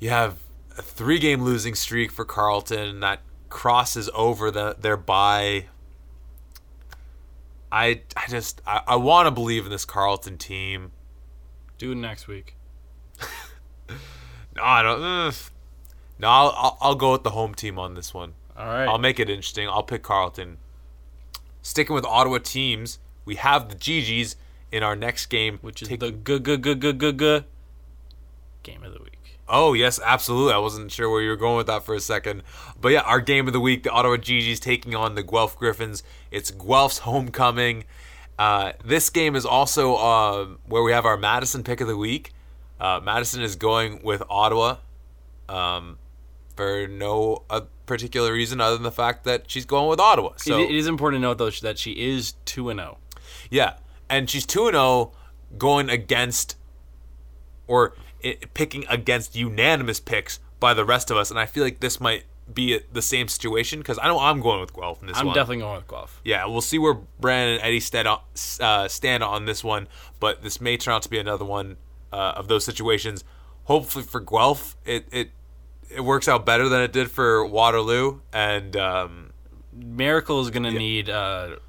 [0.01, 0.39] you have
[0.77, 5.67] a three-game losing streak for Carleton that crosses over the their bye.
[7.71, 10.93] I I just I, I want to believe in this Carleton team.
[11.79, 12.57] Do it next week.
[14.57, 15.01] No, I don't.
[15.01, 18.35] No, I'll, I'll I'll go with the home team on this one.
[18.57, 18.87] All right.
[18.87, 19.69] I'll make it interesting.
[19.69, 20.59] I'll pick Carleton.
[21.63, 24.37] Sticking with Ottawa teams, we have the GGs
[24.73, 27.45] in our next game, which is Take- the good, good, good, good, good, good
[28.63, 29.11] game of the week.
[29.49, 30.55] Oh yes, absolutely.
[30.55, 32.43] I wasn't sure where you were going with that for a second,
[32.81, 36.03] but yeah, our game of the week: the Ottawa GGs taking on the Guelph Griffins.
[36.31, 37.85] It's Guelph's homecoming.
[38.39, 42.33] Uh, this game is also uh, where we have our Madison pick of the week.
[42.81, 44.77] Uh, Madison is going with Ottawa
[45.49, 45.99] um,
[46.57, 50.33] for no uh, particular reason other than the fact that she's going with Ottawa.
[50.37, 52.83] So it, is important to note though that she is two and oh.
[52.83, 52.99] zero.
[53.55, 53.75] Yeah,
[54.11, 55.13] and she's two and zero
[55.57, 56.57] going against,
[57.69, 57.95] or
[58.53, 62.25] picking against unanimous picks by the rest of us, and I feel like this might
[62.53, 65.29] be the same situation because I know I'm going with Guelph in this one.
[65.29, 66.21] I'm definitely going with Guelph.
[66.25, 68.21] Yeah, we'll see where Brandon and Eddie stand on,
[68.61, 69.87] uh, stand on this one,
[70.19, 71.77] but this may turn out to be another one
[72.13, 73.23] uh, of those situations.
[73.65, 75.31] Hopefully for Guelph, it, it
[75.89, 79.31] it works out better than it did for Waterloo, and um,
[79.73, 81.61] Miracle is going to need a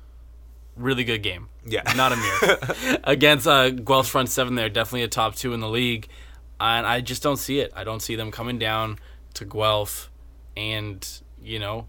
[0.75, 1.49] really good game.
[1.65, 1.81] Yeah.
[1.95, 2.99] Not a mirror.
[3.03, 6.07] Against uh, Guelph's front seven, they're definitely a top two in the league.
[6.59, 7.73] And I just don't see it.
[7.75, 8.99] I don't see them coming down
[9.33, 10.09] to Guelph
[10.55, 11.05] and,
[11.41, 11.87] you know,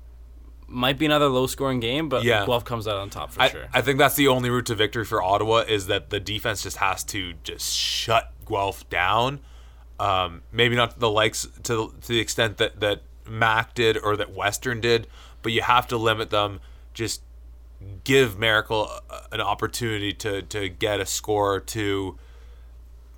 [0.68, 2.44] might be another low scoring game, but Yeah.
[2.44, 3.66] Guelph comes out on top for I, sure.
[3.72, 6.78] I think that's the only route to victory for Ottawa is that the defense just
[6.78, 9.40] has to just shut Guelph down.
[10.00, 14.16] Um, maybe not to the likes to to the extent that that Mac did or
[14.16, 15.06] that Western did,
[15.42, 16.60] but you have to limit them.
[16.92, 17.22] Just
[18.04, 18.90] give Miracle
[19.32, 22.18] an opportunity to to get a score or two.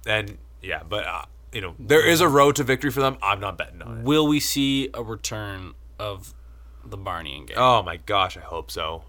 [0.06, 3.18] And yeah, but uh, you know there is a road to victory for them.
[3.22, 4.04] I'm not betting on it.
[4.04, 6.34] Will we see a return of
[6.84, 7.56] the Barney game?
[7.56, 9.04] Oh my gosh, I hope so.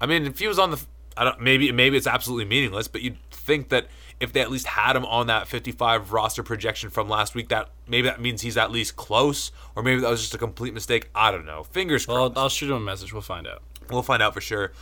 [0.00, 0.80] I mean, if he was on the,
[1.16, 3.88] I don't maybe maybe it's absolutely meaningless, but you'd think that
[4.20, 7.70] if they at least had him on that 55 roster projection from last week, that
[7.86, 11.08] maybe that means he's at least close, or maybe that was just a complete mistake.
[11.14, 11.62] I don't know.
[11.64, 12.34] Fingers crossed.
[12.34, 13.12] well, I'll shoot him a message.
[13.12, 13.62] We'll find out.
[13.90, 14.72] We'll find out for sure.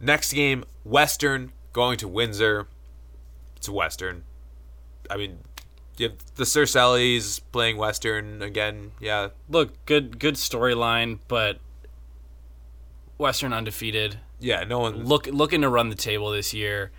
[0.00, 2.66] Next game, Western going to Windsor.
[3.56, 4.24] It's Western.
[5.10, 5.38] I mean,
[5.96, 8.92] you have the Sir Sally's playing Western again.
[9.00, 11.60] Yeah, Look, good good storyline, but
[13.18, 14.18] Western undefeated.
[14.40, 14.64] yeah.
[14.64, 15.04] No one.
[15.04, 16.90] Look looking to run the table this year.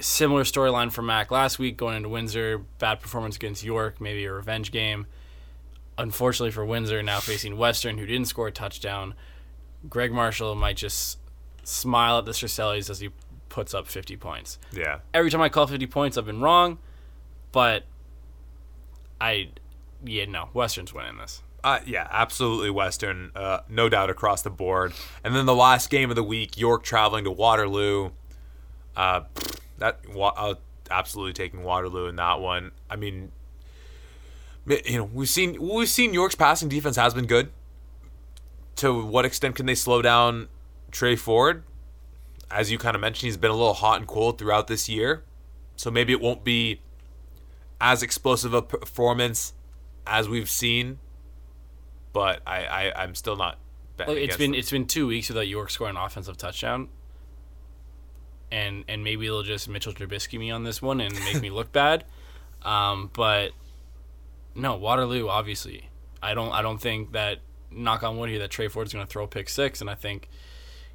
[0.00, 2.58] Similar storyline for Mac last week going into Windsor.
[2.78, 5.06] Bad performance against York, maybe a revenge game.
[5.96, 9.14] Unfortunately for Windsor, now facing Western, who didn't score a touchdown.
[9.88, 11.18] Greg Marshall might just
[11.64, 13.10] smile at the Cercellis as he
[13.48, 14.58] puts up 50 points.
[14.72, 15.00] Yeah.
[15.12, 16.78] Every time I call 50 points, I've been wrong,
[17.52, 17.84] but
[19.20, 19.50] I,
[20.04, 21.42] yeah, no, Western's winning this.
[21.64, 24.92] Uh, yeah, absolutely Western, uh, no doubt across the board.
[25.22, 28.10] And then the last game of the week, York traveling to Waterloo.
[28.96, 29.22] Uh,
[29.78, 30.54] that uh,
[30.90, 32.72] absolutely taking Waterloo in that one.
[32.90, 33.30] I mean,
[34.66, 37.50] you know, we've seen we've seen York's passing defense has been good.
[38.76, 40.48] To what extent can they slow down
[40.90, 41.64] Tre Ford?
[42.50, 45.24] As you kind of mentioned, he's been a little hot and cold throughout this year,
[45.76, 46.80] so maybe it won't be
[47.80, 49.54] as explosive a performance
[50.06, 50.98] as we've seen
[52.12, 53.58] but I, I I'm still not.
[53.98, 54.58] Look, it's been them.
[54.58, 56.88] it's been two weeks without York scoring an offensive touchdown,
[58.50, 61.72] and and maybe they'll just Mitchell Trubisky me on this one and make me look
[61.72, 62.04] bad.
[62.62, 63.52] Um, but
[64.54, 65.88] no, Waterloo obviously.
[66.22, 67.38] I don't I don't think that
[67.74, 70.28] knock on wood here that Tre Ford's going to throw pick six, and I think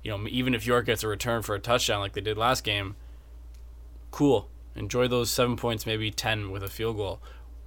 [0.03, 2.63] you know even if York gets a return for a touchdown like they did last
[2.63, 2.95] game,
[4.11, 4.49] cool.
[4.75, 7.19] Enjoy those seven points, maybe ten with a field goal.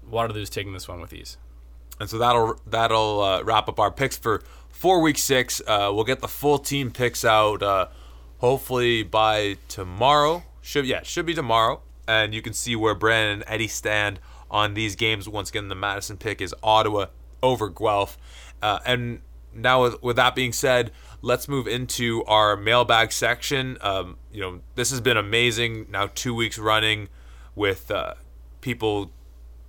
[0.09, 1.37] Waterloo's taking this one with ease.
[1.99, 5.61] and so that'll that'll uh, wrap up our picks for for week six.
[5.67, 7.89] Uh, we'll get the full team picks out uh,
[8.39, 10.43] hopefully by tomorrow.
[10.63, 14.21] Should yeah should be tomorrow, and you can see where Brandon and Eddie stand
[14.51, 15.29] on these games.
[15.29, 17.07] Once again, the Madison pick is Ottawa
[17.43, 18.19] over Guelph,
[18.63, 19.21] uh, and
[19.55, 20.93] now with, with that being said.
[21.23, 23.77] Let's move into our mailbag section.
[23.83, 25.87] Um, you know, this has been amazing.
[25.91, 27.09] Now two weeks running
[27.55, 28.15] with uh,
[28.61, 29.13] people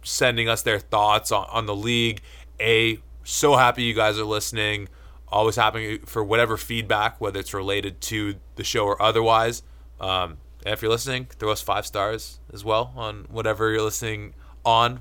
[0.03, 2.21] sending us their thoughts on, on the league.
[2.59, 4.87] A, so happy you guys are listening.
[5.27, 9.63] Always happy for whatever feedback, whether it's related to the show or otherwise.
[9.99, 14.33] Um, and if you're listening, throw us five stars as well on whatever you're listening
[14.63, 14.99] on,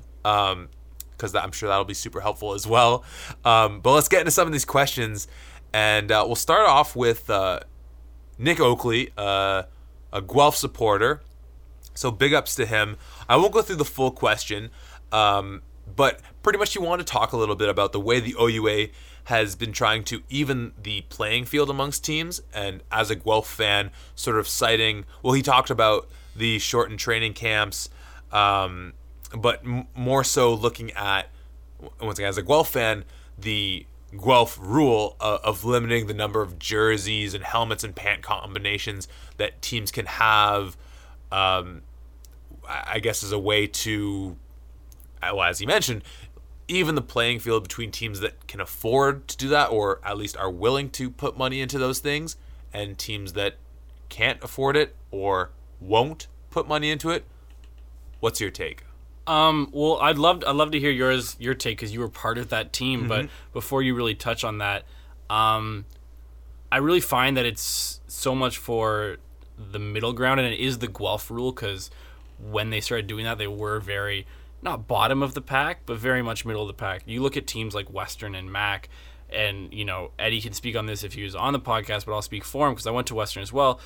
[1.21, 3.03] because I'm sure that'll be super helpful as well.
[3.45, 5.27] Um, but let's get into some of these questions,
[5.71, 7.59] and uh, we'll start off with uh,
[8.39, 9.63] Nick Oakley, uh,
[10.11, 11.21] a Guelph supporter.
[11.93, 12.97] So big ups to him.
[13.29, 14.71] I won't go through the full question,
[15.11, 15.61] um,
[15.95, 18.87] but pretty much he wanted to talk a little bit about the way the OUA
[19.25, 22.41] has been trying to even the playing field amongst teams.
[22.53, 27.33] And as a Guelph fan, sort of citing, well, he talked about the shortened training
[27.33, 27.89] camps,
[28.31, 28.93] um,
[29.37, 31.29] but m- more so looking at,
[32.01, 33.05] once again, as a Guelph fan,
[33.37, 33.85] the
[34.23, 39.61] Guelph rule of, of limiting the number of jerseys and helmets and pant combinations that
[39.61, 40.75] teams can have
[41.31, 41.81] um,
[42.67, 44.37] I guess as a way to,
[45.21, 46.03] uh, well, as you mentioned,
[46.67, 50.37] even the playing field between teams that can afford to do that, or at least
[50.37, 52.37] are willing to put money into those things,
[52.73, 53.55] and teams that
[54.09, 57.25] can't afford it or won't put money into it.
[58.19, 58.83] What's your take?
[59.27, 62.37] Um, well, I'd love I'd love to hear yours your take because you were part
[62.37, 63.07] of that team.
[63.07, 63.53] But Mm-hmm.
[63.53, 64.83] before you really touch on that,
[65.29, 65.85] um,
[66.71, 69.17] I really find that it's so much for
[69.57, 71.91] the middle ground, and it is the Guelph rule because
[72.39, 74.25] when they started doing that, they were very
[74.63, 77.03] not bottom of the pack, but very much middle of the pack.
[77.05, 78.89] You look at teams like Western and Mac,
[79.29, 82.13] and you know Eddie can speak on this if he was on the podcast, but
[82.13, 83.79] I'll speak for him because I went to Western as well.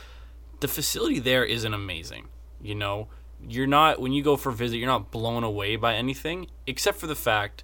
[0.62, 2.28] The facility there isn't amazing.
[2.62, 3.10] You know,
[3.48, 6.98] you're not when you go for a visit, you're not blown away by anything except
[6.98, 7.64] for the fact,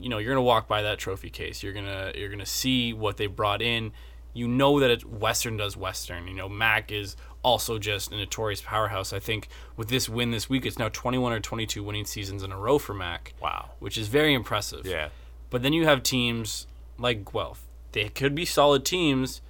[0.00, 1.62] you know, you're gonna walk by that trophy case.
[1.62, 3.92] You're gonna you're gonna see what they brought in.
[4.32, 6.26] You know that it Western does Western.
[6.26, 9.12] You know, Mac is also just a notorious powerhouse.
[9.12, 12.50] I think with this win this week, it's now 21 or 22 winning seasons in
[12.50, 13.34] a row for Mac.
[13.40, 13.70] Wow.
[13.78, 14.86] which is very impressive.
[14.86, 15.10] Yeah.
[15.50, 16.66] But then you have teams
[16.98, 17.64] like Guelph.
[17.92, 19.40] They could be solid teams,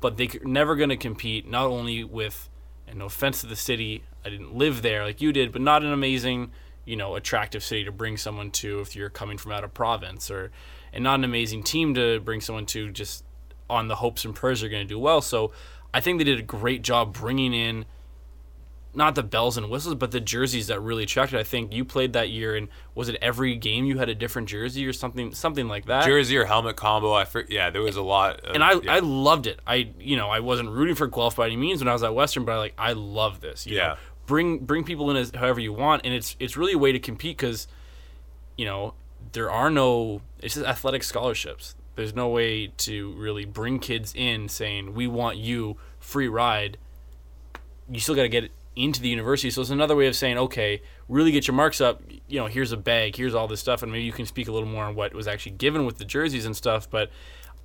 [0.00, 2.48] but they're never going to compete not only with,
[2.88, 5.82] and no offense to the city, I didn't live there like you did, but not
[5.82, 6.50] an amazing,
[6.84, 10.30] you know, attractive city to bring someone to if you're coming from out of province,
[10.30, 10.50] or
[10.92, 13.24] and not an amazing team to bring someone to just
[13.68, 15.20] on the hopes and prayers they're going to do well.
[15.20, 15.52] So
[15.92, 17.84] I think they did a great job bringing in
[18.96, 21.38] not the bells and whistles, but the jerseys that really attracted.
[21.38, 24.48] I think you played that year, and was it every game you had a different
[24.48, 26.04] jersey or something, something like that?
[26.04, 27.12] Jersey or helmet combo.
[27.12, 28.40] I for, yeah, there was a lot.
[28.40, 28.94] Of, and I, yeah.
[28.94, 29.58] I loved it.
[29.66, 32.14] I you know I wasn't rooting for Guelph by any means when I was at
[32.14, 33.66] Western, but I like I love this.
[33.66, 33.88] you Yeah.
[33.88, 33.96] know.
[34.26, 36.98] Bring bring people in as however you want, and it's it's really a way to
[36.98, 37.66] compete because,
[38.56, 38.94] you know,
[39.32, 41.74] there are no it's just athletic scholarships.
[41.96, 46.78] There's no way to really bring kids in saying we want you free ride.
[47.90, 50.82] You still got to get into the university, so it's another way of saying okay,
[51.08, 52.02] really get your marks up.
[52.26, 54.52] You know, here's a bag, here's all this stuff, and maybe you can speak a
[54.52, 56.90] little more on what was actually given with the jerseys and stuff.
[56.90, 57.10] But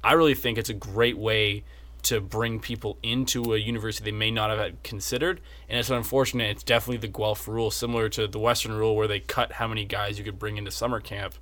[0.03, 1.63] I really think it's a great way
[2.03, 5.41] to bring people into a university they may not have had considered.
[5.67, 6.49] And it's unfortunate.
[6.49, 9.85] It's definitely the Guelph rule, similar to the Western rule, where they cut how many
[9.85, 11.35] guys you could bring into summer camp.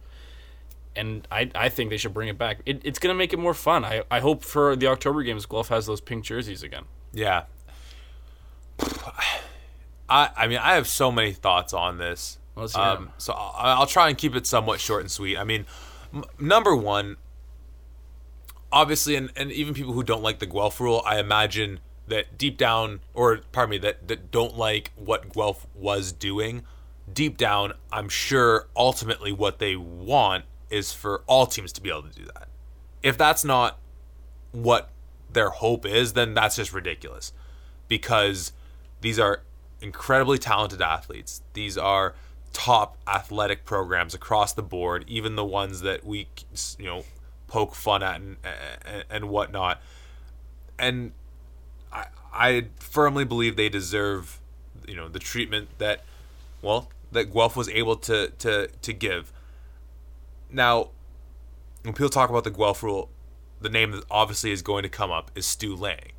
[0.96, 2.60] And I, I think they should bring it back.
[2.66, 3.86] It, it's going to make it more fun.
[3.86, 6.86] I, I hope for the October games, Guelph has those pink jerseys again.
[7.14, 7.44] Yeah.
[10.10, 12.38] I I mean I have so many thoughts on this.
[12.76, 15.38] Um, so I'll, I'll try and keep it somewhat short and sweet.
[15.38, 15.66] I mean,
[16.14, 17.18] m- number one,
[18.72, 22.57] obviously, and, and even people who don't like the Guelph rule, I imagine that deep
[22.57, 26.64] down, or pardon me, that, that don't like what Guelph was doing,
[27.11, 32.03] deep down, I'm sure ultimately what they want is for all teams to be able
[32.03, 32.48] to do that.
[33.03, 33.77] If that's not
[34.52, 34.89] what
[35.31, 37.34] their hope is, then that's just ridiculous.
[37.88, 38.52] Because
[39.02, 39.41] these are
[39.81, 41.41] incredibly talented athletes.
[41.53, 42.15] These are
[42.53, 46.27] top athletic programs across the board, even the ones that we,
[46.80, 47.03] you know,
[47.48, 48.38] poke fun at and
[49.10, 49.82] and, whatnot.
[50.78, 51.14] And
[51.91, 54.40] I, I firmly believe they deserve,
[54.88, 56.03] you know, the treatment that,
[56.61, 59.32] well, that Guelph was able to to to give.
[60.49, 60.90] Now,
[61.84, 63.10] when people talk about the Guelph rule,
[63.60, 66.11] the name that obviously is going to come up is Stu Lang.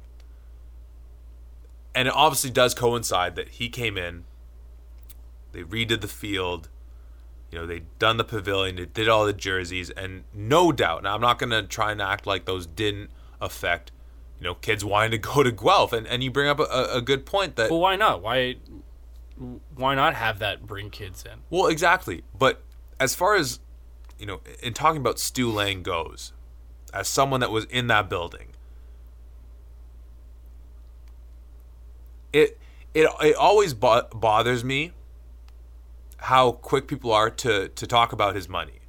[1.95, 4.25] And it obviously does coincide that he came in,
[5.53, 6.69] they redid the field,
[7.51, 11.15] you know, they done the pavilion, they did all the jerseys, and no doubt, now
[11.15, 13.11] I'm not going to try and act like those didn't
[13.41, 13.91] affect,
[14.39, 15.93] you know, kids wanting to go to Guelph.
[15.93, 17.71] And, and you bring up a, a good point that.
[17.71, 18.23] Well, why not?
[18.23, 18.57] Why
[19.77, 21.41] why not have that bring kids in?
[21.49, 22.25] Well, exactly.
[22.37, 22.61] But
[22.99, 23.61] as far as
[24.19, 26.33] you know, in talking about Stu Lang goes,
[26.93, 28.49] as someone that was in that building,
[32.33, 32.59] it
[32.95, 34.93] it it always bo- bothers me
[36.19, 38.81] how quick people are to to talk about his money.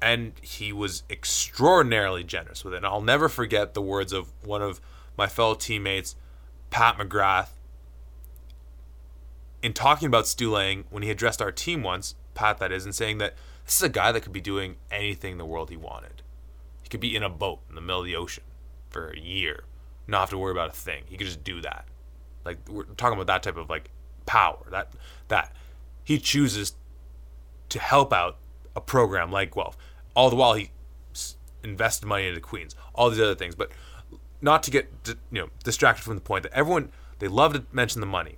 [0.00, 2.78] And he was extraordinarily generous with it.
[2.78, 4.80] And I'll never forget the words of one of
[5.16, 6.14] my fellow teammates,
[6.70, 7.48] Pat McGrath,
[9.62, 12.94] in talking about Stu Lang when he addressed our team once, Pat that is, and
[12.94, 13.34] saying that
[13.64, 16.22] this is a guy that could be doing anything in the world he wanted.
[16.82, 18.44] He could be in a boat in the middle of the ocean
[18.90, 19.64] for a year,
[20.06, 21.04] not have to worry about a thing.
[21.06, 21.86] He could just do that.
[22.44, 23.90] Like we're talking about that type of like
[24.24, 24.64] power.
[24.70, 24.92] That
[25.28, 25.54] that
[26.04, 26.74] he chooses
[27.68, 28.38] to help out
[28.74, 29.76] a program like Guelph.
[30.14, 30.70] All the while he
[31.62, 33.54] invested money into Queens, all these other things.
[33.54, 33.70] But
[34.40, 38.00] not to get you know distracted from the point that everyone they love to mention
[38.00, 38.36] the money.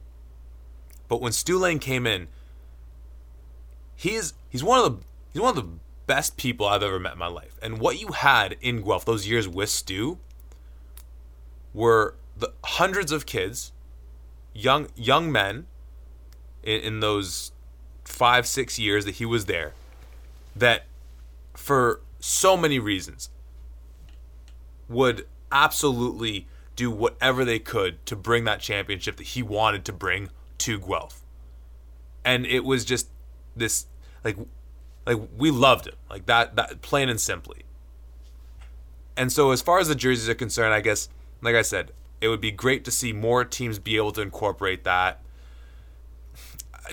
[1.09, 2.29] But when Stu Lang came in,
[3.95, 5.71] he's he's one of the he's one of the
[6.07, 7.59] best people I've ever met in my life.
[7.63, 10.19] And what you had in Guelph those years with Stu
[11.75, 13.73] were the hundreds of kids,
[14.55, 15.67] young young men,
[16.63, 17.53] in, in those
[18.05, 19.75] five six years that he was there,
[20.57, 20.85] that
[21.55, 23.31] for so many reasons
[24.89, 30.31] would absolutely do whatever they could to bring that championship that he wanted to bring
[30.59, 31.23] to Guelph.
[32.25, 33.09] And it was just
[33.57, 33.87] this
[34.25, 34.37] like
[35.07, 35.95] like we loved him.
[36.09, 37.63] Like that that plain and simply.
[39.17, 41.09] And so as far as the jerseys are concerned, I guess
[41.43, 44.85] like I said, it would be great to see more teams be able to incorporate
[44.85, 45.21] that.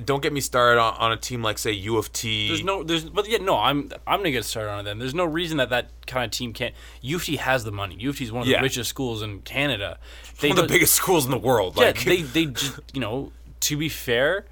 [0.04, 2.48] Don't get me started on, on a team like say U of T.
[2.50, 4.84] There's no, there's, but yeah, no, I'm, I'm gonna get started on it.
[4.84, 6.74] Then there's no reason that that kind of team can't.
[7.02, 7.96] U of T has the money.
[8.00, 8.58] U of T is one of Yeah.
[8.60, 9.98] the richest schools in Canada.
[10.42, 11.76] They one of the don't- biggest schools in the world.
[11.78, 13.32] Yeah, Like they, they just, you know,
[13.62, 14.46] to be fair,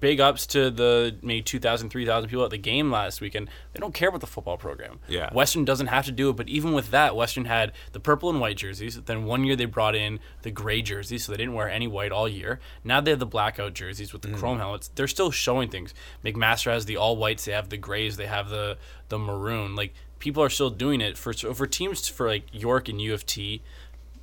[0.00, 3.48] big ups to the maybe 2,000, 3,000 people at the game last weekend.
[3.72, 5.00] They don't care about the football program.
[5.08, 5.32] Yeah.
[5.32, 8.40] Western doesn't have to do it, but even with that, Western had the purple and
[8.40, 9.00] white jerseys.
[9.00, 12.12] Then one year they brought in the gray jerseys, so they didn't wear any white
[12.12, 12.60] all year.
[12.84, 14.90] Now they have the blackout jerseys with the chrome helmets.
[14.94, 15.94] They're still showing things.
[16.24, 17.44] McMaster has the all whites.
[17.44, 18.16] They have the grays.
[18.16, 18.78] They have the
[19.08, 19.74] the maroon.
[19.74, 23.26] Like people are still doing it for for teams for like York and U of
[23.26, 23.62] T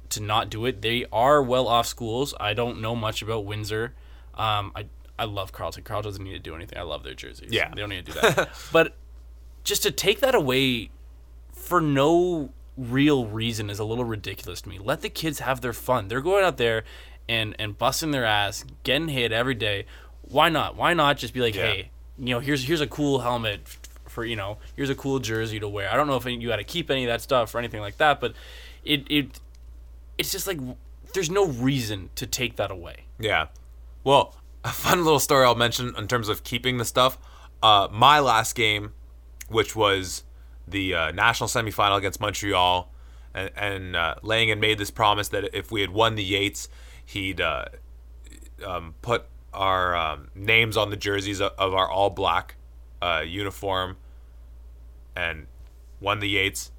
[0.09, 0.81] to not do it.
[0.81, 2.33] They are well off schools.
[2.39, 3.93] I don't know much about Windsor.
[4.33, 4.85] Um, I
[5.19, 5.83] I love Carleton.
[5.83, 6.77] Carleton doesn't need to do anything.
[6.79, 7.49] I love their jerseys.
[7.51, 7.69] Yeah.
[7.73, 8.49] they don't need to do that.
[8.71, 8.95] but
[9.63, 10.89] just to take that away
[11.53, 14.79] for no real reason is a little ridiculous to me.
[14.79, 16.07] Let the kids have their fun.
[16.07, 16.83] They're going out there
[17.27, 19.85] and and busting their ass, getting hit every day.
[20.21, 20.75] Why not?
[20.75, 21.65] Why not just be like, Yeah.
[21.65, 23.61] hey, you know, here's here's a cool helmet
[24.07, 25.91] for you know, here's a cool jersey to wear.
[25.91, 27.97] I don't know if you got to keep any of that stuff or anything like
[27.97, 28.33] that, but
[28.85, 29.39] it it
[30.17, 30.59] it's just like
[31.13, 33.05] there's no reason to take that away.
[33.19, 33.47] Yeah.
[34.03, 37.17] Well, a fun little story I'll mention in terms of keeping the stuff.
[37.61, 38.93] Uh, my last game,
[39.47, 40.23] which was
[40.67, 42.91] the uh, national semifinal against Montreal,
[43.33, 46.69] and, and uh, Langan made this promise that if we had won the Yates,
[47.05, 47.65] he'd uh,
[48.65, 52.55] um, put our um, names on the jerseys of, of our all black
[53.01, 53.97] uh, uniform
[55.15, 55.47] and
[55.99, 56.71] won the Yates.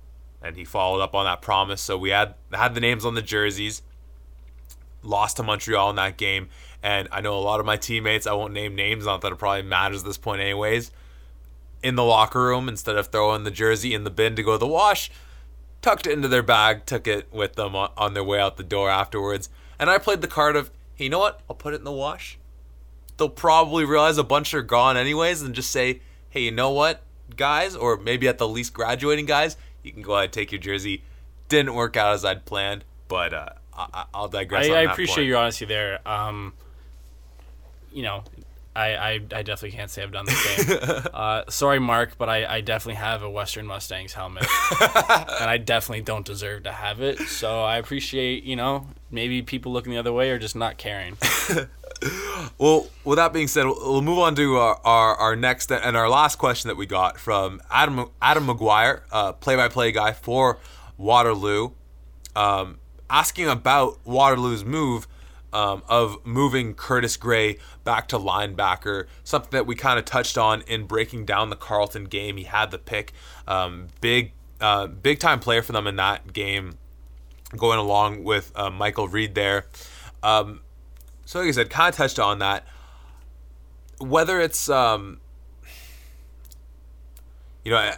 [0.43, 1.83] And he followed up on that promise.
[1.83, 3.83] So we had had the names on the jerseys
[5.03, 6.49] lost to Montreal in that game.
[6.83, 9.37] And I know a lot of my teammates, I won't name names, not that it
[9.39, 10.91] probably matters at this point, anyways,
[11.83, 14.59] in the locker room, instead of throwing the jersey in the bin to go to
[14.59, 15.11] the wash,
[15.83, 18.63] tucked it into their bag, took it with them on, on their way out the
[18.63, 19.49] door afterwards.
[19.79, 21.41] And I played the card of, hey, you know what?
[21.51, 22.39] I'll put it in the wash.
[23.19, 26.01] They'll probably realize a bunch are gone anyways and just say,
[26.31, 27.03] hey, you know what,
[27.37, 27.77] guys?
[27.77, 31.03] Or maybe at the least graduating guys, you can go ahead and take your jersey.
[31.49, 34.69] Didn't work out as I'd planned, but uh, I- I- I'll digress.
[34.69, 35.27] I, I appreciate point.
[35.27, 36.07] your honesty there.
[36.09, 36.55] Um,
[37.93, 38.25] you know,
[38.75, 41.07] I, I, I definitely can't say I've done the same.
[41.15, 44.47] uh, sorry, Mark, but I, I definitely have a Western Mustangs helmet,
[44.81, 47.19] and I definitely don't deserve to have it.
[47.21, 51.17] So I appreciate, you know, maybe people looking the other way or just not caring.
[52.57, 55.97] Well, with that being said, we'll we'll move on to our, our, our next and
[55.97, 60.59] our last question that we got from Adam Adam McGuire, uh, play-by-play guy for
[60.97, 61.73] Waterloo,
[62.35, 62.79] um,
[63.11, 65.07] asking about Waterloo's move
[65.53, 70.63] um, of moving Curtis Gray back to linebacker, something that we kind of touched on
[70.63, 72.37] in breaking down the Carleton game.
[72.37, 73.13] He had the pick,
[73.47, 76.79] um, big uh, big time player for them in that game,
[77.57, 79.67] going along with uh, Michael Reed there.
[80.23, 80.61] Um,
[81.25, 82.67] so like I said, kind of touched on that.
[83.99, 85.21] Whether it's um,
[87.65, 87.93] you know,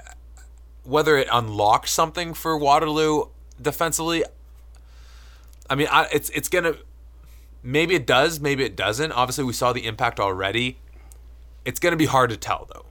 [0.85, 3.27] whether it unlocks something for Waterloo
[3.61, 4.25] defensively.
[5.71, 6.75] I mean, I, it's it's gonna
[7.63, 9.13] maybe it does, maybe it doesn't.
[9.13, 10.79] Obviously, we saw the impact already.
[11.65, 12.87] It's gonna be hard to tell though,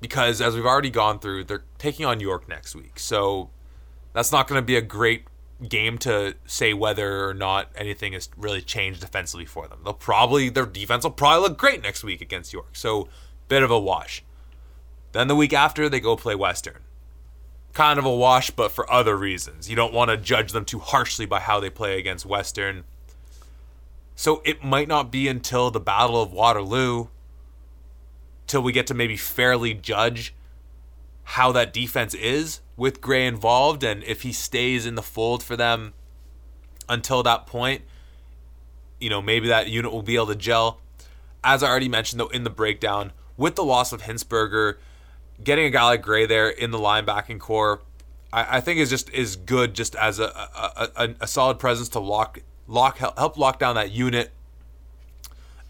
[0.00, 3.50] because as we've already gone through, they're taking on York next week, so
[4.12, 5.24] that's not gonna be a great
[5.68, 9.80] game to say whether or not anything has really changed defensively for them.
[9.84, 12.76] They'll probably their defense will probably look great next week against York.
[12.76, 13.08] So
[13.48, 14.22] bit of a wash.
[15.12, 16.82] Then the week after they go play Western.
[17.72, 19.68] Kind of a wash, but for other reasons.
[19.68, 22.84] You don't want to judge them too harshly by how they play against Western.
[24.18, 27.06] So it might not be until the Battle of Waterloo
[28.48, 30.34] till we get to maybe fairly judge
[31.22, 35.54] how that defense is with Gray involved and if he stays in the fold for
[35.54, 35.94] them
[36.88, 37.82] until that point,
[38.98, 40.80] you know, maybe that unit will be able to gel.
[41.44, 44.78] As I already mentioned, though, in the breakdown, with the loss of Hinsberger,
[45.44, 47.82] getting a guy like Gray there in the linebacking corps,
[48.32, 52.00] I, think is just is good just as a, a, a, a solid presence to
[52.00, 54.30] lock lock help lock down that unit.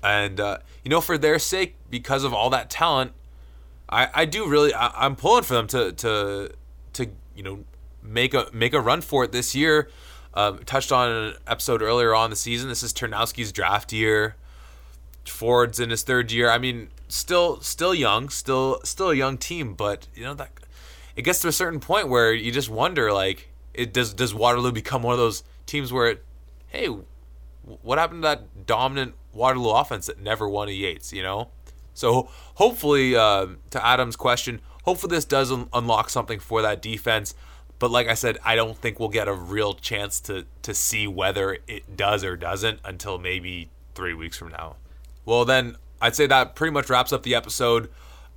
[0.03, 3.13] And uh, you know, for their sake, because of all that talent,
[3.89, 6.51] I, I do really I, I'm pulling for them to to
[6.93, 7.65] to you know
[8.03, 9.89] make a make a run for it this year.
[10.35, 12.69] Um, touched on an episode earlier on the season.
[12.69, 14.37] This is Ternowski's draft year.
[15.25, 16.51] Ford's in his third year.
[16.51, 20.51] I mean, still still young, still still a young team, but you know that
[21.17, 24.73] it gets to a certain point where you just wonder like it does does Waterloo
[24.73, 26.25] become one of those teams where it
[26.69, 26.89] hey
[27.83, 31.51] what happened to that dominant Waterloo offense that never won a Yates, you know?
[31.95, 37.35] So hopefully, um, to Adam's question, hopefully this does un- unlock something for that defense.
[37.79, 41.07] But like I said, I don't think we'll get a real chance to to see
[41.07, 44.77] whether it does or doesn't until maybe three weeks from now.
[45.25, 47.91] Well, then I'd say that pretty much wraps up the episode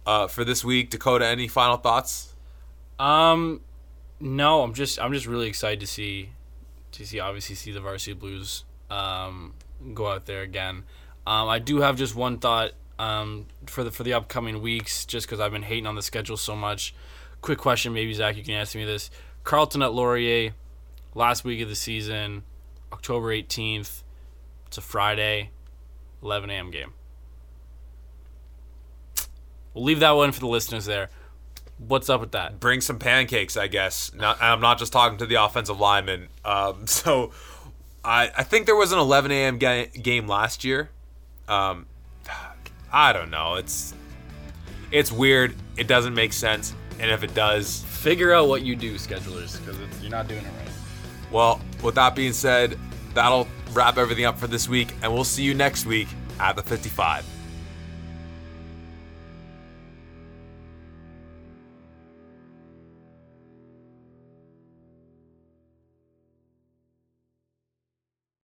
[0.05, 0.89] uh, for this week.
[0.89, 2.35] Dakota, any final thoughts?
[2.99, 3.61] Um,
[4.19, 6.29] no, I'm just I'm just really excited to see
[6.91, 9.53] see obviously see the Varsity Blues um,
[9.93, 10.83] go out there again.
[11.25, 15.27] Um, I do have just one thought um, for the for the upcoming weeks, just
[15.27, 16.93] because I've been hating on the schedule so much.
[17.41, 19.09] Quick question, maybe Zach, you can answer me this.
[19.43, 20.53] Carleton at Laurier,
[21.15, 22.43] last week of the season,
[22.93, 24.03] October 18th.
[24.67, 25.49] It's a Friday,
[26.21, 26.69] 11 a.m.
[26.69, 26.93] game.
[29.73, 31.09] We'll leave that one for the listeners there.
[31.87, 32.59] What's up with that?
[32.59, 34.13] bring some pancakes, I guess.
[34.13, 36.27] Not, and I'm not just talking to the offensive lineman.
[36.45, 37.31] Um, so
[38.03, 39.57] I, I think there was an 11 a.m.
[39.57, 40.89] Ga- game last year.
[41.47, 41.87] Um,
[42.91, 43.55] I don't know.
[43.55, 43.93] It's
[44.91, 45.55] it's weird.
[45.77, 46.73] It doesn't make sense.
[46.99, 50.47] And if it does, Figure out what you do, schedulers, because you're not doing it
[50.57, 50.71] right.
[51.31, 52.79] Well, with that being said,
[53.13, 56.07] that'll wrap everything up for this week, and we'll see you next week
[56.39, 57.23] at the 55.